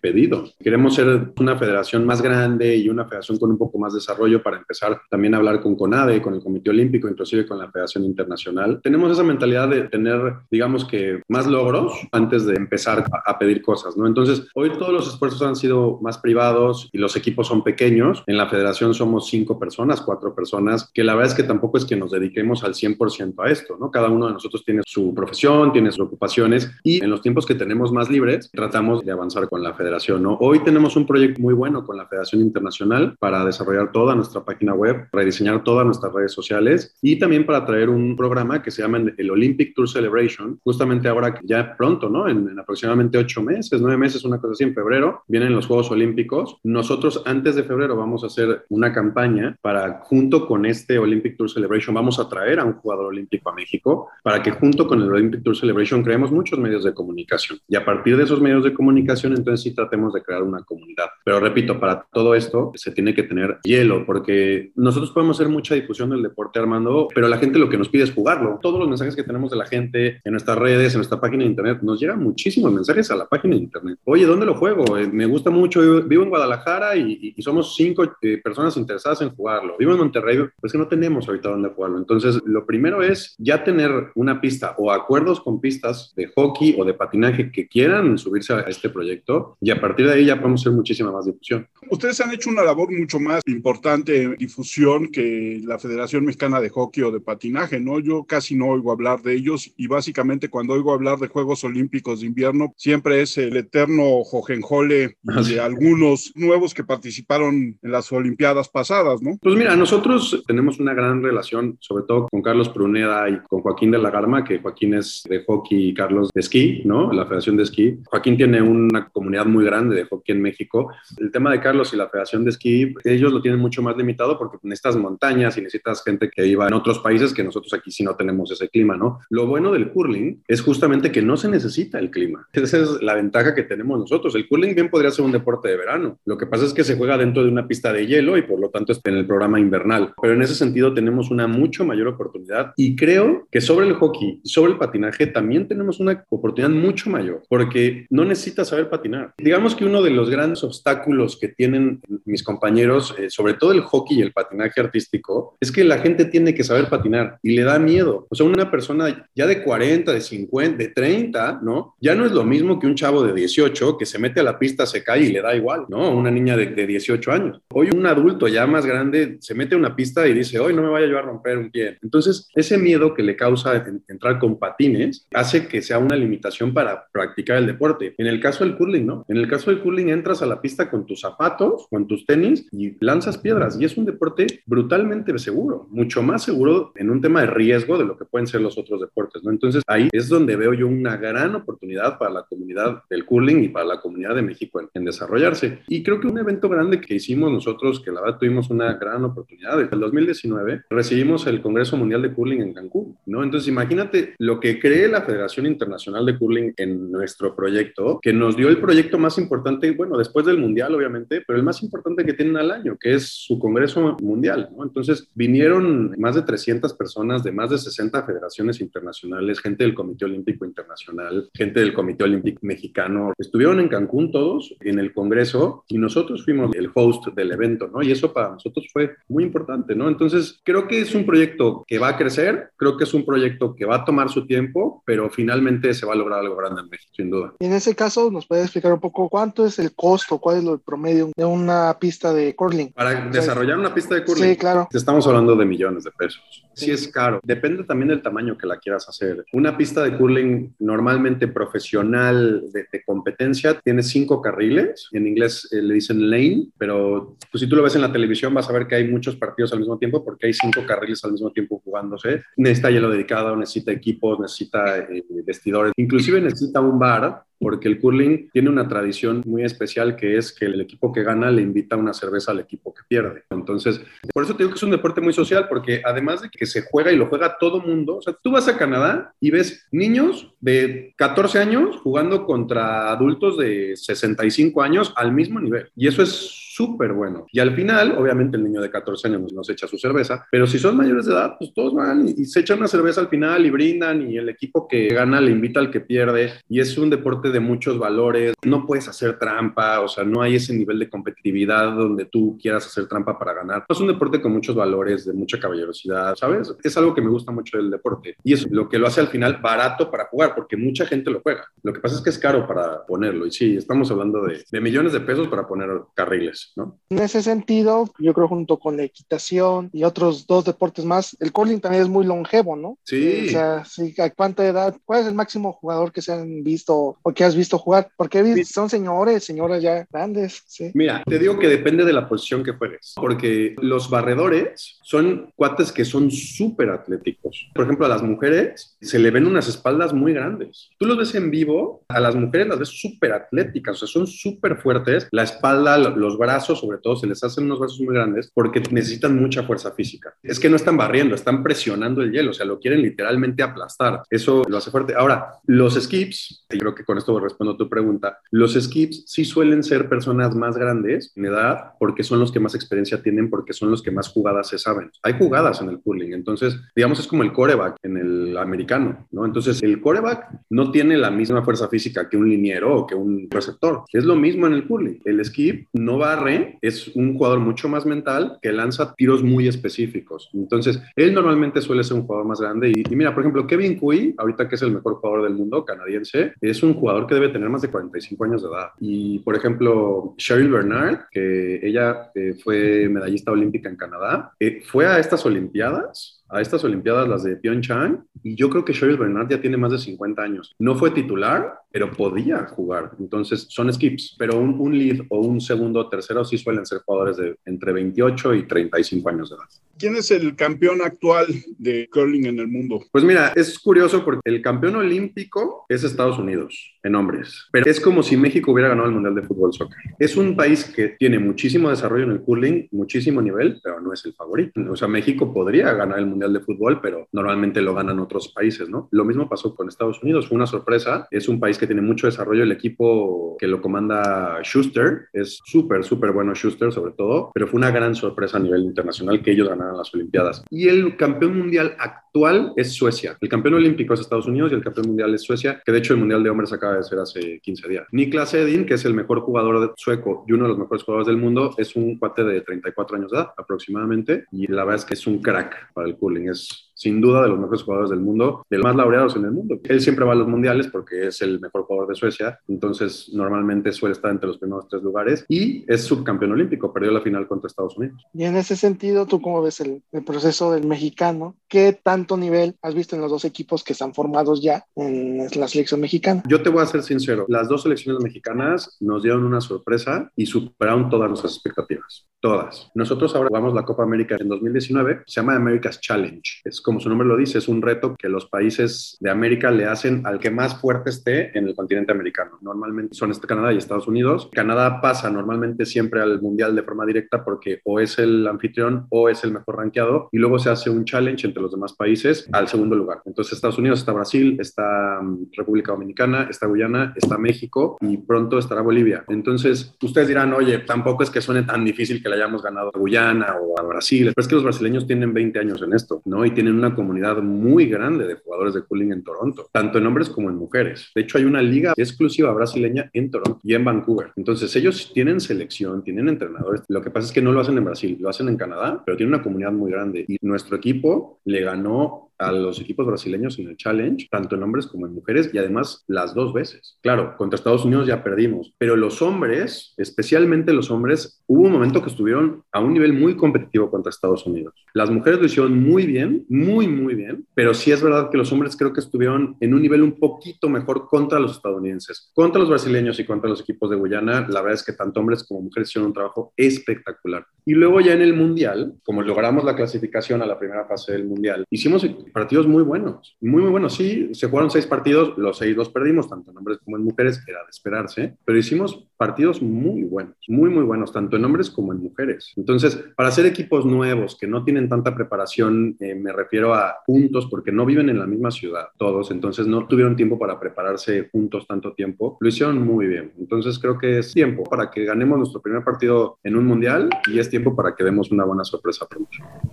pedido. 0.00 0.44
Queremos 0.58 0.94
ser 0.94 1.32
una 1.38 1.56
federación 1.56 2.04
más 2.04 2.22
grande 2.22 2.76
y 2.76 2.88
una 2.88 3.04
federación 3.04 3.38
con 3.38 3.50
un 3.50 3.58
poco 3.58 3.78
más 3.78 3.92
de 3.92 3.98
desarrollo 3.98 4.42
para 4.42 4.58
empezar 4.58 5.00
también 5.10 5.34
a 5.34 5.38
hablar 5.38 5.60
con 5.60 5.76
CONADE, 5.76 6.22
con 6.22 6.34
el 6.34 6.42
Comité 6.42 6.70
Olímpico, 6.70 7.08
inclusive 7.08 7.46
con 7.46 7.58
la 7.58 7.70
Federación 7.70 8.04
Internacional. 8.04 8.80
Tenemos 8.82 9.12
esa 9.12 9.22
mentalidad 9.22 9.68
de 9.68 9.82
tener, 9.82 10.34
digamos 10.50 10.84
que, 10.84 11.22
más 11.28 11.46
logros 11.46 11.92
antes 12.12 12.46
de 12.46 12.54
empezar 12.54 13.04
a, 13.12 13.30
a 13.30 13.38
pedir 13.38 13.62
cosas, 13.62 13.96
¿no? 13.96 14.06
Entonces, 14.06 14.46
hoy 14.54 14.70
todos 14.78 14.92
los 14.92 15.08
esfuerzos 15.08 15.42
han 15.42 15.56
sido 15.56 15.98
más 16.02 16.18
privados 16.18 16.88
y 16.92 16.98
los 16.98 17.16
equipos 17.16 17.48
son 17.48 17.62
pequeños. 17.62 18.22
En 18.26 18.36
la 18.36 18.48
federación 18.48 18.94
somos 18.94 19.28
cinco 19.28 19.58
personas, 19.58 20.00
cuatro 20.00 20.34
personas, 20.34 20.90
que 20.92 21.04
la 21.04 21.14
verdad 21.14 21.32
es 21.32 21.36
que 21.36 21.42
tampoco 21.44 21.78
es 21.78 21.84
que 21.84 21.96
nos 21.96 22.10
dediquemos 22.10 22.64
al 22.64 22.74
100% 22.74 23.34
a 23.44 23.50
esto, 23.50 23.76
¿no? 23.78 23.90
Cada 23.90 24.08
uno 24.08 24.26
de 24.26 24.32
nosotros 24.32 24.64
tiene 24.64 24.82
su 24.86 25.14
profesión, 25.14 25.72
tiene 25.72 25.90
sus 25.90 26.00
ocupaciones 26.00 26.70
y 26.82 27.02
en 27.02 27.10
los 27.10 27.22
tiempos 27.22 27.46
que 27.46 27.54
tenemos 27.54 27.73
más 27.74 28.10
libres 28.10 28.50
tratamos 28.52 29.04
de 29.04 29.12
avanzar 29.12 29.48
con 29.48 29.62
la 29.62 29.74
federación, 29.74 30.22
¿no? 30.22 30.36
Hoy 30.40 30.60
tenemos 30.60 30.96
un 30.96 31.06
proyecto 31.06 31.40
muy 31.40 31.54
bueno 31.54 31.84
con 31.84 31.96
la 31.96 32.06
Federación 32.06 32.42
Internacional 32.42 33.16
para 33.18 33.44
desarrollar 33.44 33.92
toda 33.92 34.14
nuestra 34.14 34.44
página 34.44 34.74
web, 34.74 35.08
rediseñar 35.12 35.64
todas 35.64 35.84
nuestras 35.84 36.12
redes 36.12 36.32
sociales 36.32 36.96
y 37.02 37.18
también 37.18 37.46
para 37.46 37.64
traer 37.64 37.90
un 37.90 38.16
programa 38.16 38.62
que 38.62 38.70
se 38.70 38.82
llama 38.82 38.98
el 39.16 39.30
Olympic 39.30 39.74
Tour 39.74 39.88
Celebration, 39.88 40.58
justamente 40.62 41.08
ahora 41.08 41.40
ya 41.42 41.76
pronto, 41.76 42.08
¿no? 42.08 42.28
En, 42.28 42.48
en 42.48 42.58
aproximadamente 42.58 43.18
ocho 43.18 43.42
meses, 43.42 43.80
nueve 43.80 43.96
meses, 43.96 44.24
una 44.24 44.38
cosa 44.38 44.52
así, 44.52 44.64
en 44.64 44.74
febrero, 44.74 45.22
vienen 45.28 45.54
los 45.54 45.66
Juegos 45.66 45.90
Olímpicos. 45.90 46.58
Nosotros 46.62 47.22
antes 47.26 47.56
de 47.56 47.64
febrero 47.64 47.96
vamos 47.96 48.24
a 48.24 48.28
hacer 48.28 48.64
una 48.68 48.92
campaña 48.92 49.56
para, 49.60 50.00
junto 50.04 50.46
con 50.46 50.66
este 50.66 50.98
Olympic 50.98 51.36
Tour 51.36 51.50
Celebration, 51.50 51.94
vamos 51.94 52.18
a 52.18 52.28
traer 52.28 52.60
a 52.60 52.64
un 52.64 52.74
jugador 52.74 53.06
olímpico 53.06 53.50
a 53.50 53.54
México 53.54 54.08
para 54.22 54.42
que 54.42 54.50
junto 54.52 54.86
con 54.86 55.00
el 55.00 55.10
Olympic 55.10 55.42
Tour 55.42 55.56
Celebration 55.56 56.02
creemos 56.02 56.30
muchos 56.30 56.58
medios 56.58 56.84
de 56.84 56.94
comunicación. 56.94 57.58
Y 57.68 57.76
a 57.76 57.84
partir 57.84 58.16
de 58.16 58.24
esos 58.24 58.40
medios 58.40 58.64
de 58.64 58.74
comunicación, 58.74 59.32
entonces 59.32 59.62
sí 59.62 59.74
tratemos 59.74 60.12
de 60.12 60.22
crear 60.22 60.42
una 60.42 60.62
comunidad. 60.62 61.06
Pero 61.24 61.40
repito, 61.40 61.80
para 61.80 62.06
todo 62.12 62.34
esto 62.34 62.72
se 62.74 62.90
tiene 62.90 63.14
que 63.14 63.22
tener 63.22 63.58
hielo, 63.64 64.04
porque 64.06 64.72
nosotros 64.74 65.10
podemos 65.12 65.38
hacer 65.38 65.50
mucha 65.50 65.74
difusión 65.74 66.10
del 66.10 66.22
deporte, 66.22 66.58
Armando, 66.58 67.08
pero 67.14 67.28
la 67.28 67.38
gente 67.38 67.58
lo 67.58 67.68
que 67.68 67.78
nos 67.78 67.88
pide 67.88 68.04
es 68.04 68.12
jugarlo. 68.12 68.58
Todos 68.62 68.78
los 68.78 68.88
mensajes 68.88 69.16
que 69.16 69.22
tenemos 69.22 69.50
de 69.50 69.56
la 69.56 69.66
gente 69.66 70.20
en 70.24 70.32
nuestras 70.32 70.58
redes, 70.58 70.94
en 70.94 70.98
nuestra 70.98 71.20
página 71.20 71.44
de 71.44 71.50
internet, 71.50 71.78
nos 71.82 72.00
llegan 72.00 72.22
muchísimos 72.22 72.72
mensajes 72.72 73.10
a 73.10 73.16
la 73.16 73.26
página 73.26 73.54
de 73.54 73.62
internet. 73.62 73.98
Oye, 74.04 74.26
¿dónde 74.26 74.46
lo 74.46 74.54
juego? 74.54 74.98
Eh, 74.98 75.08
me 75.10 75.26
gusta 75.26 75.50
mucho, 75.50 75.80
vivo 76.02 76.22
en 76.22 76.28
Guadalajara 76.28 76.96
y, 76.96 77.34
y 77.36 77.42
somos 77.42 77.74
cinco 77.74 78.04
eh, 78.22 78.40
personas 78.42 78.76
interesadas 78.76 79.22
en 79.22 79.30
jugarlo. 79.30 79.76
Vivo 79.78 79.92
en 79.92 79.98
Monterrey, 79.98 80.38
pues 80.60 80.72
que 80.72 80.78
no 80.78 80.88
tenemos 80.88 81.26
ahorita 81.28 81.50
dónde 81.50 81.70
jugarlo. 81.70 81.98
Entonces, 81.98 82.40
lo 82.44 82.66
primero 82.66 83.02
es 83.02 83.34
ya 83.38 83.64
tener 83.64 84.10
una 84.14 84.40
pista 84.40 84.74
o 84.78 84.90
acuerdos 84.90 85.40
con 85.40 85.60
pistas 85.60 86.12
de 86.16 86.26
hockey 86.28 86.76
o 86.78 86.84
de 86.84 86.94
patinaje 86.94 87.50
que 87.54 87.68
quieran 87.68 88.18
subirse 88.18 88.52
a 88.52 88.60
este 88.62 88.90
proyecto 88.90 89.56
y 89.60 89.70
a 89.70 89.80
partir 89.80 90.06
de 90.06 90.14
ahí 90.14 90.26
ya 90.26 90.36
podemos 90.36 90.60
hacer 90.60 90.72
muchísima 90.72 91.12
más 91.12 91.24
difusión. 91.26 91.66
Ustedes 91.90 92.20
han 92.20 92.32
hecho 92.32 92.50
una 92.50 92.62
labor 92.62 92.90
mucho 92.92 93.20
más 93.20 93.40
importante 93.46 94.22
en 94.22 94.36
difusión 94.36 95.10
que 95.10 95.60
la 95.64 95.78
Federación 95.78 96.24
Mexicana 96.24 96.60
de 96.60 96.70
Hockey 96.70 97.02
o 97.04 97.10
de 97.10 97.20
Patinaje, 97.20 97.80
¿no? 97.80 98.00
Yo 98.00 98.24
casi 98.24 98.54
no 98.54 98.68
oigo 98.68 98.90
hablar 98.90 99.22
de 99.22 99.34
ellos 99.34 99.72
y 99.76 99.86
básicamente 99.86 100.48
cuando 100.48 100.74
oigo 100.74 100.92
hablar 100.92 101.18
de 101.18 101.28
Juegos 101.28 101.62
Olímpicos 101.64 102.20
de 102.20 102.26
Invierno 102.26 102.74
siempre 102.76 103.22
es 103.22 103.38
el 103.38 103.56
eterno 103.56 104.24
Jojenjole 104.24 105.16
de 105.22 105.60
algunos 105.60 106.32
nuevos 106.34 106.74
que 106.74 106.84
participaron 106.84 107.78
en 107.80 107.92
las 107.92 108.10
Olimpiadas 108.12 108.68
pasadas, 108.68 109.22
¿no? 109.22 109.38
Pues 109.40 109.54
mira, 109.54 109.76
nosotros 109.76 110.42
tenemos 110.46 110.80
una 110.80 110.94
gran 110.94 111.22
relación, 111.22 111.76
sobre 111.80 112.04
todo 112.04 112.26
con 112.28 112.42
Carlos 112.42 112.68
Pruneda 112.70 113.28
y 113.28 113.38
con 113.48 113.60
Joaquín 113.60 113.90
de 113.90 113.98
la 113.98 114.10
Garma, 114.10 114.44
que 114.44 114.58
Joaquín 114.58 114.94
es 114.94 115.22
de 115.28 115.44
hockey 115.44 115.88
y 115.88 115.94
Carlos 115.94 116.30
de 116.34 116.40
esquí, 116.40 116.82
¿no? 116.84 117.12
La 117.12 117.24
Federación 117.24 117.43
de 117.44 117.62
Esquí. 117.62 117.98
Joaquín 118.06 118.36
tiene 118.36 118.62
una 118.62 119.08
comunidad 119.10 119.44
muy 119.44 119.64
grande 119.64 119.94
de 119.96 120.04
hockey 120.04 120.34
en 120.34 120.40
México. 120.40 120.90
El 121.18 121.30
tema 121.30 121.50
de 121.50 121.60
Carlos 121.60 121.92
y 121.92 121.96
la 121.96 122.08
Federación 122.08 122.44
de 122.44 122.50
Esquí, 122.50 122.94
ellos 123.04 123.32
lo 123.32 123.42
tienen 123.42 123.60
mucho 123.60 123.82
más 123.82 123.96
limitado 123.96 124.38
porque 124.38 124.56
necesitas 124.62 124.96
montañas 124.96 125.56
y 125.58 125.60
necesitas 125.60 126.02
gente 126.02 126.30
que 126.30 126.46
iba 126.46 126.66
en 126.66 126.74
otros 126.74 127.00
países 127.00 127.34
que 127.34 127.44
nosotros 127.44 127.72
aquí 127.74 127.90
sí 127.90 128.02
no 128.02 128.16
tenemos 128.16 128.50
ese 128.50 128.68
clima, 128.68 128.96
¿no? 128.96 129.20
Lo 129.28 129.46
bueno 129.46 129.72
del 129.72 129.90
curling 129.90 130.42
es 130.48 130.62
justamente 130.62 131.12
que 131.12 131.20
no 131.20 131.36
se 131.36 131.48
necesita 131.48 131.98
el 131.98 132.10
clima. 132.10 132.48
Esa 132.52 132.78
es 132.78 133.02
la 133.02 133.14
ventaja 133.14 133.54
que 133.54 133.64
tenemos 133.64 133.98
nosotros. 133.98 134.34
El 134.34 134.48
curling 134.48 134.74
bien 134.74 134.88
podría 134.88 135.10
ser 135.10 135.24
un 135.24 135.32
deporte 135.32 135.68
de 135.68 135.76
verano. 135.76 136.18
Lo 136.24 136.38
que 136.38 136.46
pasa 136.46 136.64
es 136.64 136.72
que 136.72 136.84
se 136.84 136.96
juega 136.96 137.18
dentro 137.18 137.42
de 137.42 137.50
una 137.50 137.68
pista 137.68 137.92
de 137.92 138.06
hielo 138.06 138.38
y 138.38 138.42
por 138.42 138.58
lo 138.58 138.70
tanto 138.70 138.92
está 138.92 139.10
en 139.10 139.16
el 139.16 139.26
programa 139.26 139.60
invernal. 139.60 140.14
Pero 140.20 140.32
en 140.32 140.42
ese 140.42 140.54
sentido 140.54 140.94
tenemos 140.94 141.30
una 141.30 141.46
mucho 141.46 141.84
mayor 141.84 142.08
oportunidad 142.08 142.72
y 142.76 142.96
creo 142.96 143.46
que 143.50 143.60
sobre 143.60 143.86
el 143.86 143.94
hockey 143.94 144.40
sobre 144.54 144.72
el 144.72 144.78
patinaje 144.78 145.26
también 145.26 145.66
tenemos 145.68 146.00
una 146.00 146.24
oportunidad 146.28 146.70
mucho 146.70 147.10
mayor 147.10 147.33
porque 147.48 148.06
no 148.10 148.24
necesitas 148.24 148.68
saber 148.68 148.88
patinar. 148.88 149.34
Digamos 149.38 149.74
que 149.74 149.84
uno 149.84 150.02
de 150.02 150.10
los 150.10 150.30
grandes 150.30 150.64
obstáculos 150.64 151.38
que 151.38 151.48
tienen 151.48 152.00
mis 152.24 152.42
compañeros, 152.42 153.14
eh, 153.18 153.30
sobre 153.30 153.54
todo 153.54 153.72
el 153.72 153.82
hockey 153.82 154.18
y 154.18 154.22
el 154.22 154.32
patinaje 154.32 154.80
artístico, 154.80 155.56
es 155.60 155.70
que 155.70 155.84
la 155.84 155.98
gente 155.98 156.24
tiene 156.24 156.54
que 156.54 156.64
saber 156.64 156.88
patinar 156.88 157.38
y 157.42 157.52
le 157.54 157.62
da 157.62 157.78
miedo. 157.78 158.26
O 158.30 158.34
sea, 158.34 158.46
una 158.46 158.70
persona 158.70 159.26
ya 159.34 159.46
de 159.46 159.62
40, 159.62 160.12
de 160.12 160.20
50, 160.20 160.76
de 160.76 160.88
30, 160.88 161.60
¿no? 161.62 161.94
Ya 162.00 162.14
no 162.14 162.24
es 162.24 162.32
lo 162.32 162.44
mismo 162.44 162.78
que 162.78 162.86
un 162.86 162.94
chavo 162.94 163.22
de 163.22 163.32
18 163.32 163.98
que 163.98 164.06
se 164.06 164.18
mete 164.18 164.40
a 164.40 164.44
la 164.44 164.58
pista, 164.58 164.86
se 164.86 165.02
cae 165.02 165.22
y 165.22 165.32
le 165.32 165.42
da 165.42 165.54
igual, 165.54 165.86
¿no? 165.88 166.10
Una 166.10 166.30
niña 166.30 166.56
de, 166.56 166.66
de 166.66 166.86
18 166.86 167.32
años. 167.32 167.60
Hoy 167.72 167.90
un 167.94 168.06
adulto 168.06 168.48
ya 168.48 168.66
más 168.66 168.86
grande 168.86 169.38
se 169.40 169.54
mete 169.54 169.74
a 169.74 169.78
una 169.78 169.94
pista 169.96 170.26
y 170.26 170.34
dice, 170.34 170.58
hoy 170.58 170.74
no 170.74 170.82
me 170.82 170.88
vaya 170.88 171.06
yo 171.06 171.18
a 171.18 171.22
romper 171.22 171.58
un 171.58 171.70
pie. 171.70 171.98
Entonces, 172.02 172.48
ese 172.54 172.78
miedo 172.78 173.14
que 173.14 173.22
le 173.22 173.36
causa 173.36 173.84
entrar 174.08 174.38
con 174.38 174.58
patines 174.58 175.26
hace 175.32 175.66
que 175.66 175.82
sea 175.82 175.98
una 175.98 176.16
limitación 176.16 176.72
para 176.72 177.06
practicar 177.12 177.23
el 177.46 177.66
deporte. 177.66 178.14
En 178.18 178.26
el 178.26 178.40
caso 178.40 178.64
del 178.64 178.76
curling, 178.76 179.06
¿no? 179.06 179.24
En 179.28 179.36
el 179.36 179.48
caso 179.48 179.70
del 179.70 179.80
curling 179.80 180.08
entras 180.08 180.42
a 180.42 180.46
la 180.46 180.60
pista 180.60 180.90
con 180.90 181.06
tus 181.06 181.20
zapatos, 181.20 181.86
con 181.90 182.06
tus 182.06 182.26
tenis 182.26 182.66
y 182.72 182.96
lanzas 183.04 183.38
piedras 183.38 183.78
y 183.80 183.84
es 183.84 183.96
un 183.96 184.04
deporte 184.04 184.46
brutalmente 184.66 185.36
seguro, 185.38 185.86
mucho 185.90 186.22
más 186.22 186.42
seguro 186.42 186.92
en 186.96 187.10
un 187.10 187.20
tema 187.20 187.40
de 187.40 187.46
riesgo 187.46 187.98
de 187.98 188.04
lo 188.04 188.16
que 188.16 188.24
pueden 188.24 188.46
ser 188.46 188.60
los 188.60 188.78
otros 188.78 189.00
deportes, 189.00 189.42
¿no? 189.42 189.50
Entonces, 189.50 189.82
ahí 189.86 190.08
es 190.12 190.28
donde 190.28 190.56
veo 190.56 190.74
yo 190.74 190.86
una 190.86 191.16
gran 191.16 191.54
oportunidad 191.54 192.18
para 192.18 192.30
la 192.30 192.42
comunidad 192.42 193.02
del 193.08 193.24
curling 193.24 193.64
y 193.64 193.68
para 193.68 193.86
la 193.86 194.00
comunidad 194.00 194.34
de 194.34 194.42
México 194.42 194.80
en, 194.80 194.88
en 194.94 195.04
desarrollarse. 195.04 195.80
Y 195.88 196.02
creo 196.02 196.20
que 196.20 196.26
un 196.26 196.38
evento 196.38 196.68
grande 196.68 197.00
que 197.00 197.14
hicimos 197.14 197.50
nosotros, 197.50 198.00
que 198.00 198.12
la 198.12 198.20
verdad 198.20 198.38
tuvimos 198.38 198.70
una 198.70 198.94
gran 198.94 199.24
oportunidad, 199.24 199.78
desde 199.78 199.94
el 199.94 200.00
2019 200.00 200.84
recibimos 200.90 201.46
el 201.46 201.60
Congreso 201.60 201.96
Mundial 201.96 202.22
de 202.22 202.32
Curling 202.32 202.62
en 202.62 202.74
Cancún, 202.74 203.16
¿no? 203.26 203.42
Entonces, 203.42 203.68
imagínate 203.68 204.34
lo 204.38 204.60
que 204.60 204.78
cree 204.78 205.08
la 205.08 205.22
Federación 205.22 205.66
Internacional 205.66 206.24
de 206.26 206.38
Curling 206.38 206.74
en 206.76 207.13
nuestro 207.14 207.54
proyecto, 207.54 208.18
que 208.20 208.32
nos 208.32 208.56
dio 208.56 208.68
el 208.68 208.80
proyecto 208.80 209.18
más 209.18 209.38
importante, 209.38 209.90
bueno, 209.92 210.18
después 210.18 210.44
del 210.46 210.58
Mundial, 210.58 210.94
obviamente, 210.94 211.42
pero 211.46 211.58
el 211.58 211.64
más 211.64 211.82
importante 211.82 212.24
que 212.24 212.34
tienen 212.34 212.56
al 212.56 212.70
año, 212.70 212.96
que 213.00 213.14
es 213.14 213.28
su 213.28 213.58
Congreso 213.58 214.16
Mundial, 214.20 214.68
¿no? 214.76 214.84
Entonces, 214.84 215.28
vinieron 215.34 216.14
más 216.18 216.34
de 216.34 216.42
300 216.42 216.94
personas 216.94 217.42
de 217.42 217.52
más 217.52 217.70
de 217.70 217.78
60 217.78 218.24
federaciones 218.24 218.80
internacionales, 218.80 219.60
gente 219.60 219.84
del 219.84 219.94
Comité 219.94 220.24
Olímpico 220.24 220.64
Internacional, 220.64 221.48
gente 221.54 221.80
del 221.80 221.94
Comité 221.94 222.24
Olímpico 222.24 222.60
Mexicano, 222.62 223.32
estuvieron 223.38 223.80
en 223.80 223.88
Cancún 223.88 224.32
todos 224.32 224.74
en 224.80 224.98
el 224.98 225.12
Congreso 225.12 225.84
y 225.88 225.98
nosotros 225.98 226.44
fuimos 226.44 226.74
el 226.74 226.90
host 226.94 227.28
del 227.34 227.52
evento, 227.52 227.88
¿no? 227.88 228.02
Y 228.02 228.10
eso 228.10 228.32
para 228.32 228.50
nosotros 228.50 228.86
fue 228.92 229.14
muy 229.28 229.44
importante, 229.44 229.94
¿no? 229.94 230.08
Entonces, 230.08 230.60
creo 230.64 230.88
que 230.88 231.00
es 231.00 231.14
un 231.14 231.24
proyecto 231.24 231.84
que 231.86 231.98
va 231.98 232.08
a 232.08 232.16
crecer, 232.16 232.70
creo 232.76 232.96
que 232.96 233.04
es 233.04 233.14
un 233.14 233.24
proyecto 233.24 233.74
que 233.74 233.84
va 233.84 233.96
a 233.96 234.04
tomar 234.04 234.28
su 234.28 234.46
tiempo, 234.46 235.02
pero 235.06 235.30
finalmente 235.30 235.94
se 235.94 236.06
va 236.06 236.14
a 236.14 236.16
lograr 236.16 236.40
algo 236.40 236.56
grande 236.56 236.82
sin 237.12 237.30
duda. 237.30 237.54
En 237.58 237.72
ese 237.72 237.94
caso, 237.94 238.30
¿nos 238.30 238.46
puede 238.46 238.62
explicar 238.62 238.92
un 238.92 239.00
poco 239.00 239.28
cuánto 239.28 239.66
es 239.66 239.78
el 239.78 239.94
costo, 239.94 240.38
cuál 240.38 240.58
es 240.58 240.64
el 240.64 240.80
promedio 240.80 241.30
de 241.36 241.44
una 241.44 241.96
pista 241.98 242.32
de 242.32 242.54
curling? 242.54 242.92
Para 242.92 243.28
desarrollar 243.28 243.78
una 243.78 243.94
pista 243.94 244.14
de 244.14 244.24
curling. 244.24 244.50
Sí, 244.50 244.56
claro. 244.56 244.88
Estamos 244.92 245.26
hablando 245.26 245.56
de 245.56 245.64
millones 245.64 246.04
de 246.04 246.10
pesos. 246.10 246.64
Sí 246.74 246.90
es 246.90 247.06
caro. 247.08 247.40
Depende 247.42 247.84
también 247.84 248.08
del 248.08 248.22
tamaño 248.22 248.58
que 248.58 248.66
la 248.66 248.78
quieras 248.78 249.08
hacer. 249.08 249.44
Una 249.52 249.76
pista 249.76 250.02
de 250.02 250.16
curling 250.16 250.74
normalmente 250.80 251.46
profesional 251.46 252.64
de, 252.72 252.86
de 252.90 253.04
competencia 253.04 253.80
tiene 253.80 254.02
cinco 254.02 254.42
carriles. 254.42 255.08
En 255.12 255.26
inglés 255.26 255.68
eh, 255.72 255.80
le 255.82 255.94
dicen 255.94 256.30
lane, 256.30 256.68
pero 256.76 257.36
pues, 257.50 257.60
si 257.60 257.68
tú 257.68 257.76
lo 257.76 257.82
ves 257.82 257.94
en 257.94 258.02
la 258.02 258.12
televisión 258.12 258.52
vas 258.52 258.68
a 258.68 258.72
ver 258.72 258.86
que 258.86 258.96
hay 258.96 259.08
muchos 259.08 259.36
partidos 259.36 259.72
al 259.72 259.80
mismo 259.80 259.98
tiempo 259.98 260.24
porque 260.24 260.46
hay 260.46 260.52
cinco 260.52 260.84
carriles 260.86 261.24
al 261.24 261.32
mismo 261.32 261.50
tiempo 261.52 261.80
jugándose. 261.84 262.42
Necesita 262.56 262.90
hielo 262.90 263.10
dedicado, 263.10 263.56
necesita 263.56 263.92
equipos, 263.92 264.40
necesita 264.40 264.98
eh, 264.98 265.24
vestidores. 265.44 265.92
Inclusive 265.96 266.40
necesita 266.40 266.80
un 266.84 266.98
bar 266.98 267.44
porque 267.64 267.88
el 267.88 267.98
curling 267.98 268.50
tiene 268.52 268.68
una 268.68 268.86
tradición 268.86 269.42
muy 269.46 269.64
especial 269.64 270.16
que 270.16 270.36
es 270.36 270.52
que 270.52 270.66
el 270.66 270.80
equipo 270.82 271.12
que 271.12 271.22
gana 271.22 271.50
le 271.50 271.62
invita 271.62 271.96
una 271.96 272.12
cerveza 272.12 272.52
al 272.52 272.60
equipo 272.60 272.92
que 272.92 273.02
pierde. 273.08 273.44
Entonces, 273.48 274.02
por 274.34 274.44
eso 274.44 274.54
te 274.54 274.64
digo 274.64 274.70
que 274.70 274.76
es 274.76 274.82
un 274.82 274.90
deporte 274.90 275.22
muy 275.22 275.32
social, 275.32 275.66
porque 275.66 276.02
además 276.04 276.42
de 276.42 276.50
que 276.50 276.66
se 276.66 276.82
juega 276.82 277.10
y 277.10 277.16
lo 277.16 277.28
juega 277.28 277.56
todo 277.58 277.80
mundo, 277.80 278.16
o 278.16 278.22
sea, 278.22 278.34
tú 278.34 278.50
vas 278.50 278.68
a 278.68 278.76
Canadá 278.76 279.32
y 279.40 279.50
ves 279.50 279.86
niños 279.90 280.52
de 280.60 281.14
14 281.16 281.58
años 281.58 281.96
jugando 282.02 282.44
contra 282.44 283.10
adultos 283.10 283.56
de 283.56 283.96
65 283.96 284.82
años 284.82 285.14
al 285.16 285.32
mismo 285.32 285.58
nivel. 285.58 285.90
Y 285.96 286.08
eso 286.08 286.22
es 286.22 286.63
súper 286.74 287.12
bueno. 287.12 287.46
Y 287.52 287.60
al 287.60 287.74
final, 287.74 288.16
obviamente, 288.18 288.56
el 288.56 288.64
niño 288.64 288.80
de 288.80 288.90
14 288.90 289.28
años 289.28 289.52
no 289.52 289.62
se 289.62 289.72
echa 289.72 289.86
su 289.86 289.98
cerveza, 289.98 290.46
pero 290.50 290.66
si 290.66 290.78
son 290.78 290.96
mayores 290.96 291.26
de 291.26 291.32
edad, 291.32 291.54
pues 291.58 291.72
todos 291.72 291.94
van 291.94 292.28
y, 292.28 292.34
y 292.42 292.44
se 292.46 292.60
echan 292.60 292.78
una 292.78 292.88
cerveza 292.88 293.20
al 293.20 293.28
final 293.28 293.64
y 293.64 293.70
brindan 293.70 294.28
y 294.28 294.36
el 294.36 294.48
equipo 294.48 294.88
que 294.88 295.08
gana 295.08 295.40
le 295.40 295.50
invita 295.50 295.80
al 295.80 295.90
que 295.90 296.00
pierde 296.00 296.52
y 296.68 296.80
es 296.80 296.96
un 296.98 297.10
deporte 297.10 297.50
de 297.50 297.60
muchos 297.60 297.98
valores. 297.98 298.54
No 298.64 298.86
puedes 298.86 299.08
hacer 299.08 299.38
trampa, 299.38 300.00
o 300.00 300.08
sea, 300.08 300.24
no 300.24 300.42
hay 300.42 300.56
ese 300.56 300.74
nivel 300.74 300.98
de 300.98 301.08
competitividad 301.08 301.92
donde 301.94 302.24
tú 302.24 302.58
quieras 302.60 302.86
hacer 302.86 303.06
trampa 303.06 303.38
para 303.38 303.54
ganar. 303.54 303.84
Es 303.88 304.00
un 304.00 304.08
deporte 304.08 304.40
con 304.40 304.52
muchos 304.52 304.74
valores, 304.74 305.24
de 305.24 305.32
mucha 305.32 305.60
caballerosidad, 305.60 306.34
¿sabes? 306.36 306.74
Es 306.82 306.96
algo 306.96 307.14
que 307.14 307.22
me 307.22 307.30
gusta 307.30 307.52
mucho 307.52 307.78
del 307.78 307.90
deporte 307.90 308.36
y 308.42 308.52
es 308.52 308.70
lo 308.70 308.88
que 308.88 308.98
lo 308.98 309.06
hace 309.06 309.20
al 309.20 309.28
final 309.28 309.60
barato 309.62 310.10
para 310.10 310.26
jugar, 310.26 310.54
porque 310.54 310.76
mucha 310.76 311.06
gente 311.06 311.30
lo 311.30 311.40
juega. 311.40 311.66
Lo 311.82 311.92
que 311.92 312.00
pasa 312.00 312.16
es 312.16 312.22
que 312.22 312.30
es 312.30 312.38
caro 312.38 312.66
para 312.66 313.04
ponerlo 313.06 313.46
y 313.46 313.52
sí, 313.52 313.76
estamos 313.76 314.10
hablando 314.10 314.42
de, 314.42 314.64
de 314.70 314.80
millones 314.80 315.12
de 315.12 315.20
pesos 315.20 315.48
para 315.48 315.66
poner 315.66 315.88
carriles, 316.14 316.63
¿no? 316.76 316.98
En 317.10 317.18
ese 317.18 317.42
sentido, 317.42 318.10
yo 318.18 318.34
creo 318.34 318.48
junto 318.48 318.78
con 318.78 318.96
la 318.96 319.04
equitación 319.04 319.90
y 319.92 320.04
otros 320.04 320.46
dos 320.46 320.64
deportes 320.64 321.04
más, 321.04 321.36
el 321.40 321.52
curling 321.52 321.80
también 321.80 322.02
es 322.02 322.08
muy 322.08 322.24
longevo, 322.24 322.76
¿no? 322.76 322.98
Sí. 323.04 323.46
O 323.46 323.50
sea, 323.50 323.84
sí, 323.84 324.14
¿a 324.18 324.30
cuánta 324.30 324.66
edad? 324.66 324.96
¿Cuál 325.04 325.20
es 325.20 325.26
el 325.26 325.34
máximo 325.34 325.72
jugador 325.72 326.12
que 326.12 326.22
se 326.22 326.32
han 326.32 326.62
visto 326.62 327.18
o 327.22 327.32
que 327.32 327.44
has 327.44 327.56
visto 327.56 327.78
jugar? 327.78 328.10
Porque 328.16 328.64
son 328.64 328.88
señores, 328.88 329.44
señoras 329.44 329.82
ya 329.82 330.06
grandes, 330.10 330.62
sí. 330.66 330.90
Mira, 330.94 331.22
te 331.26 331.38
digo 331.38 331.58
que 331.58 331.68
depende 331.68 332.04
de 332.04 332.12
la 332.12 332.28
posición 332.28 332.64
que 332.64 332.72
juegues, 332.72 333.14
porque 333.16 333.74
los 333.78 334.10
barredores 334.10 334.98
son 335.02 335.52
cuates 335.56 335.92
que 335.92 336.04
son 336.04 336.30
súper 336.30 336.90
atléticos. 336.90 337.70
Por 337.74 337.84
ejemplo, 337.84 338.06
a 338.06 338.08
las 338.08 338.22
mujeres 338.22 338.96
se 339.00 339.18
le 339.18 339.30
ven 339.30 339.46
unas 339.46 339.68
espaldas 339.68 340.12
muy 340.12 340.32
grandes. 340.32 340.90
Tú 340.98 341.06
los 341.06 341.18
ves 341.18 341.34
en 341.34 341.50
vivo, 341.50 342.04
a 342.08 342.20
las 342.20 342.34
mujeres 342.34 342.68
las 342.68 342.78
ves 342.78 342.88
súper 342.88 343.32
atléticas, 343.32 343.96
o 343.96 344.06
sea, 344.06 344.08
son 344.08 344.26
súper 344.26 344.76
fuertes. 344.78 345.28
La 345.30 345.42
espalda, 345.42 345.98
los 345.98 346.38
brazos, 346.38 346.53
sobre 346.60 346.98
todo, 346.98 347.16
se 347.16 347.26
les 347.26 347.42
hacen 347.42 347.64
unos 347.64 347.78
brazos 347.78 348.00
muy 348.00 348.14
grandes 348.14 348.50
porque 348.52 348.82
necesitan 348.90 349.40
mucha 349.40 349.62
fuerza 349.62 349.92
física. 349.92 350.34
Es 350.42 350.60
que 350.60 350.68
no 350.68 350.76
están 350.76 350.96
barriendo, 350.96 351.34
están 351.34 351.62
presionando 351.62 352.22
el 352.22 352.32
hielo, 352.32 352.50
o 352.50 352.54
sea, 352.54 352.66
lo 352.66 352.80
quieren 352.80 353.02
literalmente 353.02 353.62
aplastar. 353.62 354.22
Eso 354.30 354.62
lo 354.68 354.78
hace 354.78 354.90
fuerte. 354.90 355.14
Ahora, 355.16 355.54
los 355.66 355.94
skips, 355.94 356.66
y 356.70 356.78
creo 356.78 356.94
que 356.94 357.04
con 357.04 357.18
esto 357.18 357.38
respondo 357.40 357.74
a 357.74 357.76
tu 357.76 357.88
pregunta, 357.88 358.38
los 358.50 358.74
skips 358.74 359.24
sí 359.26 359.44
suelen 359.44 359.82
ser 359.82 360.08
personas 360.08 360.54
más 360.54 360.76
grandes 360.76 361.32
en 361.36 361.46
edad 361.46 361.92
porque 361.98 362.22
son 362.22 362.40
los 362.40 362.52
que 362.52 362.60
más 362.60 362.74
experiencia 362.74 363.22
tienen, 363.22 363.50
porque 363.50 363.72
son 363.72 363.90
los 363.90 364.02
que 364.02 364.10
más 364.10 364.28
jugadas 364.28 364.68
se 364.68 364.78
saben. 364.78 365.10
Hay 365.22 365.34
jugadas 365.38 365.80
en 365.80 365.88
el 365.88 366.00
curling, 366.00 366.32
entonces, 366.32 366.78
digamos, 366.94 367.18
es 367.18 367.26
como 367.26 367.42
el 367.42 367.52
coreback 367.52 367.96
en 368.02 368.16
el 368.16 368.56
americano, 368.56 369.26
¿no? 369.30 369.44
Entonces, 369.44 369.82
el 369.82 370.00
coreback 370.00 370.48
no 370.70 370.90
tiene 370.90 371.16
la 371.16 371.30
misma 371.30 371.62
fuerza 371.62 371.88
física 371.88 372.28
que 372.28 372.36
un 372.36 372.48
liniero 372.48 372.94
o 372.94 373.06
que 373.06 373.14
un 373.14 373.48
receptor. 373.50 374.04
Es 374.12 374.24
lo 374.24 374.36
mismo 374.36 374.66
en 374.66 374.74
el 374.74 374.86
curling. 374.86 375.20
El 375.24 375.44
skip 375.44 375.88
no 375.92 376.18
va 376.18 376.32
a 376.32 376.36
Es 376.80 377.08
un 377.08 377.36
jugador 377.36 377.60
mucho 377.60 377.88
más 377.88 378.06
mental 378.06 378.58
que 378.60 378.72
lanza 378.72 379.14
tiros 379.14 379.42
muy 379.42 379.68
específicos. 379.68 380.50
Entonces, 380.52 381.00
él 381.16 381.34
normalmente 381.34 381.80
suele 381.80 382.04
ser 382.04 382.16
un 382.16 382.26
jugador 382.26 382.46
más 382.46 382.60
grande. 382.60 382.90
Y, 382.94 383.12
y 383.12 383.16
mira, 383.16 383.34
por 383.34 383.42
ejemplo, 383.42 383.66
Kevin 383.66 383.98
Cui, 383.98 384.34
ahorita 384.36 384.68
que 384.68 384.74
es 384.74 384.82
el 384.82 384.92
mejor 384.92 385.16
jugador 385.16 385.44
del 385.44 385.54
mundo, 385.54 385.84
canadiense, 385.84 386.54
es 386.60 386.82
un 386.82 386.94
jugador 386.94 387.26
que 387.26 387.34
debe 387.34 387.48
tener 387.48 387.68
más 387.68 387.82
de 387.82 387.90
45 387.90 388.44
años 388.44 388.62
de 388.62 388.68
edad. 388.68 388.88
Y, 389.00 389.38
por 389.40 389.56
ejemplo, 389.56 390.34
Cheryl 390.36 390.70
Bernard, 390.70 391.26
que 391.30 391.80
ella 391.86 392.30
eh, 392.34 392.54
fue 392.62 393.08
medallista 393.08 393.52
olímpica 393.52 393.88
en 393.88 393.96
Canadá, 393.96 394.52
eh, 394.58 394.82
fue 394.84 395.06
a 395.06 395.18
estas 395.18 395.44
Olimpiadas 395.46 396.43
a 396.54 396.60
estas 396.60 396.84
Olimpiadas, 396.84 397.28
las 397.28 397.42
de 397.42 397.56
Pyeongchang, 397.56 398.24
y 398.44 398.54
yo 398.54 398.70
creo 398.70 398.84
que 398.84 398.92
Cheryl 398.92 399.16
Bernard 399.16 399.48
ya 399.50 399.60
tiene 399.60 399.76
más 399.76 399.90
de 399.90 399.98
50 399.98 400.40
años. 400.40 400.72
No 400.78 400.94
fue 400.94 401.10
titular, 401.10 401.80
pero 401.90 402.12
podía 402.12 402.66
jugar. 402.68 403.10
Entonces, 403.18 403.66
son 403.68 403.92
skips, 403.92 404.36
pero 404.38 404.58
un, 404.58 404.78
un 404.78 404.96
lead 404.96 405.26
o 405.30 405.40
un 405.40 405.60
segundo 405.60 405.98
o 406.00 406.08
tercero 406.08 406.44
sí 406.44 406.56
suelen 406.56 406.86
ser 406.86 407.00
jugadores 407.04 407.38
de 407.38 407.56
entre 407.64 407.92
28 407.92 408.54
y 408.54 408.68
35 408.68 409.28
años 409.28 409.50
de 409.50 409.56
edad. 409.56 409.66
¿Quién 409.98 410.16
es 410.16 410.30
el 410.30 410.56
campeón 410.56 411.02
actual 411.02 411.46
de 411.78 412.08
curling 412.12 412.46
en 412.46 412.58
el 412.58 412.68
mundo? 412.68 413.02
Pues 413.12 413.24
mira, 413.24 413.52
es 413.54 413.78
curioso 413.78 414.24
porque 414.24 414.40
el 414.44 414.60
campeón 414.60 414.96
olímpico 414.96 415.86
es 415.88 416.04
Estados 416.04 416.38
Unidos 416.38 416.98
en 417.02 417.14
hombres, 417.14 417.68
pero 417.70 417.90
es 417.90 418.00
como 418.00 418.22
si 418.22 418.36
México 418.36 418.72
hubiera 418.72 418.88
ganado 418.88 419.08
el 419.08 419.14
Mundial 419.14 419.34
de 419.34 419.42
Fútbol 419.42 419.72
Soccer. 419.72 419.96
Es 420.18 420.36
un 420.36 420.56
país 420.56 420.84
que 420.84 421.10
tiene 421.18 421.38
muchísimo 421.38 421.90
desarrollo 421.90 422.24
en 422.24 422.32
el 422.32 422.40
curling, 422.40 422.88
muchísimo 422.92 423.40
nivel, 423.42 423.80
pero 423.82 424.00
no 424.00 424.12
es 424.12 424.24
el 424.24 424.34
favorito. 424.34 424.80
O 424.90 424.96
sea, 424.96 425.08
México 425.08 425.52
podría 425.52 425.92
ganar 425.92 426.18
el 426.18 426.26
Mundial 426.26 426.52
de 426.52 426.60
Fútbol, 426.60 427.00
pero 427.00 427.28
normalmente 427.32 427.82
lo 427.82 427.94
ganan 427.94 428.18
otros 428.18 428.48
países, 428.48 428.88
¿no? 428.88 429.08
Lo 429.12 429.24
mismo 429.24 429.48
pasó 429.48 429.74
con 429.74 429.88
Estados 429.88 430.22
Unidos, 430.22 430.48
fue 430.48 430.56
una 430.56 430.66
sorpresa. 430.66 431.28
Es 431.30 431.48
un 431.48 431.60
país 431.60 431.78
que 431.78 431.86
tiene 431.86 432.02
mucho 432.02 432.26
desarrollo, 432.26 432.62
el 432.62 432.72
equipo 432.72 433.56
que 433.58 433.66
lo 433.66 433.80
comanda 433.80 434.60
Schuster 434.62 435.28
es 435.32 435.60
súper, 435.64 436.04
súper 436.04 436.32
bueno 436.32 436.54
Schuster 436.54 436.92
sobre 436.92 437.12
todo, 437.12 437.50
pero 437.54 437.66
fue 437.66 437.78
una 437.78 437.90
gran 437.90 438.14
sorpresa 438.14 438.56
a 438.56 438.60
nivel 438.60 438.82
internacional 438.84 439.42
que 439.42 439.52
ellos 439.52 439.68
las 439.92 440.14
Olimpiadas. 440.14 440.64
Y 440.70 440.88
el 440.88 441.16
campeón 441.16 441.58
mundial 441.58 441.96
actual 441.98 442.72
es 442.76 442.92
Suecia. 442.92 443.36
El 443.40 443.48
campeón 443.48 443.74
olímpico 443.74 444.14
es 444.14 444.20
Estados 444.20 444.46
Unidos 444.46 444.72
y 444.72 444.74
el 444.74 444.82
campeón 444.82 445.08
mundial 445.08 445.34
es 445.34 445.42
Suecia, 445.42 445.82
que 445.84 445.92
de 445.92 445.98
hecho 445.98 446.14
el 446.14 446.20
Mundial 446.20 446.42
de 446.42 446.50
Hombres 446.50 446.72
acaba 446.72 446.96
de 446.96 447.02
ser 447.02 447.18
hace 447.18 447.60
15 447.60 447.88
días. 447.88 448.06
Niklas 448.12 448.54
Edin, 448.54 448.86
que 448.86 448.94
es 448.94 449.04
el 449.04 449.14
mejor 449.14 449.40
jugador 449.40 449.94
sueco 449.96 450.44
y 450.46 450.52
uno 450.52 450.64
de 450.64 450.70
los 450.70 450.78
mejores 450.78 451.02
jugadores 451.02 451.26
del 451.26 451.36
mundo, 451.36 451.74
es 451.78 451.96
un 451.96 452.18
cuate 452.18 452.44
de 452.44 452.60
34 452.60 453.16
años 453.16 453.30
de 453.30 453.38
edad 453.38 453.52
aproximadamente 453.56 454.46
y 454.50 454.66
la 454.66 454.84
verdad 454.84 455.00
es 455.00 455.04
que 455.04 455.14
es 455.14 455.26
un 455.26 455.40
crack 455.40 455.92
para 455.92 456.08
el 456.08 456.16
curling. 456.16 456.48
Es 456.48 456.92
sin 457.04 457.20
duda 457.20 457.42
de 457.42 457.48
los 457.48 457.58
mejores 457.58 457.82
jugadores 457.82 458.10
del 458.10 458.20
mundo, 458.20 458.64
de 458.70 458.78
los 458.78 458.84
más 458.84 458.96
laureados 458.96 459.36
en 459.36 459.44
el 459.44 459.52
mundo. 459.52 459.78
Él 459.84 460.00
siempre 460.00 460.24
va 460.24 460.32
a 460.32 460.36
los 460.36 460.48
mundiales 460.48 460.86
porque 460.86 461.26
es 461.26 461.42
el 461.42 461.60
mejor 461.60 461.84
jugador 461.84 462.08
de 462.08 462.14
Suecia, 462.14 462.58
entonces 462.66 463.30
normalmente 463.34 463.92
suele 463.92 464.14
estar 464.14 464.30
entre 464.30 464.48
los 464.48 464.56
primeros 464.56 464.88
tres 464.88 465.02
lugares 465.02 465.44
y 465.46 465.84
es 465.86 466.02
subcampeón 466.04 466.52
olímpico, 466.52 466.94
perdió 466.94 467.10
la 467.10 467.20
final 467.20 467.46
contra 467.46 467.66
Estados 467.66 467.98
Unidos. 467.98 468.24
Y 468.32 468.44
en 468.44 468.56
ese 468.56 468.74
sentido, 468.74 469.26
¿tú 469.26 469.42
cómo 469.42 469.60
ves 469.60 469.80
el, 469.80 470.02
el 470.12 470.24
proceso 470.24 470.72
del 470.72 470.86
mexicano? 470.86 471.56
¿Qué 471.68 471.92
tanto 471.92 472.38
nivel 472.38 472.76
has 472.80 472.94
visto 472.94 473.16
en 473.16 473.20
los 473.20 473.30
dos 473.30 473.44
equipos 473.44 473.84
que 473.84 473.92
están 473.92 474.14
formados 474.14 474.62
ya 474.62 474.86
en 474.96 475.46
la 475.56 475.68
selección 475.68 476.00
mexicana? 476.00 476.42
Yo 476.48 476.62
te 476.62 476.70
voy 476.70 476.82
a 476.82 476.86
ser 476.86 477.02
sincero, 477.02 477.44
las 477.48 477.68
dos 477.68 477.82
selecciones 477.82 478.22
mexicanas 478.22 478.96
nos 479.00 479.22
dieron 479.22 479.44
una 479.44 479.60
sorpresa 479.60 480.30
y 480.36 480.46
superaron 480.46 481.10
todas 481.10 481.28
nuestras 481.28 481.52
expectativas. 481.52 482.26
Todas. 482.40 482.90
Nosotros 482.94 483.34
ahora 483.34 483.48
jugamos 483.48 483.74
la 483.74 483.84
Copa 483.84 484.02
América 484.02 484.36
en 484.38 484.48
2019, 484.48 485.22
se 485.26 485.40
llama 485.40 485.54
America's 485.54 486.00
Challenge. 486.00 486.60
Es 486.64 486.80
como 486.80 486.93
su 487.00 487.08
nombre 487.08 487.26
lo 487.26 487.36
dice, 487.36 487.58
es 487.58 487.68
un 487.68 487.82
reto 487.82 488.14
que 488.16 488.28
los 488.28 488.46
países 488.46 489.16
de 489.20 489.30
América 489.30 489.70
le 489.70 489.86
hacen 489.86 490.26
al 490.26 490.38
que 490.38 490.50
más 490.50 490.80
fuerte 490.80 491.10
esté 491.10 491.56
en 491.56 491.66
el 491.66 491.74
continente 491.74 492.12
americano. 492.12 492.58
Normalmente 492.60 493.14
son 493.14 493.30
este 493.30 493.46
Canadá 493.46 493.72
y 493.72 493.78
Estados 493.78 494.08
Unidos. 494.08 494.50
Canadá 494.52 495.00
pasa 495.00 495.30
normalmente 495.30 495.86
siempre 495.86 496.20
al 496.20 496.40
Mundial 496.40 496.74
de 496.74 496.82
forma 496.82 497.06
directa 497.06 497.44
porque 497.44 497.80
o 497.84 498.00
es 498.00 498.18
el 498.18 498.46
anfitrión 498.46 499.06
o 499.10 499.28
es 499.28 499.44
el 499.44 499.52
mejor 499.52 499.78
rankeado 499.78 500.28
y 500.32 500.38
luego 500.38 500.58
se 500.58 500.70
hace 500.70 500.90
un 500.90 501.04
challenge 501.04 501.46
entre 501.46 501.62
los 501.62 501.72
demás 501.72 501.92
países 501.94 502.48
al 502.52 502.68
segundo 502.68 502.96
lugar. 502.96 503.22
Entonces 503.24 503.54
Estados 503.54 503.78
Unidos 503.78 504.00
está 504.00 504.12
Brasil, 504.12 504.56
está 504.60 505.20
um, 505.20 505.46
República 505.52 505.92
Dominicana, 505.92 506.48
está 506.50 506.66
Guyana, 506.66 507.12
está 507.16 507.38
México 507.38 507.96
y 508.00 508.18
pronto 508.18 508.58
estará 508.58 508.82
Bolivia. 508.82 509.24
Entonces 509.28 509.94
ustedes 510.02 510.28
dirán, 510.28 510.52
oye, 510.52 510.78
tampoco 510.78 511.22
es 511.22 511.30
que 511.30 511.40
suene 511.40 511.62
tan 511.62 511.84
difícil 511.84 512.22
que 512.22 512.28
le 512.28 512.36
hayamos 512.36 512.62
ganado 512.62 512.90
a 512.94 512.98
Guyana 512.98 513.56
o 513.60 513.78
a 513.78 513.82
Brasil, 513.82 514.32
pero 514.34 514.42
es 514.42 514.48
que 514.48 514.54
los 514.54 514.64
brasileños 514.64 515.06
tienen 515.06 515.32
20 515.32 515.58
años 515.58 515.82
en 515.82 515.92
esto, 515.92 516.22
¿no? 516.24 516.44
Y 516.44 516.50
tienen 516.50 516.74
una 516.74 516.83
comunidad 516.92 517.40
muy 517.40 517.86
grande 517.86 518.26
de 518.26 518.34
jugadores 518.34 518.74
de 518.74 518.82
curling 518.82 519.12
en 519.12 519.22
Toronto, 519.22 519.68
tanto 519.72 519.98
en 519.98 520.06
hombres 520.06 520.28
como 520.28 520.50
en 520.50 520.56
mujeres. 520.56 521.12
De 521.14 521.22
hecho, 521.22 521.38
hay 521.38 521.44
una 521.44 521.62
liga 521.62 521.94
exclusiva 521.96 522.52
brasileña 522.52 523.08
en 523.12 523.30
Toronto 523.30 523.60
y 523.62 523.74
en 523.74 523.84
Vancouver. 523.84 524.32
Entonces, 524.34 524.74
ellos 524.74 525.12
tienen 525.14 525.38
selección, 525.40 526.02
tienen 526.02 526.28
entrenadores. 526.28 526.82
Lo 526.88 527.00
que 527.00 527.10
pasa 527.10 527.28
es 527.28 527.32
que 527.32 527.42
no 527.42 527.52
lo 527.52 527.60
hacen 527.60 527.78
en 527.78 527.84
Brasil, 527.84 528.18
lo 528.20 528.28
hacen 528.28 528.48
en 528.48 528.56
Canadá, 528.56 529.02
pero 529.06 529.16
tienen 529.16 529.34
una 529.34 529.42
comunidad 529.42 529.72
muy 529.72 529.92
grande. 529.92 530.24
Y 530.26 530.36
nuestro 530.42 530.76
equipo 530.76 531.40
le 531.44 531.60
ganó 531.60 532.32
a 532.38 532.52
los 532.52 532.80
equipos 532.80 533.06
brasileños 533.06 533.58
en 533.58 533.68
el 533.68 533.76
Challenge, 533.76 534.26
tanto 534.30 534.56
en 534.56 534.62
hombres 534.62 534.86
como 534.86 535.06
en 535.06 535.14
mujeres, 535.14 535.50
y 535.52 535.58
además 535.58 536.04
las 536.06 536.34
dos 536.34 536.52
veces. 536.52 536.98
Claro, 537.02 537.36
contra 537.36 537.56
Estados 537.56 537.84
Unidos 537.84 538.06
ya 538.06 538.22
perdimos, 538.22 538.72
pero 538.78 538.96
los 538.96 539.22
hombres, 539.22 539.94
especialmente 539.96 540.72
los 540.72 540.90
hombres, 540.90 541.42
hubo 541.46 541.62
un 541.62 541.72
momento 541.72 542.02
que 542.02 542.10
estuvieron 542.10 542.62
a 542.72 542.80
un 542.80 542.92
nivel 542.92 543.12
muy 543.12 543.36
competitivo 543.36 543.90
contra 543.90 544.10
Estados 544.10 544.46
Unidos. 544.46 544.74
Las 544.92 545.10
mujeres 545.10 545.40
lo 545.40 545.46
hicieron 545.46 545.80
muy 545.80 546.06
bien, 546.06 546.44
muy, 546.48 546.88
muy 546.88 547.14
bien, 547.14 547.46
pero 547.54 547.74
sí 547.74 547.92
es 547.92 548.02
verdad 548.02 548.30
que 548.30 548.38
los 548.38 548.52
hombres 548.52 548.76
creo 548.76 548.92
que 548.92 549.00
estuvieron 549.00 549.56
en 549.60 549.74
un 549.74 549.82
nivel 549.82 550.02
un 550.02 550.18
poquito 550.18 550.68
mejor 550.68 551.06
contra 551.08 551.38
los 551.38 551.52
estadounidenses. 551.52 552.30
Contra 552.34 552.60
los 552.60 552.68
brasileños 552.68 553.18
y 553.18 553.24
contra 553.24 553.48
los 553.48 553.60
equipos 553.60 553.90
de 553.90 553.96
Guyana, 553.96 554.46
la 554.48 554.60
verdad 554.60 554.74
es 554.74 554.84
que 554.84 554.92
tanto 554.92 555.20
hombres 555.20 555.44
como 555.44 555.62
mujeres 555.62 555.88
hicieron 555.88 556.08
un 556.08 556.14
trabajo 556.14 556.52
espectacular. 556.56 557.46
Y 557.64 557.74
luego 557.74 558.00
ya 558.00 558.12
en 558.12 558.22
el 558.22 558.34
Mundial, 558.34 558.94
como 559.02 559.22
logramos 559.22 559.64
la 559.64 559.74
clasificación 559.74 560.42
a 560.42 560.46
la 560.46 560.58
primera 560.58 560.86
fase 560.86 561.12
del 561.12 561.24
Mundial, 561.24 561.64
hicimos 561.70 562.04
partidos 562.32 562.66
muy 562.66 562.82
buenos, 562.82 563.36
muy, 563.40 563.62
muy 563.62 563.70
buenos. 563.70 563.94
Sí, 563.94 564.30
se 564.34 564.48
jugaron 564.48 564.70
seis 564.70 564.86
partidos, 564.86 565.36
los 565.36 565.58
seis 565.58 565.76
los 565.76 565.88
perdimos, 565.88 566.28
tanto 566.28 566.50
en 566.50 566.58
hombres 566.58 566.78
como 566.84 566.96
en 566.96 567.04
mujeres, 567.04 567.42
era 567.46 567.60
de 567.60 567.70
esperarse, 567.70 568.36
pero 568.44 568.58
hicimos 568.58 569.06
partidos 569.16 569.62
muy 569.62 570.02
buenos, 570.02 570.36
muy, 570.48 570.70
muy 570.70 570.84
buenos, 570.84 571.12
tanto 571.12 571.36
en 571.36 571.44
hombres 571.44 571.70
como 571.70 571.92
en 571.92 572.00
mujeres. 572.00 572.52
Entonces, 572.56 572.98
para 573.16 573.28
hacer 573.28 573.46
equipos 573.46 573.86
nuevos 573.86 574.36
que 574.38 574.46
no 574.46 574.64
tienen 574.64 574.88
tanta 574.88 575.14
preparación, 575.14 575.96
eh, 576.00 576.14
me 576.14 576.32
refiero 576.32 576.74
a 576.74 576.96
juntos, 577.06 577.46
porque 577.50 577.72
no 577.72 577.86
viven 577.86 578.08
en 578.08 578.18
la 578.18 578.26
misma 578.26 578.50
ciudad 578.50 578.88
todos, 578.98 579.30
entonces 579.30 579.66
no 579.66 579.86
tuvieron 579.86 580.16
tiempo 580.16 580.38
para 580.38 580.58
prepararse 580.58 581.28
juntos 581.30 581.66
tanto 581.66 581.92
tiempo, 581.94 582.36
lo 582.40 582.48
hicieron 582.48 582.84
muy 582.84 583.06
bien. 583.06 583.32
Entonces, 583.38 583.78
creo 583.78 583.98
que 583.98 584.18
es 584.18 584.32
tiempo 584.32 584.64
para 584.64 584.90
que 584.90 585.04
ganemos 585.04 585.38
nuestro 585.38 585.62
primer 585.62 585.84
partido 585.84 586.38
en 586.42 586.56
un 586.56 586.66
mundial 586.66 587.08
y 587.26 587.38
es 587.38 587.48
tiempo 587.48 587.74
para 587.74 587.94
que 587.94 588.04
demos 588.04 588.30
una 588.30 588.44
buena 588.44 588.64
sorpresa 588.64 589.06
pronto. 589.06 589.30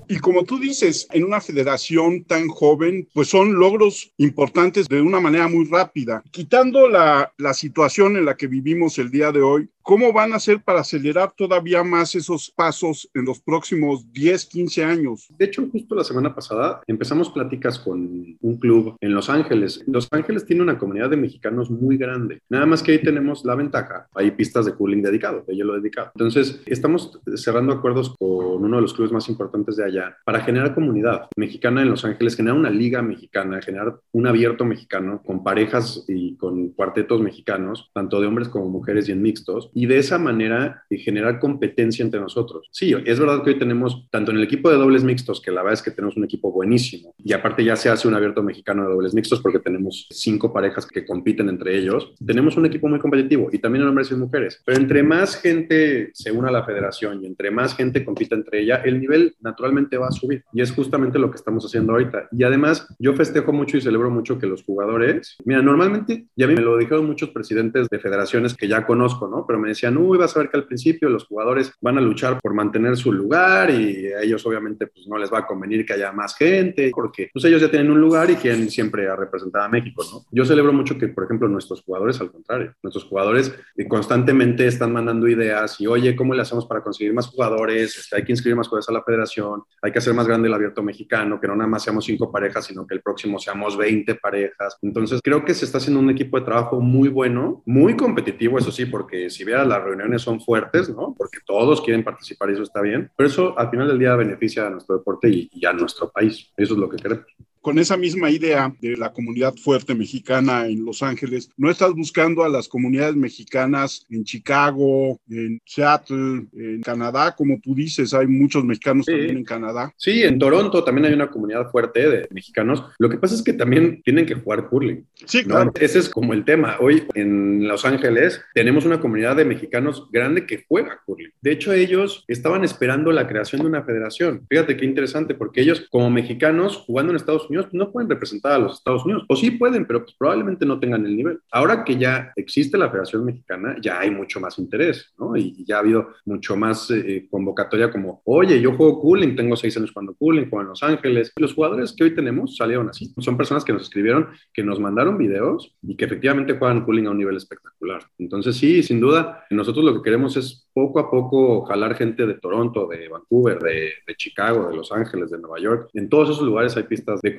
Y 0.08 0.20
como 0.20 0.43
tú 0.43 0.60
dices, 0.60 1.08
en 1.12 1.24
una 1.24 1.41
federación 1.41 2.24
tan 2.26 2.41
joven, 2.50 3.08
pues 3.14 3.30
son 3.30 3.54
logros 3.54 4.12
importantes 4.18 4.88
de 4.88 5.02
una 5.02 5.20
manera 5.20 5.48
muy 5.48 5.66
rápida. 5.66 6.24
Quitando 6.32 6.89
la, 6.89 7.34
la 7.38 7.54
situación 7.54 8.18
en 8.18 8.26
la 8.26 8.36
que 8.36 8.48
vivimos 8.48 8.98
el 8.98 9.12
día 9.12 9.32
de 9.32 9.42
hoy, 9.42 9.70
¿Cómo 9.92 10.14
van 10.14 10.32
a 10.32 10.38
hacer 10.38 10.64
para 10.64 10.80
acelerar 10.80 11.34
todavía 11.36 11.84
más 11.84 12.16
esos 12.16 12.50
pasos 12.50 13.10
en 13.14 13.26
los 13.26 13.42
próximos 13.42 14.10
10, 14.14 14.46
15 14.46 14.86
años? 14.86 15.28
De 15.38 15.44
hecho, 15.44 15.68
justo 15.70 15.96
la 15.96 16.06
semana 16.06 16.34
pasada 16.34 16.82
empezamos 16.88 17.30
pláticas 17.30 17.78
con 17.78 18.38
un 18.39 18.58
club 18.58 18.96
en 19.02 19.14
Los 19.14 19.30
Ángeles. 19.30 19.84
Los 19.88 20.08
Ángeles 20.12 20.46
tiene 20.46 20.62
una 20.62 20.78
comunidad 20.78 21.10
de 21.10 21.18
mexicanos 21.18 21.70
muy 21.70 21.98
grande. 21.98 22.39
Nada 22.48 22.66
más 22.66 22.82
que 22.82 22.94
ahí 22.94 23.04
tenemos 23.04 23.44
la 23.44 23.54
ventaja. 23.56 24.08
Hay 24.16 24.32
pistas 24.32 24.66
de 24.66 24.76
cooling 24.76 25.02
dedicado, 25.02 25.44
de 25.46 25.58
hielo 25.58 25.74
dedicado. 25.74 26.12
Entonces, 26.16 26.62
estamos 26.68 27.20
cerrando 27.36 27.74
acuerdos 27.74 28.16
con 28.18 28.64
uno 28.64 28.78
de 28.78 28.82
los 28.82 28.94
clubes 28.94 29.12
más 29.12 29.28
importantes 29.28 29.76
de 29.76 29.84
allá 29.84 30.16
para 30.24 30.39
generar 30.39 30.74
comunidad 30.74 31.28
mexicana 31.36 31.82
en 31.82 31.89
Los 31.89 32.06
Ángeles, 32.06 32.38
generar 32.38 32.58
una 32.58 32.70
liga 32.70 33.02
mexicana, 33.02 33.62
generar 33.62 34.00
un 34.14 34.26
abierto 34.26 34.64
mexicano 34.64 35.22
con 35.22 35.44
parejas 35.44 36.06
y 36.08 36.38
con 36.38 36.70
cuartetos 36.70 37.20
mexicanos, 37.20 37.92
tanto 37.94 38.22
de 38.22 38.28
hombres 38.28 38.48
como 38.48 38.70
mujeres 38.70 39.10
y 39.10 39.12
en 39.12 39.22
mixtos 39.22 39.70
de 39.86 39.98
esa 39.98 40.18
manera 40.18 40.84
eh, 40.90 40.98
generar 40.98 41.40
competencia 41.40 42.04
entre 42.04 42.20
nosotros. 42.20 42.68
Sí, 42.72 42.94
es 43.06 43.20
verdad 43.20 43.44
que 43.44 43.52
hoy 43.52 43.60
tenemos, 43.60 44.08
tanto 44.10 44.32
en 44.32 44.38
el 44.38 44.44
equipo 44.44 44.70
de 44.70 44.78
dobles 44.78 45.04
mixtos, 45.04 45.42
que 45.42 45.52
la 45.52 45.62
verdad 45.62 45.74
es 45.74 45.82
que 45.82 45.92
tenemos 45.92 46.18
un 46.18 46.24
equipo 46.24 46.52
buenísimo, 46.52 47.14
y 47.18 47.34
aparte 47.34 47.64
ya 47.64 47.76
se 47.76 47.90
hace 47.90 48.08
un 48.08 48.14
abierto 48.14 48.44
mexicano 48.44 48.84
de 48.84 48.94
dobles 48.94 49.14
mixtos 49.14 49.42
porque 49.42 49.60
tenemos 49.60 50.08
cinco 50.10 50.52
parejas 50.54 50.86
que 50.86 51.06
compiten 51.06 51.50
entre 51.50 51.78
ellos, 51.78 52.14
tenemos 52.26 52.58
un 52.58 52.66
equipo 52.66 52.88
muy 52.88 53.00
competitivo 53.00 53.50
y 53.52 53.60
también 53.60 53.84
en 53.84 53.90
hombres 53.90 54.12
y 54.12 54.16
mujeres. 54.16 54.62
Pero 54.66 54.78
entre 54.78 55.04
más 55.04 55.36
gente 55.36 56.12
se 56.14 56.32
una 56.32 56.50
a 56.50 56.52
la 56.52 56.66
federación 56.66 57.24
y 57.24 57.28
entre 57.28 57.52
más 57.52 57.76
gente 57.76 58.06
compita 58.06 58.36
entre 58.36 58.62
ella, 58.62 58.82
el 58.84 59.00
nivel 59.00 59.36
naturalmente 59.42 59.98
va 59.98 60.08
a 60.08 60.12
subir. 60.12 60.44
Y 60.54 60.62
es 60.62 60.72
justamente 60.72 61.20
lo 61.20 61.30
que 61.30 61.38
estamos 61.38 61.66
haciendo 61.66 61.94
ahorita. 61.94 62.28
Y 62.32 62.44
además, 62.44 62.88
yo 63.00 63.14
festejo 63.14 63.54
mucho 63.54 63.78
y 63.78 63.82
celebro 63.82 64.10
mucho 64.10 64.40
que 64.40 64.48
los 64.48 64.64
jugadores, 64.64 65.38
mira, 65.46 65.62
normalmente, 65.62 66.28
ya 66.36 66.48
me 66.48 66.56
lo 66.56 66.78
dijeron 66.78 67.06
muchos 67.06 67.30
presidentes 67.30 67.88
de 67.90 68.00
federaciones 68.00 68.56
que 68.56 68.68
ya 68.68 68.86
conozco, 68.86 69.28
¿no? 69.28 69.46
Pero 69.46 69.60
me 69.62 69.70
decían, 69.70 69.97
uy, 69.97 70.18
vas 70.18 70.36
a 70.36 70.39
ver 70.39 70.49
que 70.49 70.57
al 70.57 70.66
principio 70.66 71.09
los 71.09 71.26
jugadores 71.26 71.72
van 71.82 71.97
a 71.97 72.01
luchar 72.01 72.39
por 72.41 72.53
mantener 72.53 72.97
su 72.97 73.12
lugar 73.12 73.70
y 73.70 74.07
a 74.12 74.22
ellos 74.22 74.45
obviamente 74.45 74.88
pues 74.88 75.07
no 75.07 75.18
les 75.18 75.32
va 75.32 75.39
a 75.39 75.47
convenir 75.47 75.86
que 75.86 75.93
haya 75.93 76.12
más 76.12 76.36
gente 76.36 76.91
porque 76.93 77.30
pues 77.32 77.45
ellos 77.45 77.62
ya 77.62 77.70
tienen 77.70 77.91
un 77.91 78.01
lugar 78.01 78.30
y 78.30 78.36
quieren 78.36 78.70
siempre 78.70 79.07
a 79.07 79.16
representar 79.16 79.64
a 79.64 79.70
México, 79.70 80.03
¿no? 80.12 80.26
Yo 80.32 80.45
celebro 80.45 80.74
mucho 80.74 80.97
que, 80.97 81.07
por 81.07 81.26
ejemplo, 81.26 81.47
nuestros 81.47 81.82
jugadores, 81.82 82.20
al 82.22 82.32
contrario, 82.32 82.74
nuestros 82.82 83.05
jugadores 83.05 83.53
eh, 83.78 83.88
constantemente 83.88 84.68
están 84.68 84.91
mandando 84.91 85.28
ideas 85.28 85.80
y, 85.80 85.88
oye, 85.88 86.16
¿cómo 86.16 86.34
le 86.34 86.41
hacemos 86.41 86.66
para 86.66 86.82
conseguir 86.82 87.14
más 87.14 87.28
jugadores? 87.28 87.97
Este, 87.97 88.16
hay 88.16 88.24
que 88.24 88.32
inscribir 88.32 88.55
más 88.55 88.68
jugadores 88.68 88.89
a 88.89 88.93
la 88.93 89.03
federación, 89.03 89.64
hay 89.82 89.91
que 89.91 89.99
hacer 89.99 90.14
más 90.14 90.28
grande 90.28 90.47
el 90.47 90.53
abierto 90.53 90.84
mexicano, 90.84 91.39
que 91.39 91.47
no 91.47 91.55
nada 91.55 91.70
más 91.70 91.84
seamos 91.84 92.05
cinco 92.05 92.32
parejas, 92.32 92.66
sino 92.66 92.86
que 92.86 92.95
el 92.95 93.01
próximo 93.01 93.39
seamos 93.39 93.78
20 93.78 94.16
parejas. 94.16 94.78
Entonces, 94.82 95.20
creo 95.24 95.45
que 95.45 95.53
se 95.53 95.66
está 95.66 95.78
haciendo 95.78 95.99
un 95.99 96.09
equipo 96.09 96.39
de 96.39 96.45
trabajo 96.45 96.80
muy 96.80 97.09
bueno, 97.09 97.62
muy 97.66 97.95
competitivo, 97.95 98.57
eso 98.57 98.72
sí, 98.72 98.86
porque 98.86 99.30
si 99.30 99.43
las 99.52 99.84
reuniones 99.84 100.22
son 100.22 100.41
fuertes, 100.41 100.89
¿no? 100.89 101.14
Porque 101.18 101.39
todos 101.45 101.82
quieren 101.82 102.04
participar 102.04 102.49
y 102.49 102.54
eso 102.54 102.64
está 102.64 102.82
bien, 102.82 103.12
pero 103.16 103.28
eso 103.28 103.58
al 103.58 103.70
final 103.70 103.88
del 103.88 103.99
día 103.99 104.16
beneficia 104.16 104.68
a 104.68 104.70
nuestro 104.70 104.97
deporte 104.97 105.30
y, 105.30 105.49
y 105.52 105.66
a 105.66 105.74
nuestro 105.74 106.10
país. 106.12 106.52
Eso 106.58 106.74
es 106.74 106.80
lo 106.80 106.89
que 106.89 106.97
queremos 106.97 107.26
con 107.62 107.80
esa 107.80 107.95
misma 107.95 108.30
idea 108.30 108.74
de 108.82 108.97
la 108.97 109.14
comunidad 109.14 109.55
fuerte 109.55 109.93
mexicana 109.95 110.68
en 110.68 110.84
Los 110.84 111.03
Ángeles, 111.03 111.49
¿no 111.57 111.70
estás 111.70 111.93
buscando 111.93 112.43
a 112.43 112.49
las 112.49 112.68
comunidades 112.68 113.16
mexicanas 113.16 114.05
en 114.09 114.24
Chicago, 114.24 115.20
en 115.30 115.59
Seattle, 115.66 116.47
en 116.53 116.82
Canadá? 116.82 117.36
Como 117.36 117.59
tú 117.62 117.76
dices, 117.76 118.14
hay 118.14 118.28
muchos 118.28 118.66
mexicanos 118.66 119.05
también 119.05 119.38
en 119.38 119.43
Canadá. 119.43 119.93
Sí, 119.97 120.24
en 120.24 120.39
Toronto 120.39 120.84
también 120.84 121.05
hay 121.05 121.14
una 121.14 121.30
comunidad 121.30 121.70
fuerte 121.70 122.09
de 122.09 122.28
mexicanos. 122.32 122.84
Lo 122.97 123.09
que 123.09 123.18
pasa 123.18 123.36
es 123.36 123.43
que 123.43 123.53
también 123.53 124.01
tienen 124.03 124.26
que 124.26 124.36
jugar 124.36 124.68
curling. 124.68 125.05
Sí, 125.26 125.43
claro. 125.43 125.72
Ese 125.80 125.99
es 125.99 126.09
como 126.09 126.34
el 126.34 126.43
tema. 126.43 126.78
Hoy 126.80 127.03
en 127.14 127.68
Los 127.68 127.86
Ángeles 127.86 128.41
tenemos 128.53 128.86
una 128.86 128.99
comunidad 128.99 129.36
de 129.36 129.45
mexicanos 129.45 130.07
grande 130.12 130.45
que 130.45 130.66
juega 130.68 130.99
curling. 131.05 131.32
De 131.41 131.51
hecho, 131.51 131.74
ellos 131.74 132.26
estaban 132.28 132.64
esperando 132.64 133.12
la 133.12 133.28
creación 133.28 133.62
de 133.62 133.68
una 133.68 133.84
federación. 133.84 134.45
Fíjate 134.49 134.78
qué 134.78 134.86
interesante, 134.86 135.36
porque 135.36 135.62
ellos 135.62 135.88
como 135.91 136.09
mexicanos 136.09 136.78
jugando 136.78 137.12
en 137.12 137.18
Estados 137.18 137.49
Unidos, 137.49 137.51
no 137.72 137.91
pueden 137.91 138.10
representar 138.10 138.54
a 138.54 138.60
los 138.60 138.80
Estados 138.80 139.06
Unidos. 139.06 139.26
O 139.28 139.36
sí 139.36 139.52
pueden, 139.52 139.86
pero 139.86 140.04
pues 140.04 140.16
probablemente 140.18 140.66
no 140.66 140.80
tengan 140.80 141.06
el 141.06 141.16
nivel. 141.16 141.39
Ahora 141.52 141.84
que 141.84 141.97
ya 141.97 142.32
existe 142.36 142.78
la 142.78 142.89
Federación 142.89 143.26
Mexicana, 143.26 143.76
ya 143.82 143.99
hay 143.99 144.12
mucho 144.12 144.39
más 144.39 144.58
interés, 144.60 145.14
¿no? 145.18 145.36
Y, 145.36 145.64
ya 145.66 145.78
ha 145.78 145.80
habido 145.80 146.10
mucho 146.26 146.56
más 146.56 146.89
eh, 146.91 147.28
convocatoria 147.30 147.91
como, 147.91 148.22
oye, 148.26 148.60
yo 148.60 148.76
juego 148.76 148.99
cooling, 148.99 149.36
tengo 149.36 149.56
seis 149.56 149.78
años 149.78 149.91
jugando 149.91 150.16
cooling, 150.16 150.49
juego 150.49 150.62
en 150.62 150.68
Los 150.70 150.84
Ángeles. 150.84 151.32
Los 151.36 151.54
jugadores 151.54 151.93
que 151.93 152.04
hoy 152.04 152.16
tenemos 152.16 152.58
salieron 152.58 152.89
así. 152.89 153.14
Son 153.20 153.38
personas 153.38 153.64
que 153.64 153.74
nos 153.74 153.84
escribieron, 153.84 154.30
que 154.54 154.64
nos 154.64 154.80
mandaron 154.80 155.18
videos 155.18 155.76
y 155.82 155.95
que 155.95 156.06
efectivamente 156.06 156.58
juegan 156.58 156.84
cooling 156.84 157.08
a 157.08 157.12
un 157.12 157.18
nivel 157.18 157.38
espectacular. 157.38 158.04
Entonces 158.18 158.56
sí, 158.56 158.82
sin 158.84 158.99
duda, 158.99 159.45
nosotros 159.49 159.86
lo 159.86 159.95
que 159.95 160.02
queremos 160.02 160.38
es 160.38 160.70
poco 160.74 161.00
a 161.00 161.10
poco 161.10 161.64
jalar 161.66 161.96
gente 161.96 162.26
de 162.26 162.36
Toronto, 162.36 162.88
de 162.88 163.10
Vancouver, 163.10 163.60
de, 163.60 163.92
Chicago, 164.18 164.70
de 164.70 164.76
Los 164.76 164.92
Ángeles, 164.92 165.32
de 165.32 165.40
Nueva 165.40 165.60
York. 165.60 165.90
En 165.94 166.10
todos 166.10 166.30
esos 166.30 166.44
lugares 166.44 166.78
hay 166.78 166.84
pistas 166.84 167.22
de 167.22 167.32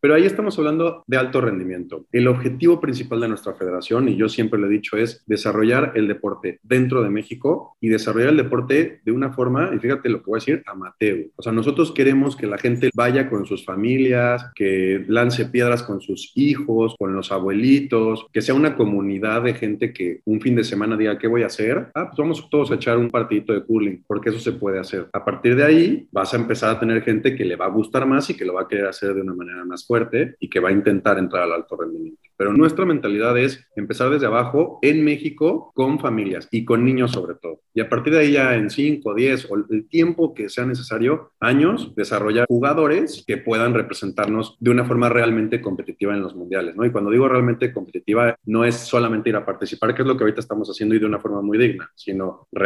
pero 0.00 0.14
ahí 0.14 0.24
estamos 0.24 0.58
hablando 0.58 1.02
de 1.06 1.16
alto 1.16 1.40
rendimiento. 1.40 2.04
El 2.12 2.28
objetivo 2.28 2.80
principal 2.80 3.20
de 3.20 3.28
nuestra 3.28 3.54
federación, 3.54 4.08
y 4.08 4.16
yo 4.16 4.28
siempre 4.28 4.60
lo 4.60 4.66
he 4.66 4.70
dicho, 4.70 4.96
es 4.96 5.22
desarrollar 5.26 5.92
el 5.94 6.08
deporte 6.08 6.60
dentro 6.62 7.02
de 7.02 7.08
México 7.08 7.76
y 7.80 7.88
desarrollar 7.88 8.30
el 8.30 8.36
deporte 8.36 9.00
de 9.02 9.12
una 9.12 9.32
forma, 9.32 9.70
y 9.74 9.78
fíjate 9.78 10.10
lo 10.10 10.18
que 10.18 10.30
voy 10.30 10.38
a 10.38 10.40
decir, 10.40 10.62
amateur. 10.66 11.28
O 11.36 11.42
sea, 11.42 11.52
nosotros 11.52 11.92
queremos 11.92 12.36
que 12.36 12.46
la 12.46 12.58
gente 12.58 12.90
vaya 12.94 13.30
con 13.30 13.46
sus 13.46 13.64
familias, 13.64 14.44
que 14.54 15.04
lance 15.08 15.46
piedras 15.46 15.82
con 15.82 16.00
sus 16.00 16.32
hijos, 16.34 16.94
con 16.98 17.14
los 17.14 17.32
abuelitos, 17.32 18.26
que 18.32 18.42
sea 18.42 18.54
una 18.54 18.76
comunidad 18.76 19.42
de 19.42 19.54
gente 19.54 19.92
que 19.92 20.20
un 20.24 20.40
fin 20.40 20.54
de 20.54 20.64
semana 20.64 20.96
diga, 20.96 21.18
¿qué 21.18 21.28
voy 21.28 21.42
a 21.44 21.46
hacer? 21.46 21.88
Ah, 21.94 22.08
pues 22.08 22.18
vamos 22.18 22.46
todos 22.50 22.70
a 22.72 22.75
echar 22.76 22.98
un 22.98 23.10
partidito 23.10 23.52
de 23.52 23.64
curling, 23.64 24.04
porque 24.06 24.30
eso 24.30 24.38
se 24.38 24.52
puede 24.52 24.78
hacer. 24.78 25.08
A 25.12 25.24
partir 25.24 25.56
de 25.56 25.64
ahí 25.64 26.08
vas 26.12 26.32
a 26.32 26.36
empezar 26.36 26.70
a 26.70 26.80
tener 26.80 27.02
gente 27.02 27.34
que 27.34 27.44
le 27.44 27.56
va 27.56 27.66
a 27.66 27.70
gustar 27.70 28.06
más 28.06 28.30
y 28.30 28.36
que 28.36 28.44
lo 28.44 28.54
va 28.54 28.62
a 28.62 28.68
querer 28.68 28.86
hacer 28.86 29.14
de 29.14 29.22
una 29.22 29.34
manera 29.34 29.64
más 29.64 29.86
fuerte 29.86 30.36
y 30.40 30.48
que 30.48 30.60
va 30.60 30.70
a 30.70 30.72
intentar 30.72 31.18
entrar 31.18 31.42
al 31.42 31.52
alto 31.52 31.76
rendimiento. 31.76 32.20
Pero 32.36 32.52
nuestra 32.52 32.84
mentalidad 32.84 33.36
es 33.38 33.66
empezar 33.76 34.10
desde 34.10 34.26
abajo 34.26 34.78
en 34.82 35.04
México 35.04 35.72
con 35.74 35.98
familias 35.98 36.48
y 36.50 36.64
con 36.64 36.84
niños 36.84 37.12
sobre 37.12 37.34
todo. 37.34 37.60
Y 37.72 37.80
a 37.80 37.88
partir 37.88 38.12
de 38.12 38.20
ahí 38.20 38.32
ya 38.32 38.54
en 38.54 38.70
5, 38.70 39.14
10 39.14 39.50
o 39.50 39.56
el 39.70 39.88
tiempo 39.88 40.34
que 40.34 40.48
sea 40.48 40.66
necesario, 40.66 41.32
años, 41.40 41.94
desarrollar 41.94 42.46
jugadores 42.46 43.24
que 43.26 43.38
puedan 43.38 43.74
representarnos 43.74 44.56
de 44.60 44.70
una 44.70 44.84
forma 44.84 45.08
realmente 45.08 45.60
competitiva 45.60 46.14
en 46.14 46.22
los 46.22 46.34
mundiales, 46.34 46.76
¿no? 46.76 46.84
Y 46.84 46.90
cuando 46.90 47.10
digo 47.10 47.28
realmente 47.28 47.72
competitiva, 47.72 48.36
no 48.44 48.64
es 48.64 48.74
solamente 48.76 49.30
ir 49.30 49.36
a 49.36 49.46
participar, 49.46 49.94
que 49.94 50.02
es 50.02 50.08
lo 50.08 50.16
que 50.16 50.24
ahorita 50.24 50.40
estamos 50.40 50.68
haciendo 50.68 50.94
y 50.94 50.98
de 50.98 51.06
una 51.06 51.20
forma 51.20 51.40
muy 51.40 51.58
digna, 51.58 51.90
sino 51.94 52.46
realmente 52.52 52.65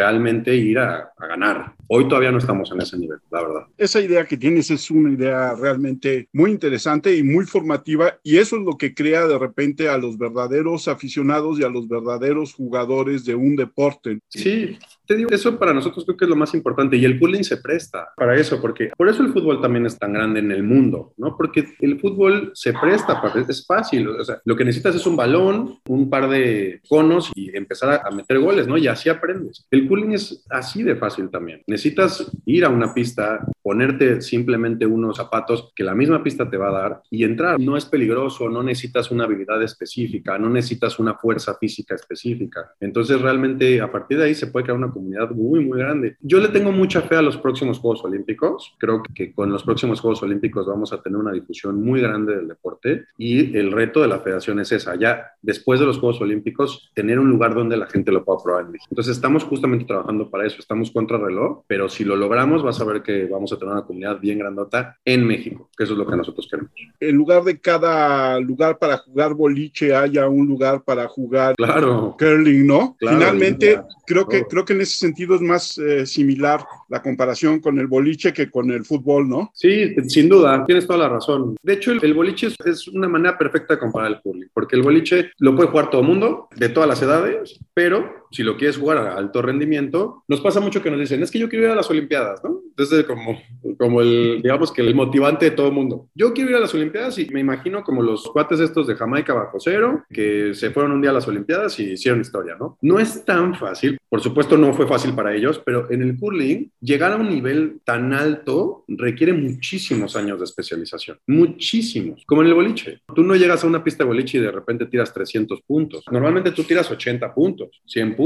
ir 0.56 0.78
a, 0.78 1.12
a 1.16 1.26
ganar. 1.26 1.74
Hoy 1.88 2.06
todavía 2.08 2.30
no 2.30 2.38
estamos 2.38 2.70
en 2.70 2.80
ese 2.80 2.96
nivel, 2.98 3.18
la 3.30 3.42
verdad. 3.42 3.66
Esa 3.76 4.00
idea 4.00 4.24
que 4.24 4.36
tienes 4.36 4.70
es 4.70 4.90
una 4.90 5.12
idea 5.12 5.54
realmente 5.54 6.28
muy 6.32 6.50
interesante 6.50 7.16
y 7.16 7.22
muy 7.22 7.46
formativa 7.46 8.14
y 8.22 8.36
eso 8.36 8.56
es 8.56 8.62
lo 8.62 8.76
que 8.76 8.94
crea 8.94 9.26
de 9.26 9.38
repente 9.38 9.88
a 9.88 9.98
los 9.98 10.16
verdaderos 10.16 10.88
aficionados 10.88 11.58
y 11.58 11.64
a 11.64 11.68
los 11.68 11.88
verdaderos 11.88 12.54
jugadores 12.54 13.24
de 13.24 13.34
un 13.34 13.56
deporte. 13.56 14.20
Sí, 14.28 14.78
te 15.06 15.16
digo, 15.16 15.30
eso 15.30 15.58
para 15.58 15.74
nosotros 15.74 16.04
creo 16.04 16.16
que 16.16 16.24
es 16.24 16.28
lo 16.28 16.36
más 16.36 16.54
importante 16.54 16.96
y 16.96 17.04
el 17.04 17.18
pooling 17.18 17.42
se 17.42 17.56
presta 17.56 18.10
para 18.16 18.36
eso, 18.36 18.60
porque 18.60 18.90
por 18.96 19.08
eso 19.08 19.24
el 19.24 19.32
fútbol 19.32 19.60
también 19.60 19.84
es 19.84 19.98
tan 19.98 20.12
grande 20.12 20.38
en 20.38 20.52
el 20.52 20.62
mundo, 20.62 21.14
¿no? 21.16 21.36
Porque 21.36 21.64
el 21.80 21.98
fútbol 21.98 22.52
se 22.54 22.72
presta, 22.72 23.20
para, 23.20 23.40
es 23.40 23.66
fácil, 23.66 24.06
o 24.06 24.24
sea, 24.24 24.40
lo 24.44 24.54
que 24.54 24.64
necesitas 24.64 24.94
es 24.94 25.06
un 25.06 25.16
balón, 25.16 25.80
un 25.88 26.08
par 26.08 26.28
de 26.28 26.80
conos 26.88 27.32
y 27.34 27.56
empezar 27.56 28.02
a, 28.04 28.10
meter 28.10 28.38
goles, 28.38 28.68
¿no? 28.68 28.76
Y 28.76 28.86
así 28.86 29.08
aprendes. 29.08 29.66
El 29.70 29.88
pooling 29.90 30.12
es 30.12 30.44
así 30.48 30.84
de 30.84 30.94
fácil 30.94 31.28
también. 31.30 31.62
Necesitas 31.66 32.30
ir 32.46 32.64
a 32.64 32.68
una 32.68 32.94
pista, 32.94 33.44
ponerte 33.62 34.20
simplemente 34.20 34.86
unos 34.86 35.16
zapatos 35.16 35.72
que 35.74 35.84
la 35.84 35.94
misma 35.94 36.22
pista 36.22 36.48
te 36.48 36.56
va 36.56 36.68
a 36.68 36.82
dar 36.82 37.02
y 37.10 37.24
entrar. 37.24 37.58
No 37.60 37.76
es 37.76 37.84
peligroso, 37.84 38.48
no 38.48 38.62
necesitas 38.62 39.10
una 39.10 39.24
habilidad 39.24 39.62
específica, 39.62 40.38
no 40.38 40.48
necesitas 40.48 40.98
una 40.98 41.14
fuerza 41.14 41.54
física 41.54 41.94
específica. 41.94 42.72
Entonces 42.80 43.20
realmente 43.20 43.80
a 43.80 43.90
partir 43.90 44.18
de 44.18 44.24
ahí 44.24 44.34
se 44.34 44.46
puede 44.46 44.64
crear 44.64 44.78
una 44.78 44.90
comunidad 44.90 45.30
muy, 45.30 45.64
muy 45.64 45.78
grande. 45.78 46.16
Yo 46.20 46.38
le 46.38 46.48
tengo 46.48 46.72
mucha 46.72 47.02
fe 47.02 47.16
a 47.16 47.22
los 47.22 47.36
próximos 47.36 47.78
Juegos 47.78 48.04
Olímpicos. 48.04 48.74
Creo 48.78 49.02
que 49.14 49.32
con 49.32 49.50
los 49.50 49.64
próximos 49.64 50.00
Juegos 50.00 50.22
Olímpicos 50.22 50.66
vamos 50.66 50.92
a 50.92 51.02
tener 51.02 51.18
una 51.18 51.32
difusión 51.32 51.82
muy 51.82 52.00
grande 52.00 52.36
del 52.36 52.48
deporte 52.48 53.06
y 53.18 53.56
el 53.56 53.72
reto 53.72 54.00
de 54.00 54.08
la 54.08 54.20
federación 54.20 54.60
es 54.60 54.72
esa, 54.72 54.94
ya 54.96 55.32
después 55.42 55.80
de 55.80 55.86
los 55.86 55.98
Juegos 55.98 56.20
Olímpicos, 56.20 56.90
tener 56.94 57.18
un 57.18 57.30
lugar 57.30 57.54
donde 57.54 57.76
la 57.76 57.86
gente 57.86 58.12
lo 58.12 58.24
pueda 58.24 58.38
probar 58.42 58.64
en 58.64 58.72
México. 58.72 58.88
Entonces 58.90 59.16
estamos 59.16 59.44
justamente 59.44 59.84
trabajando 59.84 60.30
para 60.30 60.46
eso, 60.46 60.56
estamos 60.58 60.90
contra 60.90 61.18
reloj, 61.18 61.64
pero 61.66 61.88
si 61.88 62.04
lo 62.04 62.16
logramos 62.16 62.62
vas 62.62 62.80
a 62.80 62.84
ver 62.84 63.02
que 63.02 63.26
vamos 63.26 63.49
a 63.52 63.58
tener 63.58 63.72
una 63.72 63.84
comunidad 63.84 64.20
bien 64.20 64.38
grandota 64.38 64.96
en 65.04 65.26
México, 65.26 65.68
que 65.76 65.84
eso 65.84 65.94
es 65.94 65.98
lo 65.98 66.06
que 66.06 66.16
nosotros 66.16 66.48
queremos. 66.50 66.72
En 66.98 67.16
lugar 67.16 67.42
de 67.44 67.60
cada 67.60 68.38
lugar 68.40 68.78
para 68.78 68.98
jugar 68.98 69.34
boliche 69.34 69.94
haya 69.94 70.28
un 70.28 70.46
lugar 70.46 70.82
para 70.82 71.08
jugar 71.08 71.54
claro. 71.56 72.16
curling, 72.18 72.66
¿no? 72.66 72.96
Finalmente, 72.98 73.80
creo, 74.06 74.26
que, 74.26 74.44
creo 74.44 74.64
que 74.64 74.72
en 74.72 74.82
ese 74.82 74.96
sentido 74.96 75.34
es 75.34 75.40
más 75.40 75.78
eh, 75.78 76.06
similar 76.06 76.64
la 76.88 77.02
comparación 77.02 77.60
con 77.60 77.78
el 77.78 77.86
boliche 77.86 78.32
que 78.32 78.50
con 78.50 78.70
el 78.70 78.84
fútbol, 78.84 79.28
¿no? 79.28 79.50
Sí, 79.54 79.94
sin 80.08 80.28
duda, 80.28 80.64
tienes 80.66 80.86
toda 80.86 81.00
la 81.00 81.08
razón. 81.08 81.56
De 81.62 81.74
hecho, 81.74 81.92
el, 81.92 82.14
boliche 82.14 82.48
es, 82.64 82.88
una 82.88 83.08
manera 83.08 83.38
perfecta 83.38 83.74
de 83.74 83.80
comparar 83.80 84.12
el 84.12 84.20
curling, 84.20 84.48
porque 84.52 84.76
el 84.76 84.82
boliche 84.82 85.30
lo 85.38 85.54
puede 85.54 85.68
jugar 85.68 85.90
todo 85.90 86.00
el 86.00 86.06
mundo, 86.06 86.48
de 86.56 86.68
todas 86.68 86.88
las 86.88 87.02
edades, 87.02 87.58
pero 87.74 88.19
si 88.30 88.42
lo 88.42 88.56
quieres 88.56 88.76
jugar 88.76 88.98
a 88.98 89.16
alto 89.16 89.42
rendimiento, 89.42 90.24
nos 90.28 90.40
pasa 90.40 90.60
mucho 90.60 90.82
que 90.82 90.90
nos 90.90 91.00
dicen, 91.00 91.22
es 91.22 91.30
que 91.30 91.38
yo 91.38 91.48
quiero 91.48 91.66
ir 91.66 91.70
a 91.72 91.74
las 91.74 91.90
Olimpiadas, 91.90 92.42
¿no? 92.44 92.62
Entonces, 92.68 93.04
como, 93.04 93.40
como 93.76 94.00
el, 94.00 94.40
digamos 94.42 94.72
que 94.72 94.82
el 94.82 94.94
motivante 94.94 95.46
de 95.46 95.50
todo 95.50 95.66
el 95.68 95.72
mundo. 95.72 96.08
Yo 96.14 96.32
quiero 96.32 96.50
ir 96.50 96.56
a 96.56 96.60
las 96.60 96.74
Olimpiadas 96.74 97.18
y 97.18 97.26
me 97.26 97.40
imagino 97.40 97.82
como 97.82 98.02
los 98.02 98.24
cuates 98.24 98.60
estos 98.60 98.86
de 98.86 98.94
Jamaica 98.94 99.34
bajo 99.34 99.58
cero, 99.58 100.04
que 100.10 100.54
se 100.54 100.70
fueron 100.70 100.92
un 100.92 101.02
día 101.02 101.10
a 101.10 101.14
las 101.14 101.28
Olimpiadas 101.28 101.78
y 101.80 101.92
hicieron 101.92 102.20
historia, 102.20 102.56
¿no? 102.58 102.78
No 102.80 102.98
es 102.98 103.24
tan 103.24 103.54
fácil, 103.54 103.98
por 104.08 104.20
supuesto 104.20 104.56
no 104.56 104.72
fue 104.72 104.86
fácil 104.86 105.14
para 105.14 105.34
ellos, 105.34 105.60
pero 105.64 105.90
en 105.90 106.02
el 106.02 106.16
curling 106.16 106.70
llegar 106.80 107.12
a 107.12 107.16
un 107.16 107.28
nivel 107.28 107.80
tan 107.84 108.12
alto 108.12 108.84
requiere 108.88 109.32
muchísimos 109.32 110.16
años 110.16 110.38
de 110.38 110.44
especialización, 110.44 111.18
muchísimos, 111.26 112.24
como 112.26 112.42
en 112.42 112.48
el 112.48 112.54
boliche. 112.54 113.00
Tú 113.14 113.22
no 113.22 113.34
llegas 113.34 113.64
a 113.64 113.66
una 113.66 113.82
pista 113.82 114.04
de 114.04 114.08
boliche 114.08 114.38
y 114.38 114.40
de 114.40 114.50
repente 114.50 114.86
tiras 114.86 115.12
300 115.12 115.60
puntos. 115.62 116.04
Normalmente 116.10 116.52
tú 116.52 116.64
tiras 116.64 116.90
80 116.90 117.34
puntos, 117.34 117.82
100 117.86 118.16
puntos. 118.16 118.19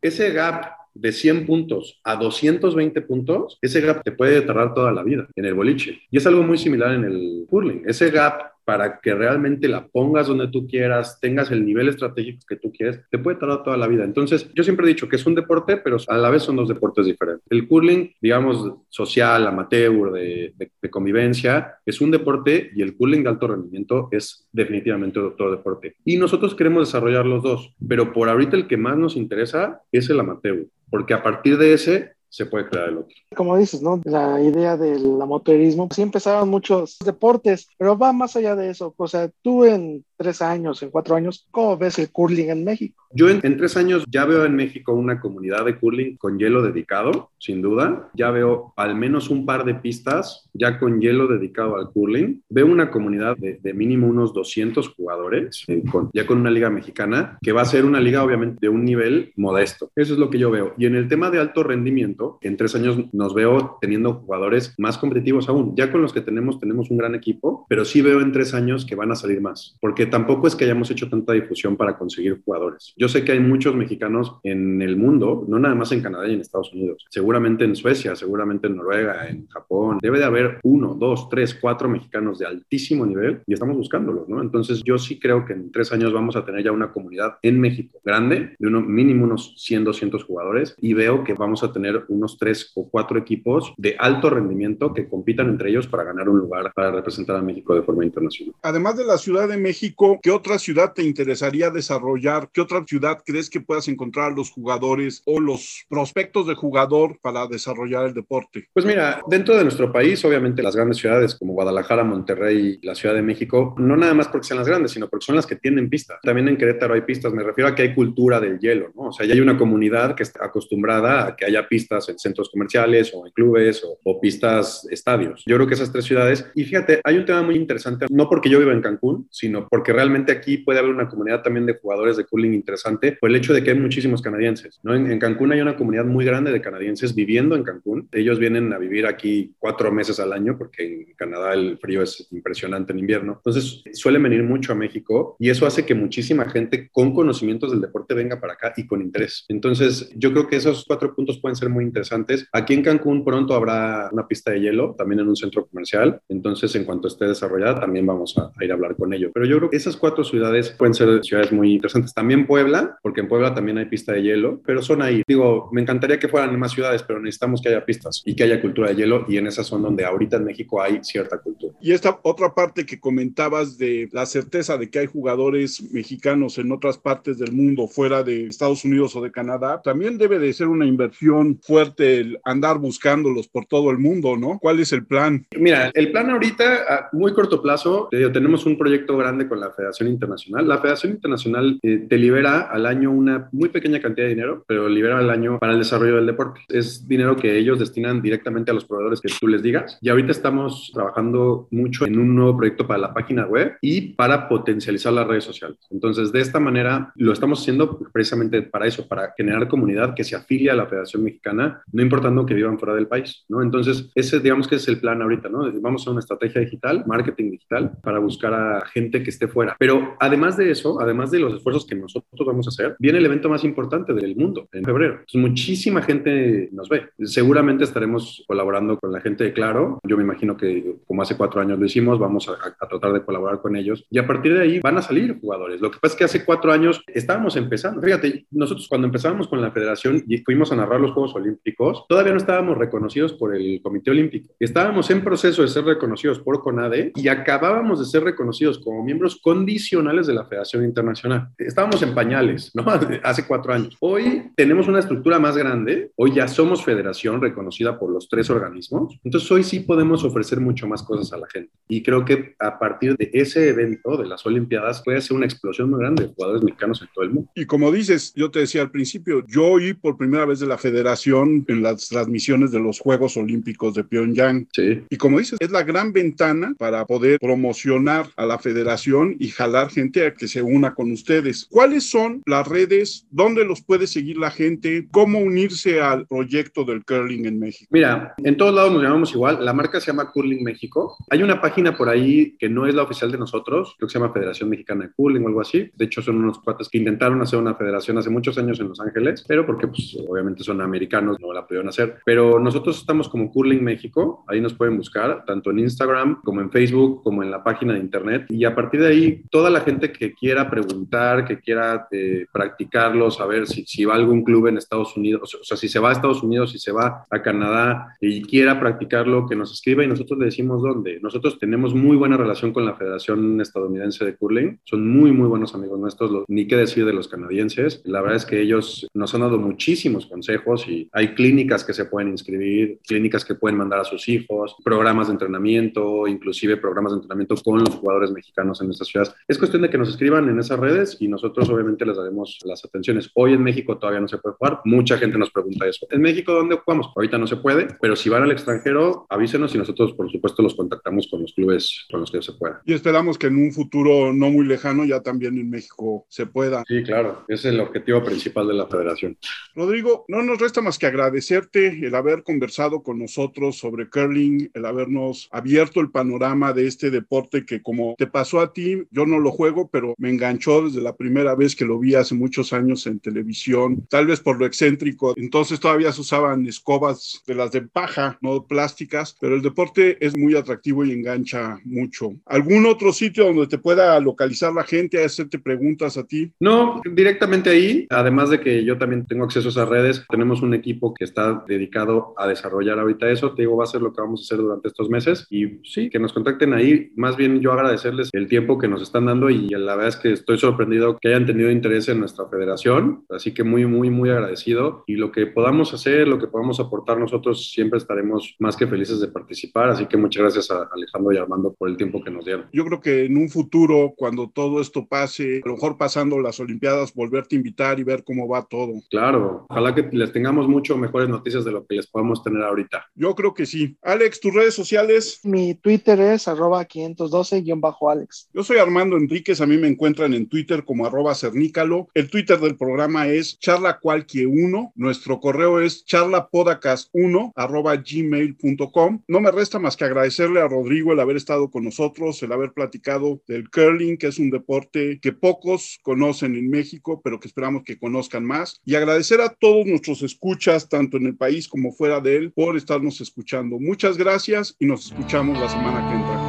Ese 0.00 0.30
gap 0.30 0.76
de 0.94 1.10
100 1.10 1.46
puntos 1.46 2.00
a 2.04 2.16
220 2.16 3.00
puntos, 3.02 3.58
ese 3.62 3.80
gap 3.80 4.02
te 4.04 4.12
puede 4.12 4.42
tardar 4.42 4.74
toda 4.74 4.92
la 4.92 5.02
vida 5.02 5.26
en 5.34 5.44
el 5.44 5.54
boliche. 5.54 5.98
Y 6.10 6.18
es 6.18 6.26
algo 6.26 6.42
muy 6.42 6.58
similar 6.58 6.94
en 6.94 7.04
el 7.04 7.46
curling. 7.48 7.82
Ese 7.86 8.10
gap 8.10 8.51
para 8.64 9.00
que 9.00 9.14
realmente 9.14 9.68
la 9.68 9.86
pongas 9.86 10.26
donde 10.26 10.48
tú 10.48 10.66
quieras, 10.66 11.18
tengas 11.20 11.50
el 11.50 11.64
nivel 11.64 11.88
estratégico 11.88 12.44
que 12.48 12.56
tú 12.56 12.72
quieres, 12.72 13.00
te 13.10 13.18
puede 13.18 13.38
tardar 13.38 13.62
toda 13.62 13.76
la 13.76 13.86
vida. 13.86 14.04
Entonces, 14.04 14.48
yo 14.54 14.62
siempre 14.62 14.86
he 14.86 14.88
dicho 14.88 15.08
que 15.08 15.16
es 15.16 15.26
un 15.26 15.34
deporte, 15.34 15.76
pero 15.76 15.96
a 16.08 16.16
la 16.16 16.30
vez 16.30 16.42
son 16.42 16.56
dos 16.56 16.68
deportes 16.68 17.06
diferentes. 17.06 17.44
El 17.50 17.66
curling, 17.66 18.12
digamos, 18.20 18.74
social, 18.88 19.46
amateur, 19.46 20.12
de, 20.12 20.54
de, 20.56 20.90
convivencia, 20.90 21.76
es 21.86 22.00
un 22.00 22.10
deporte 22.10 22.70
y 22.74 22.82
el 22.82 22.96
curling 22.96 23.22
de 23.22 23.28
alto 23.30 23.48
rendimiento 23.48 24.08
es 24.10 24.46
definitivamente 24.52 25.18
otro 25.20 25.50
deporte. 25.50 25.96
Y 26.04 26.16
nosotros 26.16 26.54
queremos 26.54 26.88
desarrollar 26.88 27.26
los 27.26 27.42
dos, 27.42 27.74
pero 27.86 28.12
por 28.12 28.28
ahorita 28.28 28.56
el 28.56 28.66
que 28.66 28.76
más 28.76 28.96
nos 28.96 29.16
interesa 29.16 29.80
es 29.90 30.08
el 30.10 30.20
amateur, 30.20 30.66
porque 30.90 31.14
a 31.14 31.22
partir 31.22 31.56
de 31.56 31.72
ese 31.72 32.12
se 32.32 32.46
puede 32.46 32.66
crear 32.66 32.88
el 32.88 32.98
otro. 32.98 33.14
Como 33.36 33.58
dices, 33.58 33.82
¿no? 33.82 34.00
La 34.04 34.40
idea 34.40 34.78
del 34.78 35.20
amateurismo, 35.20 35.88
sí 35.94 36.00
empezaron 36.00 36.48
muchos 36.48 36.96
deportes, 37.04 37.68
pero 37.76 37.96
va 37.96 38.14
más 38.14 38.34
allá 38.36 38.56
de 38.56 38.70
eso. 38.70 38.94
O 38.96 39.06
sea, 39.06 39.30
tú 39.42 39.66
en 39.66 40.02
tres 40.22 40.42
años, 40.42 40.82
en 40.82 40.90
cuatro 40.90 41.14
años, 41.14 41.46
¿cómo 41.50 41.76
ves 41.76 41.98
el 41.98 42.10
curling 42.10 42.50
en 42.50 42.64
México? 42.64 43.02
Yo 43.14 43.28
en, 43.28 43.40
tres 43.40 43.76
años 43.76 44.04
ya 44.08 44.24
veo 44.24 44.44
en 44.46 44.56
México 44.56 44.94
una 44.94 45.20
comunidad 45.20 45.66
de 45.66 45.76
curling 45.76 46.16
con 46.16 46.38
hielo 46.38 46.62
dedicado, 46.62 47.30
sin 47.38 47.60
duda. 47.60 48.08
Ya 48.14 48.30
veo 48.30 48.72
al 48.76 48.94
menos 48.94 49.28
un 49.28 49.44
par 49.44 49.64
de 49.64 49.74
pistas 49.74 50.48
ya 50.54 50.78
con 50.78 51.00
hielo 51.00 51.26
dedicado 51.26 51.76
al 51.76 51.90
curling. 51.90 52.42
Veo 52.48 52.66
una 52.66 52.90
comunidad 52.90 53.36
de, 53.36 53.74
mínimo 53.74 54.06
unos 54.06 54.32
200 54.32 54.88
jugadores, 54.94 55.64
eh, 55.68 55.82
ya 56.14 56.26
con 56.26 56.38
una 56.38 56.50
liga 56.50 56.70
mexicana, 56.70 57.38
que 57.42 57.52
va 57.52 57.62
a 57.62 57.66
ser 57.66 57.84
una 57.84 58.00
liga 58.00 58.22
obviamente 58.22 58.58
de 58.62 58.68
un 58.68 58.84
nivel 58.84 59.32
modesto. 59.36 59.90
Eso 59.94 60.14
es 60.14 60.18
lo 60.18 60.30
que 60.30 60.38
yo 60.38 60.50
veo. 60.50 60.74
Y 60.78 60.86
en 60.86 60.96
el 60.96 61.08
tema 61.08 61.30
de 61.30 61.40
alto 61.40 61.62
rendimiento, 61.62 62.38
en 62.40 62.56
tres 62.56 62.74
años 62.74 62.96
nos 63.12 63.34
veo 63.34 63.78
teniendo 63.80 64.14
jugadores 64.14 64.74
más 64.78 64.96
competitivos 64.96 65.48
aún. 65.48 65.74
Ya 65.76 65.92
con 65.92 66.00
los 66.00 66.12
que 66.12 66.20
tenemos, 66.22 66.58
tenemos 66.58 66.90
un 66.90 66.96
gran 66.96 67.14
equipo, 67.14 67.66
pero 67.68 67.84
sí 67.84 68.00
veo 68.00 68.20
en 68.20 68.32
tres 68.32 68.54
años 68.54 68.86
que 68.86 68.94
van 68.94 69.12
a 69.12 69.16
salir 69.16 69.40
más, 69.40 69.76
porque 69.80 70.06
tampoco 70.12 70.46
es 70.46 70.54
que 70.54 70.64
hayamos 70.64 70.90
hecho 70.90 71.08
tanta 71.08 71.32
difusión 71.32 71.74
para 71.74 71.96
conseguir 71.96 72.42
jugadores. 72.44 72.92
Yo 72.98 73.08
sé 73.08 73.24
que 73.24 73.32
hay 73.32 73.40
muchos 73.40 73.74
mexicanos 73.74 74.36
en 74.42 74.82
el 74.82 74.98
mundo, 74.98 75.46
no 75.48 75.58
nada 75.58 75.74
más 75.74 75.90
en 75.90 76.02
Canadá 76.02 76.28
y 76.28 76.34
en 76.34 76.42
Estados 76.42 76.70
Unidos, 76.74 77.06
seguramente 77.08 77.64
en 77.64 77.74
Suecia, 77.74 78.14
seguramente 78.14 78.66
en 78.66 78.76
Noruega, 78.76 79.26
en 79.26 79.46
Japón. 79.48 79.98
Debe 80.02 80.18
de 80.18 80.26
haber 80.26 80.60
uno, 80.64 80.94
dos, 80.94 81.30
tres, 81.30 81.54
cuatro 81.54 81.88
mexicanos 81.88 82.38
de 82.38 82.46
altísimo 82.46 83.06
nivel 83.06 83.40
y 83.46 83.54
estamos 83.54 83.74
buscándolos, 83.74 84.28
¿no? 84.28 84.42
Entonces 84.42 84.82
yo 84.84 84.98
sí 84.98 85.18
creo 85.18 85.46
que 85.46 85.54
en 85.54 85.72
tres 85.72 85.90
años 85.92 86.12
vamos 86.12 86.36
a 86.36 86.44
tener 86.44 86.62
ya 86.62 86.72
una 86.72 86.92
comunidad 86.92 87.38
en 87.40 87.58
México 87.58 87.98
grande, 88.04 88.54
de 88.58 88.68
uno, 88.68 88.82
mínimo 88.82 89.24
unos 89.24 89.54
100, 89.56 89.84
200 89.84 90.24
jugadores 90.24 90.76
y 90.78 90.92
veo 90.92 91.24
que 91.24 91.32
vamos 91.32 91.62
a 91.62 91.72
tener 91.72 92.04
unos 92.08 92.36
tres 92.36 92.70
o 92.74 92.90
cuatro 92.90 93.18
equipos 93.18 93.72
de 93.78 93.96
alto 93.98 94.28
rendimiento 94.28 94.92
que 94.92 95.08
compitan 95.08 95.48
entre 95.48 95.70
ellos 95.70 95.86
para 95.86 96.04
ganar 96.04 96.28
un 96.28 96.38
lugar 96.38 96.70
para 96.74 96.90
representar 96.90 97.36
a 97.36 97.42
México 97.42 97.74
de 97.74 97.82
forma 97.82 98.04
internacional. 98.04 98.54
Además 98.60 98.98
de 98.98 99.06
la 99.06 99.16
Ciudad 99.16 99.48
de 99.48 99.56
México, 99.56 99.91
¿qué 100.22 100.30
otra 100.30 100.58
ciudad 100.58 100.92
te 100.92 101.02
interesaría 101.02 101.70
desarrollar? 101.70 102.48
¿Qué 102.52 102.60
otra 102.60 102.84
ciudad 102.86 103.18
crees 103.24 103.50
que 103.50 103.60
puedas 103.60 103.88
encontrar 103.88 104.32
los 104.32 104.50
jugadores 104.50 105.22
o 105.26 105.40
los 105.40 105.84
prospectos 105.88 106.46
de 106.46 106.54
jugador 106.54 107.18
para 107.20 107.46
desarrollar 107.46 108.06
el 108.06 108.14
deporte? 108.14 108.68
Pues 108.72 108.86
mira, 108.86 109.20
dentro 109.28 109.56
de 109.56 109.62
nuestro 109.62 109.92
país, 109.92 110.24
obviamente 110.24 110.62
las 110.62 110.76
grandes 110.76 110.98
ciudades 110.98 111.34
como 111.34 111.54
Guadalajara, 111.54 112.04
Monterrey 112.04 112.78
y 112.82 112.86
la 112.86 112.94
Ciudad 112.94 113.14
de 113.14 113.22
México, 113.22 113.74
no 113.78 113.96
nada 113.96 114.14
más 114.14 114.28
porque 114.28 114.46
sean 114.46 114.58
las 114.58 114.68
grandes, 114.68 114.92
sino 114.92 115.08
porque 115.08 115.26
son 115.26 115.36
las 115.36 115.46
que 115.46 115.56
tienen 115.56 115.88
pistas. 115.88 116.20
También 116.22 116.48
en 116.48 116.56
Querétaro 116.56 116.94
hay 116.94 117.02
pistas, 117.02 117.32
me 117.32 117.42
refiero 117.42 117.68
a 117.68 117.74
que 117.74 117.82
hay 117.82 117.94
cultura 117.94 118.40
del 118.40 118.58
hielo, 118.58 118.92
¿no? 118.94 119.08
O 119.08 119.12
sea, 119.12 119.26
ya 119.26 119.34
hay 119.34 119.40
una 119.40 119.56
comunidad 119.56 120.14
que 120.14 120.22
está 120.22 120.44
acostumbrada 120.44 121.28
a 121.28 121.36
que 121.36 121.44
haya 121.44 121.68
pistas 121.68 122.08
en 122.08 122.18
centros 122.18 122.50
comerciales 122.50 123.12
o 123.14 123.26
en 123.26 123.32
clubes 123.32 123.82
o, 123.84 124.20
pistas 124.20 124.86
estadios. 124.90 125.42
Yo 125.46 125.56
creo 125.56 125.66
que 125.66 125.74
esas 125.74 125.90
tres 125.90 126.04
ciudades, 126.04 126.46
y 126.54 126.64
fíjate, 126.64 127.00
hay 127.02 127.16
un 127.16 127.24
tema 127.24 127.42
muy 127.42 127.56
interesante, 127.56 128.06
no 128.08 128.28
porque 128.28 128.48
yo 128.48 128.60
viva 128.60 128.72
en 128.72 128.80
Cancún, 128.80 129.26
sino 129.30 129.66
porque 129.68 129.81
realmente 129.90 130.32
aquí 130.32 130.58
puede 130.58 130.78
haber 130.78 130.90
una 130.90 131.08
comunidad 131.08 131.42
también 131.42 131.66
de 131.66 131.74
jugadores 131.74 132.16
de 132.16 132.24
curling 132.24 132.52
interesante 132.52 133.16
por 133.20 133.30
el 133.30 133.36
hecho 133.36 133.52
de 133.52 133.62
que 133.62 133.70
hay 133.70 133.78
muchísimos 133.78 134.20
canadienses. 134.20 134.80
¿no? 134.82 134.94
En, 134.94 135.18
Cancún 135.18 135.52
hay 135.52 135.60
una 135.60 135.76
comunidad 135.76 136.04
muy 136.04 136.24
grande 136.24 136.52
de 136.52 136.60
canadienses 136.60 137.14
viviendo 137.14 137.56
en 137.56 137.62
Cancún. 137.62 138.08
Ellos 138.12 138.38
vienen 138.38 138.72
a 138.72 138.78
vivir 138.78 139.06
aquí 139.06 139.54
cuatro 139.58 139.90
meses 139.90 140.20
al 140.20 140.32
año 140.32 140.58
porque 140.58 140.84
en 140.84 141.14
Canadá 141.16 141.54
el 141.54 141.78
frío 141.78 142.02
es 142.02 142.28
impresionante 142.30 142.92
en 142.92 142.98
invierno. 142.98 143.34
Entonces 143.36 143.82
suelen 143.94 144.22
venir 144.22 144.42
mucho 144.42 144.72
a 144.72 144.74
México 144.74 145.36
y 145.38 145.50
eso 145.50 145.66
hace 145.66 145.86
que 145.86 145.94
muchísima 145.94 146.48
gente 146.50 146.90
con 146.90 147.14
conocimientos 147.14 147.70
del 147.70 147.80
deporte 147.80 148.14
venga 148.14 148.40
para 148.40 148.54
acá 148.54 148.72
y 148.76 148.86
con 148.86 149.00
interés. 149.00 149.44
Entonces 149.48 150.12
yo 150.16 150.32
creo 150.32 150.46
que 150.48 150.56
esos 150.56 150.84
cuatro 150.86 151.14
puntos 151.14 151.38
pueden 151.40 151.56
ser 151.56 151.68
muy 151.68 151.84
interesantes. 151.84 152.46
Aquí 152.52 152.74
en 152.74 152.82
Cancún 152.82 153.24
pronto 153.24 153.54
habrá 153.54 154.10
una 154.12 154.26
pista 154.26 154.50
de 154.50 154.60
hielo, 154.60 154.94
también 154.96 155.20
en 155.20 155.28
un 155.28 155.36
centro 155.36 155.66
comercial. 155.66 156.20
Entonces 156.28 156.74
en 156.74 156.84
cuanto 156.84 157.08
esté 157.08 157.26
desarrollada 157.26 157.80
también 157.80 158.06
vamos 158.06 158.36
a, 158.38 158.50
a 158.56 158.64
ir 158.64 158.70
a 158.70 158.74
hablar 158.74 158.96
con 158.96 159.12
ellos. 159.12 159.30
Pero 159.32 159.46
yo 159.46 159.58
creo 159.58 159.70
esas 159.72 159.96
cuatro 159.96 160.22
ciudades 160.22 160.70
pueden 160.70 160.94
ser 160.94 161.22
ciudades 161.24 161.52
muy 161.52 161.74
interesantes. 161.74 162.14
También 162.14 162.46
Puebla, 162.46 162.98
porque 163.02 163.20
en 163.20 163.28
Puebla 163.28 163.54
también 163.54 163.78
hay 163.78 163.86
pista 163.86 164.12
de 164.12 164.22
hielo, 164.22 164.60
pero 164.64 164.82
son 164.82 165.02
ahí. 165.02 165.22
Digo, 165.26 165.68
me 165.72 165.80
encantaría 165.80 166.18
que 166.18 166.28
fueran 166.28 166.58
más 166.58 166.72
ciudades, 166.72 167.02
pero 167.02 167.20
necesitamos 167.20 167.62
que 167.62 167.70
haya 167.70 167.84
pistas 167.84 168.22
y 168.24 168.36
que 168.36 168.44
haya 168.44 168.60
cultura 168.60 168.88
de 168.88 168.96
hielo 168.96 169.24
y 169.28 169.38
en 169.38 169.46
esas 169.46 169.66
son 169.66 169.82
donde 169.82 170.04
ahorita 170.04 170.36
en 170.36 170.44
México 170.44 170.80
hay 170.80 171.00
cierta 171.02 171.38
cultura. 171.38 171.72
Y 171.80 171.92
esta 171.92 172.20
otra 172.22 172.54
parte 172.54 172.86
que 172.86 173.00
comentabas 173.00 173.78
de 173.78 174.08
la 174.12 174.26
certeza 174.26 174.76
de 174.76 174.90
que 174.90 175.00
hay 175.00 175.06
jugadores 175.06 175.82
mexicanos 175.92 176.58
en 176.58 176.70
otras 176.70 176.98
partes 176.98 177.38
del 177.38 177.52
mundo, 177.52 177.88
fuera 177.88 178.22
de 178.22 178.46
Estados 178.46 178.84
Unidos 178.84 179.16
o 179.16 179.22
de 179.22 179.32
Canadá, 179.32 179.80
también 179.82 180.18
debe 180.18 180.38
de 180.38 180.52
ser 180.52 180.68
una 180.68 180.86
inversión 180.86 181.58
fuerte 181.62 182.20
el 182.20 182.38
andar 182.44 182.78
buscándolos 182.78 183.48
por 183.48 183.66
todo 183.66 183.90
el 183.90 183.98
mundo, 183.98 184.36
¿no? 184.36 184.58
¿Cuál 184.60 184.80
es 184.80 184.92
el 184.92 185.06
plan? 185.06 185.46
Mira, 185.56 185.90
el 185.94 186.12
plan 186.12 186.30
ahorita, 186.30 186.84
a 186.88 187.08
muy 187.12 187.32
corto 187.32 187.62
plazo, 187.62 188.08
tenemos 188.10 188.66
un 188.66 188.76
proyecto 188.76 189.16
grande 189.16 189.48
con 189.48 189.61
la 189.62 189.72
Federación 189.72 190.08
Internacional. 190.08 190.68
La 190.68 190.78
Federación 190.78 191.12
Internacional 191.12 191.78
eh, 191.82 192.06
te 192.08 192.18
libera 192.18 192.62
al 192.62 192.86
año 192.86 193.10
una 193.10 193.48
muy 193.52 193.68
pequeña 193.68 194.00
cantidad 194.00 194.26
de 194.26 194.34
dinero, 194.34 194.64
pero 194.66 194.88
libera 194.88 195.18
al 195.18 195.30
año 195.30 195.58
para 195.58 195.72
el 195.72 195.78
desarrollo 195.78 196.16
del 196.16 196.26
deporte. 196.26 196.60
Es 196.68 197.06
dinero 197.06 197.36
que 197.36 197.56
ellos 197.56 197.78
destinan 197.78 198.22
directamente 198.22 198.70
a 198.70 198.74
los 198.74 198.84
proveedores 198.84 199.20
que 199.20 199.32
tú 199.40 199.48
les 199.48 199.62
digas. 199.62 199.98
Y 200.00 200.08
ahorita 200.08 200.32
estamos 200.32 200.90
trabajando 200.92 201.68
mucho 201.70 202.06
en 202.06 202.18
un 202.18 202.34
nuevo 202.34 202.56
proyecto 202.56 202.86
para 202.86 202.98
la 202.98 203.14
página 203.14 203.46
web 203.46 203.76
y 203.80 204.12
para 204.12 204.48
potencializar 204.48 205.12
las 205.12 205.26
redes 205.26 205.44
sociales. 205.44 205.78
Entonces, 205.90 206.32
de 206.32 206.40
esta 206.40 206.60
manera 206.60 207.12
lo 207.16 207.32
estamos 207.32 207.60
haciendo 207.60 207.98
precisamente 208.12 208.62
para 208.62 208.86
eso, 208.86 209.06
para 209.06 209.32
generar 209.36 209.68
comunidad 209.68 210.14
que 210.14 210.24
se 210.24 210.36
afilia 210.36 210.72
a 210.72 210.76
la 210.76 210.86
Federación 210.86 211.24
Mexicana, 211.24 211.82
no 211.92 212.02
importando 212.02 212.46
que 212.46 212.54
vivan 212.54 212.78
fuera 212.78 212.94
del 212.94 213.06
país, 213.06 213.44
¿no? 213.48 213.62
Entonces, 213.62 214.10
ese 214.14 214.40
digamos 214.40 214.68
que 214.68 214.76
es 214.76 214.88
el 214.88 214.98
plan 214.98 215.22
ahorita, 215.22 215.48
¿no? 215.48 215.70
Vamos 215.80 216.06
a 216.06 216.10
una 216.10 216.20
estrategia 216.20 216.60
digital, 216.60 217.04
marketing 217.06 217.52
digital, 217.52 217.92
para 218.02 218.18
buscar 218.18 218.54
a 218.54 218.84
gente 218.86 219.22
que 219.22 219.30
esté 219.30 219.48
fuera. 219.52 219.76
Pero 219.78 220.16
además 220.18 220.56
de 220.56 220.70
eso, 220.70 221.00
además 221.00 221.30
de 221.30 221.40
los 221.40 221.54
esfuerzos 221.54 221.86
que 221.86 221.94
nosotros 221.94 222.46
vamos 222.46 222.66
a 222.66 222.70
hacer, 222.70 222.96
viene 222.98 223.18
el 223.18 223.26
evento 223.26 223.48
más 223.48 223.64
importante 223.64 224.12
del 224.12 224.36
mundo 224.36 224.68
en 224.72 224.84
febrero. 224.84 225.14
Entonces, 225.14 225.40
muchísima 225.40 226.02
gente 226.02 226.68
nos 226.72 226.88
ve. 226.88 227.08
Seguramente 227.22 227.84
estaremos 227.84 228.44
colaborando 228.46 228.98
con 228.98 229.12
la 229.12 229.20
gente 229.20 229.44
de 229.44 229.52
Claro. 229.52 230.00
Yo 230.04 230.16
me 230.16 230.22
imagino 230.22 230.56
que 230.56 230.96
como 231.06 231.22
hace 231.22 231.36
cuatro 231.36 231.60
años 231.60 231.78
lo 231.78 231.84
hicimos, 231.84 232.18
vamos 232.18 232.48
a, 232.48 232.52
a 232.52 232.88
tratar 232.88 233.12
de 233.12 233.22
colaborar 233.22 233.60
con 233.60 233.76
ellos. 233.76 234.04
Y 234.10 234.18
a 234.18 234.26
partir 234.26 234.54
de 234.54 234.62
ahí 234.62 234.80
van 234.80 234.98
a 234.98 235.02
salir 235.02 235.38
jugadores. 235.40 235.80
Lo 235.80 235.90
que 235.90 235.98
pasa 235.98 236.14
es 236.14 236.18
que 236.18 236.24
hace 236.24 236.44
cuatro 236.44 236.72
años 236.72 237.02
estábamos 237.06 237.56
empezando. 237.56 238.00
Fíjate, 238.00 238.46
nosotros 238.50 238.88
cuando 238.88 239.06
empezábamos 239.06 239.48
con 239.48 239.60
la 239.60 239.70
federación 239.70 240.24
y 240.26 240.38
fuimos 240.38 240.72
a 240.72 240.76
narrar 240.76 241.00
los 241.00 241.12
Juegos 241.12 241.34
Olímpicos, 241.34 242.06
todavía 242.08 242.32
no 242.32 242.38
estábamos 242.38 242.78
reconocidos 242.78 243.32
por 243.32 243.54
el 243.54 243.80
Comité 243.82 244.10
Olímpico. 244.10 244.54
Estábamos 244.58 245.10
en 245.10 245.22
proceso 245.22 245.62
de 245.62 245.68
ser 245.68 245.84
reconocidos 245.84 246.38
por 246.38 246.62
CONADE 246.62 247.12
y 247.14 247.28
acabábamos 247.28 247.98
de 247.98 248.06
ser 248.06 248.24
reconocidos 248.24 248.78
como 248.78 249.02
miembros 249.04 249.40
condicionales 249.42 250.26
de 250.26 250.34
la 250.34 250.44
Federación 250.44 250.84
Internacional. 250.84 251.48
Estábamos 251.58 252.02
en 252.02 252.14
pañales, 252.14 252.70
¿no? 252.74 252.84
Hace 253.22 253.46
cuatro 253.46 253.72
años. 253.72 253.96
Hoy 254.00 254.50
tenemos 254.56 254.88
una 254.88 255.00
estructura 255.00 255.38
más 255.38 255.56
grande, 255.56 256.10
hoy 256.16 256.32
ya 256.34 256.48
somos 256.48 256.84
federación 256.84 257.40
reconocida 257.40 257.98
por 257.98 258.10
los 258.10 258.28
tres 258.28 258.48
organismos, 258.50 259.18
entonces 259.24 259.50
hoy 259.50 259.64
sí 259.64 259.80
podemos 259.80 260.24
ofrecer 260.24 260.60
mucho 260.60 260.86
más 260.86 261.02
cosas 261.02 261.32
a 261.32 261.38
la 261.38 261.48
gente. 261.48 261.70
Y 261.88 262.02
creo 262.02 262.24
que 262.24 262.54
a 262.58 262.78
partir 262.78 263.16
de 263.16 263.30
ese 263.32 263.68
evento, 263.68 264.16
de 264.16 264.26
las 264.26 264.46
Olimpiadas, 264.46 265.02
puede 265.04 265.20
ser 265.20 265.36
una 265.36 265.46
explosión 265.46 265.90
muy 265.90 266.00
grande 266.00 266.24
de 266.24 266.34
jugadores 266.34 266.62
mexicanos 266.62 267.02
en 267.02 267.08
todo 267.12 267.24
el 267.24 267.30
mundo. 267.30 267.50
Y 267.54 267.66
como 267.66 267.90
dices, 267.90 268.32
yo 268.34 268.50
te 268.50 268.60
decía 268.60 268.82
al 268.82 268.90
principio, 268.90 269.44
yo 269.46 269.66
oí 269.66 269.92
por 269.92 270.16
primera 270.16 270.46
vez 270.46 270.60
de 270.60 270.66
la 270.66 270.78
federación 270.78 271.64
en 271.68 271.82
las 271.82 272.08
transmisiones 272.08 272.70
de 272.70 272.80
los 272.80 273.00
Juegos 273.00 273.36
Olímpicos 273.36 273.94
de 273.94 274.04
Pyongyang. 274.04 274.68
Sí. 274.72 275.02
Y 275.10 275.16
como 275.16 275.38
dices, 275.38 275.58
es 275.60 275.70
la 275.70 275.82
gran 275.82 276.12
ventana 276.12 276.74
para 276.78 277.04
poder 277.06 277.38
promocionar 277.40 278.26
a 278.36 278.46
la 278.46 278.58
federación 278.58 279.31
y 279.38 279.48
jalar 279.48 279.90
gente 279.90 280.26
a 280.26 280.34
que 280.34 280.48
se 280.48 280.62
una 280.62 280.94
con 280.94 281.10
ustedes. 281.12 281.66
¿Cuáles 281.70 282.08
son 282.10 282.42
las 282.46 282.66
redes? 282.66 283.26
¿Dónde 283.30 283.64
los 283.64 283.82
puede 283.82 284.06
seguir 284.06 284.36
la 284.36 284.50
gente? 284.50 285.06
¿Cómo 285.10 285.38
unirse 285.38 286.00
al 286.00 286.26
proyecto 286.26 286.84
del 286.84 287.04
curling 287.04 287.46
en 287.46 287.58
México? 287.58 287.88
Mira, 287.90 288.34
en 288.38 288.56
todos 288.56 288.74
lados 288.74 288.92
nos 288.92 289.02
llamamos 289.02 289.32
igual. 289.32 289.64
La 289.64 289.72
marca 289.72 290.00
se 290.00 290.08
llama 290.08 290.30
Curling 290.30 290.62
México. 290.62 291.16
Hay 291.30 291.42
una 291.42 291.60
página 291.60 291.96
por 291.96 292.08
ahí 292.08 292.56
que 292.58 292.68
no 292.68 292.86
es 292.86 292.94
la 292.94 293.02
oficial 293.02 293.30
de 293.30 293.38
nosotros, 293.38 293.94
creo 293.98 294.08
que 294.08 294.12
se 294.12 294.18
llama 294.18 294.32
Federación 294.32 294.68
Mexicana 294.68 295.06
de 295.06 295.12
Curling 295.12 295.44
o 295.44 295.48
algo 295.48 295.60
así. 295.60 295.90
De 295.94 296.04
hecho, 296.04 296.22
son 296.22 296.36
unos 296.36 296.58
cuates 296.58 296.88
que 296.88 296.98
intentaron 296.98 297.40
hacer 297.42 297.58
una 297.58 297.74
federación 297.74 298.18
hace 298.18 298.30
muchos 298.30 298.58
años 298.58 298.80
en 298.80 298.88
Los 298.88 299.00
Ángeles, 299.00 299.44
pero 299.46 299.66
porque 299.66 299.88
pues 299.88 300.16
obviamente 300.28 300.62
son 300.64 300.80
americanos, 300.80 301.38
no 301.40 301.52
la 301.52 301.66
pudieron 301.66 301.88
hacer. 301.88 302.18
Pero 302.24 302.58
nosotros 302.58 302.98
estamos 302.98 303.28
como 303.28 303.50
Curling 303.50 303.82
México, 303.82 304.44
ahí 304.48 304.60
nos 304.60 304.74
pueden 304.74 304.96
buscar, 304.96 305.44
tanto 305.46 305.70
en 305.70 305.80
Instagram 305.80 306.40
como 306.42 306.60
en 306.60 306.70
Facebook, 306.70 307.22
como 307.22 307.42
en 307.42 307.50
la 307.50 307.62
página 307.62 307.94
de 307.94 308.00
internet. 308.00 308.46
Y 308.48 308.64
a 308.64 308.74
partir 308.74 309.00
de 309.00 309.08
ahí, 309.08 309.21
toda 309.50 309.70
la 309.70 309.80
gente 309.80 310.12
que 310.12 310.32
quiera 310.32 310.70
preguntar, 310.70 311.44
que 311.44 311.58
quiera 311.58 312.06
eh, 312.10 312.46
practicarlo, 312.52 313.30
saber 313.30 313.66
si, 313.66 314.04
va 314.04 314.14
a 314.14 314.16
algún 314.16 314.42
club 314.42 314.66
en 314.66 314.78
Estados 314.78 315.16
Unidos, 315.16 315.54
o 315.54 315.64
sea, 315.64 315.76
si 315.76 315.88
se 315.88 315.98
va 315.98 316.10
a 316.10 316.12
Estados 316.12 316.42
Unidos, 316.42 316.72
si 316.72 316.78
se 316.78 316.92
va 316.92 317.26
a 317.30 317.42
Canadá 317.42 318.16
y 318.20 318.42
quiera 318.42 318.78
practicarlo, 318.78 319.46
que 319.46 319.56
nos 319.56 319.72
escriba 319.72 320.04
y 320.04 320.08
nosotros 320.08 320.38
le 320.38 320.46
decimos 320.46 320.82
dónde. 320.82 321.20
Nosotros 321.20 321.58
tenemos 321.58 321.94
muy 321.94 322.16
buena 322.16 322.36
relación 322.36 322.72
con 322.72 322.84
la 322.84 322.94
Federación 322.94 323.60
Estadounidense 323.60 324.24
de 324.24 324.36
Curling, 324.36 324.80
son 324.84 325.08
muy, 325.08 325.32
muy 325.32 325.48
buenos 325.48 325.74
amigos 325.74 325.98
nuestros, 325.98 326.44
ni 326.48 326.66
qué 326.66 326.76
decir 326.76 327.04
de 327.04 327.12
los 327.12 327.28
canadienses. 327.28 328.02
La 328.04 328.20
verdad 328.20 328.36
es 328.36 328.46
que 328.46 328.60
ellos 328.60 329.06
nos 329.14 329.34
han 329.34 329.42
dado 329.42 329.58
muchísimos 329.58 330.26
consejos 330.26 330.86
y 330.88 331.08
hay 331.12 331.34
clínicas 331.34 331.84
que 331.84 331.92
se 331.92 332.04
pueden 332.06 332.30
inscribir, 332.30 332.98
clínicas 333.06 333.44
que 333.44 333.54
pueden 333.54 333.78
mandar 333.78 334.00
a 334.00 334.04
sus 334.04 334.28
hijos, 334.28 334.76
programas 334.84 335.28
de 335.28 335.34
entrenamiento, 335.34 336.26
inclusive 336.26 336.76
programas 336.76 337.12
de 337.12 337.16
entrenamiento 337.16 337.56
con 337.56 337.80
los 337.80 337.94
jugadores 337.96 338.30
mexicanos 338.30 338.80
en 338.80 338.90
estas 338.90 339.11
ciudades. 339.12 339.34
Es 339.46 339.58
cuestión 339.58 339.82
de 339.82 339.90
que 339.90 339.98
nos 339.98 340.08
escriban 340.08 340.48
en 340.48 340.58
esas 340.58 340.78
redes 340.78 341.16
y 341.20 341.28
nosotros 341.28 341.68
obviamente 341.68 342.04
les 342.04 342.16
daremos 342.16 342.58
las 342.64 342.84
atenciones. 342.84 343.30
Hoy 343.34 343.52
en 343.52 343.62
México 343.62 343.98
todavía 343.98 344.20
no 344.20 344.28
se 344.28 344.38
puede 344.38 344.56
jugar, 344.56 344.80
mucha 344.84 345.18
gente 345.18 345.38
nos 345.38 345.50
pregunta 345.50 345.86
eso. 345.86 346.06
¿En 346.10 346.20
México 346.20 346.52
dónde 346.52 346.76
jugamos? 346.76 347.10
Ahorita 347.14 347.38
no 347.38 347.46
se 347.46 347.56
puede, 347.56 347.88
pero 348.00 348.16
si 348.16 348.28
van 348.28 348.42
al 348.42 348.50
extranjero, 348.50 349.26
avísenos 349.28 349.74
y 349.74 349.78
nosotros 349.78 350.12
por 350.14 350.30
supuesto 350.30 350.62
los 350.62 350.74
contactamos 350.74 351.28
con 351.30 351.42
los 351.42 351.52
clubes 351.52 352.06
con 352.10 352.20
los 352.20 352.30
que 352.30 352.42
se 352.42 352.52
pueda. 352.52 352.82
Y 352.84 352.94
esperamos 352.94 353.38
que 353.38 353.46
en 353.48 353.56
un 353.56 353.72
futuro 353.72 354.32
no 354.32 354.50
muy 354.50 354.66
lejano 354.66 355.04
ya 355.04 355.20
también 355.20 355.56
en 355.58 355.70
México 355.70 356.26
se 356.28 356.46
pueda. 356.46 356.82
Sí, 356.86 357.02
claro, 357.02 357.44
ese 357.48 357.68
es 357.68 357.74
el 357.74 357.80
objetivo 357.80 358.22
principal 358.24 358.66
de 358.68 358.74
la 358.74 358.86
federación. 358.86 359.36
Rodrigo, 359.74 360.24
no 360.28 360.42
nos 360.42 360.58
resta 360.58 360.80
más 360.80 360.98
que 360.98 361.06
agradecerte 361.06 362.06
el 362.06 362.14
haber 362.14 362.42
conversado 362.42 363.02
con 363.02 363.18
nosotros 363.18 363.78
sobre 363.78 364.08
curling, 364.08 364.70
el 364.74 364.84
habernos 364.84 365.48
abierto 365.52 366.00
el 366.00 366.10
panorama 366.10 366.72
de 366.72 366.86
este 366.86 367.10
deporte 367.10 367.64
que 367.64 367.82
como 367.82 368.14
te 368.16 368.26
pasó 368.26 368.60
a 368.60 368.72
ti, 368.72 368.91
yo 369.10 369.26
no 369.26 369.38
lo 369.38 369.50
juego, 369.50 369.88
pero 369.90 370.14
me 370.18 370.30
enganchó 370.30 370.84
desde 370.84 371.00
la 371.00 371.16
primera 371.16 371.54
vez 371.54 371.76
que 371.76 371.84
lo 371.84 371.98
vi 371.98 372.14
hace 372.14 372.34
muchos 372.34 372.72
años 372.72 373.06
en 373.06 373.20
televisión, 373.20 374.06
tal 374.08 374.26
vez 374.26 374.40
por 374.40 374.58
lo 374.58 374.66
excéntrico. 374.66 375.34
Entonces 375.36 375.80
todavía 375.80 376.12
se 376.12 376.20
usaban 376.20 376.66
escobas 376.66 377.42
de 377.46 377.54
las 377.54 377.72
de 377.72 377.82
paja, 377.82 378.38
no 378.40 378.66
plásticas, 378.66 379.36
pero 379.40 379.56
el 379.56 379.62
deporte 379.62 380.24
es 380.24 380.36
muy 380.36 380.54
atractivo 380.54 381.04
y 381.04 381.12
engancha 381.12 381.78
mucho. 381.84 382.32
¿Algún 382.46 382.86
otro 382.86 383.12
sitio 383.12 383.44
donde 383.44 383.66
te 383.66 383.78
pueda 383.78 384.18
localizar 384.20 384.72
la 384.72 384.84
gente, 384.84 385.24
hacerte 385.24 385.58
preguntas 385.58 386.16
a 386.16 386.24
ti? 386.24 386.52
No, 386.60 387.00
directamente 387.04 387.70
ahí, 387.70 388.06
además 388.10 388.50
de 388.50 388.60
que 388.60 388.84
yo 388.84 388.98
también 388.98 389.26
tengo 389.26 389.44
acceso 389.44 389.68
a 389.68 389.70
esas 389.70 389.88
redes, 389.88 390.24
tenemos 390.28 390.62
un 390.62 390.74
equipo 390.74 391.14
que 391.14 391.24
está 391.24 391.64
dedicado 391.66 392.34
a 392.36 392.46
desarrollar 392.46 392.98
ahorita 392.98 393.30
eso, 393.30 393.54
te 393.54 393.62
digo, 393.62 393.76
va 393.76 393.84
a 393.84 393.88
ser 393.88 394.02
lo 394.02 394.12
que 394.12 394.20
vamos 394.20 394.40
a 394.40 394.44
hacer 394.44 394.58
durante 394.58 394.88
estos 394.88 395.08
meses 395.08 395.46
y 395.50 395.80
sí, 395.84 396.10
que 396.10 396.18
nos 396.18 396.32
contacten 396.32 396.74
ahí, 396.74 397.10
más 397.16 397.36
bien 397.36 397.60
yo 397.60 397.72
agradecerles 397.72 398.30
el 398.32 398.48
tiempo 398.48 398.78
que 398.78 398.81
nos 398.88 399.02
están 399.02 399.26
dando 399.26 399.50
y 399.50 399.68
la 399.68 399.94
verdad 399.94 400.08
es 400.08 400.16
que 400.16 400.32
estoy 400.32 400.58
sorprendido 400.58 401.18
que 401.20 401.28
hayan 401.28 401.46
tenido 401.46 401.70
interés 401.70 402.08
en 402.08 402.20
nuestra 402.20 402.46
federación, 402.48 403.24
así 403.30 403.52
que 403.54 403.64
muy, 403.64 403.86
muy, 403.86 404.10
muy 404.10 404.30
agradecido 404.30 405.04
y 405.06 405.16
lo 405.16 405.32
que 405.32 405.46
podamos 405.46 405.92
hacer, 405.94 406.28
lo 406.28 406.38
que 406.38 406.46
podamos 406.46 406.80
aportar 406.80 407.18
nosotros, 407.18 407.70
siempre 407.72 407.98
estaremos 407.98 408.54
más 408.58 408.76
que 408.76 408.86
felices 408.86 409.20
de 409.20 409.28
participar, 409.28 409.90
así 409.90 410.06
que 410.06 410.16
muchas 410.16 410.42
gracias 410.42 410.70
a 410.70 410.88
Alejandro 410.92 411.32
y 411.32 411.38
Armando 411.38 411.74
por 411.74 411.88
el 411.88 411.96
tiempo 411.96 412.22
que 412.22 412.30
nos 412.30 412.44
dieron. 412.44 412.66
Yo 412.72 412.84
creo 412.84 413.00
que 413.00 413.24
en 413.24 413.36
un 413.36 413.48
futuro, 413.48 414.14
cuando 414.16 414.50
todo 414.50 414.80
esto 414.80 415.06
pase, 415.06 415.60
a 415.64 415.68
lo 415.68 415.74
mejor 415.74 415.96
pasando 415.96 416.38
las 416.38 416.60
Olimpiadas, 416.60 417.14
volverte 417.14 417.56
a 417.56 417.58
invitar 417.58 417.98
y 417.98 418.04
ver 418.04 418.24
cómo 418.24 418.48
va 418.48 418.64
todo. 418.64 418.92
Claro, 419.10 419.66
ojalá 419.68 419.94
que 419.94 420.08
les 420.12 420.32
tengamos 420.32 420.68
mucho 420.68 420.96
mejores 420.96 421.28
noticias 421.28 421.64
de 421.64 421.72
lo 421.72 421.86
que 421.86 421.96
les 421.96 422.06
podemos 422.06 422.42
tener 422.42 422.62
ahorita. 422.62 423.06
Yo 423.14 423.34
creo 423.34 423.54
que 423.54 423.66
sí. 423.66 423.96
Alex, 424.02 424.40
tus 424.40 424.54
redes 424.54 424.74
sociales. 424.74 425.40
Mi 425.44 425.74
Twitter 425.74 426.20
es 426.20 426.48
arroba 426.48 426.86
512-Alex. 426.86 428.50
Yo 428.52 428.62
soy 428.62 428.71
Armando 428.78 429.16
Enríquez, 429.16 429.60
a 429.60 429.66
mí 429.66 429.76
me 429.76 429.88
encuentran 429.88 430.34
en 430.34 430.48
Twitter 430.48 430.84
como 430.84 431.06
arroba 431.06 431.34
cernícalo. 431.34 432.08
El 432.14 432.30
Twitter 432.30 432.58
del 432.58 432.76
programa 432.76 433.28
es 433.28 433.58
charla 433.58 433.98
cualquier 433.98 434.46
uno. 434.46 434.92
Nuestro 434.94 435.40
correo 435.40 435.80
es 435.80 436.04
charlapodcast1 436.06 437.52
arroba 437.54 437.96
gmail.com. 437.96 439.22
No 439.28 439.40
me 439.40 439.50
resta 439.50 439.78
más 439.78 439.96
que 439.96 440.04
agradecerle 440.04 440.60
a 440.60 440.68
Rodrigo 440.68 441.12
el 441.12 441.20
haber 441.20 441.36
estado 441.36 441.70
con 441.70 441.84
nosotros, 441.84 442.42
el 442.42 442.52
haber 442.52 442.72
platicado 442.72 443.40
del 443.46 443.70
curling, 443.70 444.16
que 444.16 444.28
es 444.28 444.38
un 444.38 444.50
deporte 444.50 445.18
que 445.20 445.32
pocos 445.32 445.98
conocen 446.02 446.56
en 446.56 446.70
México, 446.70 447.20
pero 447.22 447.40
que 447.40 447.48
esperamos 447.48 447.82
que 447.84 447.98
conozcan 447.98 448.44
más. 448.44 448.80
Y 448.84 448.94
agradecer 448.94 449.40
a 449.40 449.50
todos 449.50 449.86
nuestros 449.86 450.22
escuchas, 450.22 450.88
tanto 450.88 451.16
en 451.16 451.26
el 451.26 451.36
país 451.36 451.68
como 451.68 451.92
fuera 451.92 452.20
de 452.20 452.36
él, 452.36 452.52
por 452.52 452.76
estarnos 452.76 453.20
escuchando. 453.20 453.78
Muchas 453.78 454.16
gracias 454.16 454.76
y 454.78 454.86
nos 454.86 455.06
escuchamos 455.06 455.58
la 455.58 455.68
semana 455.68 456.08
que 456.08 456.16
entra. 456.16 456.41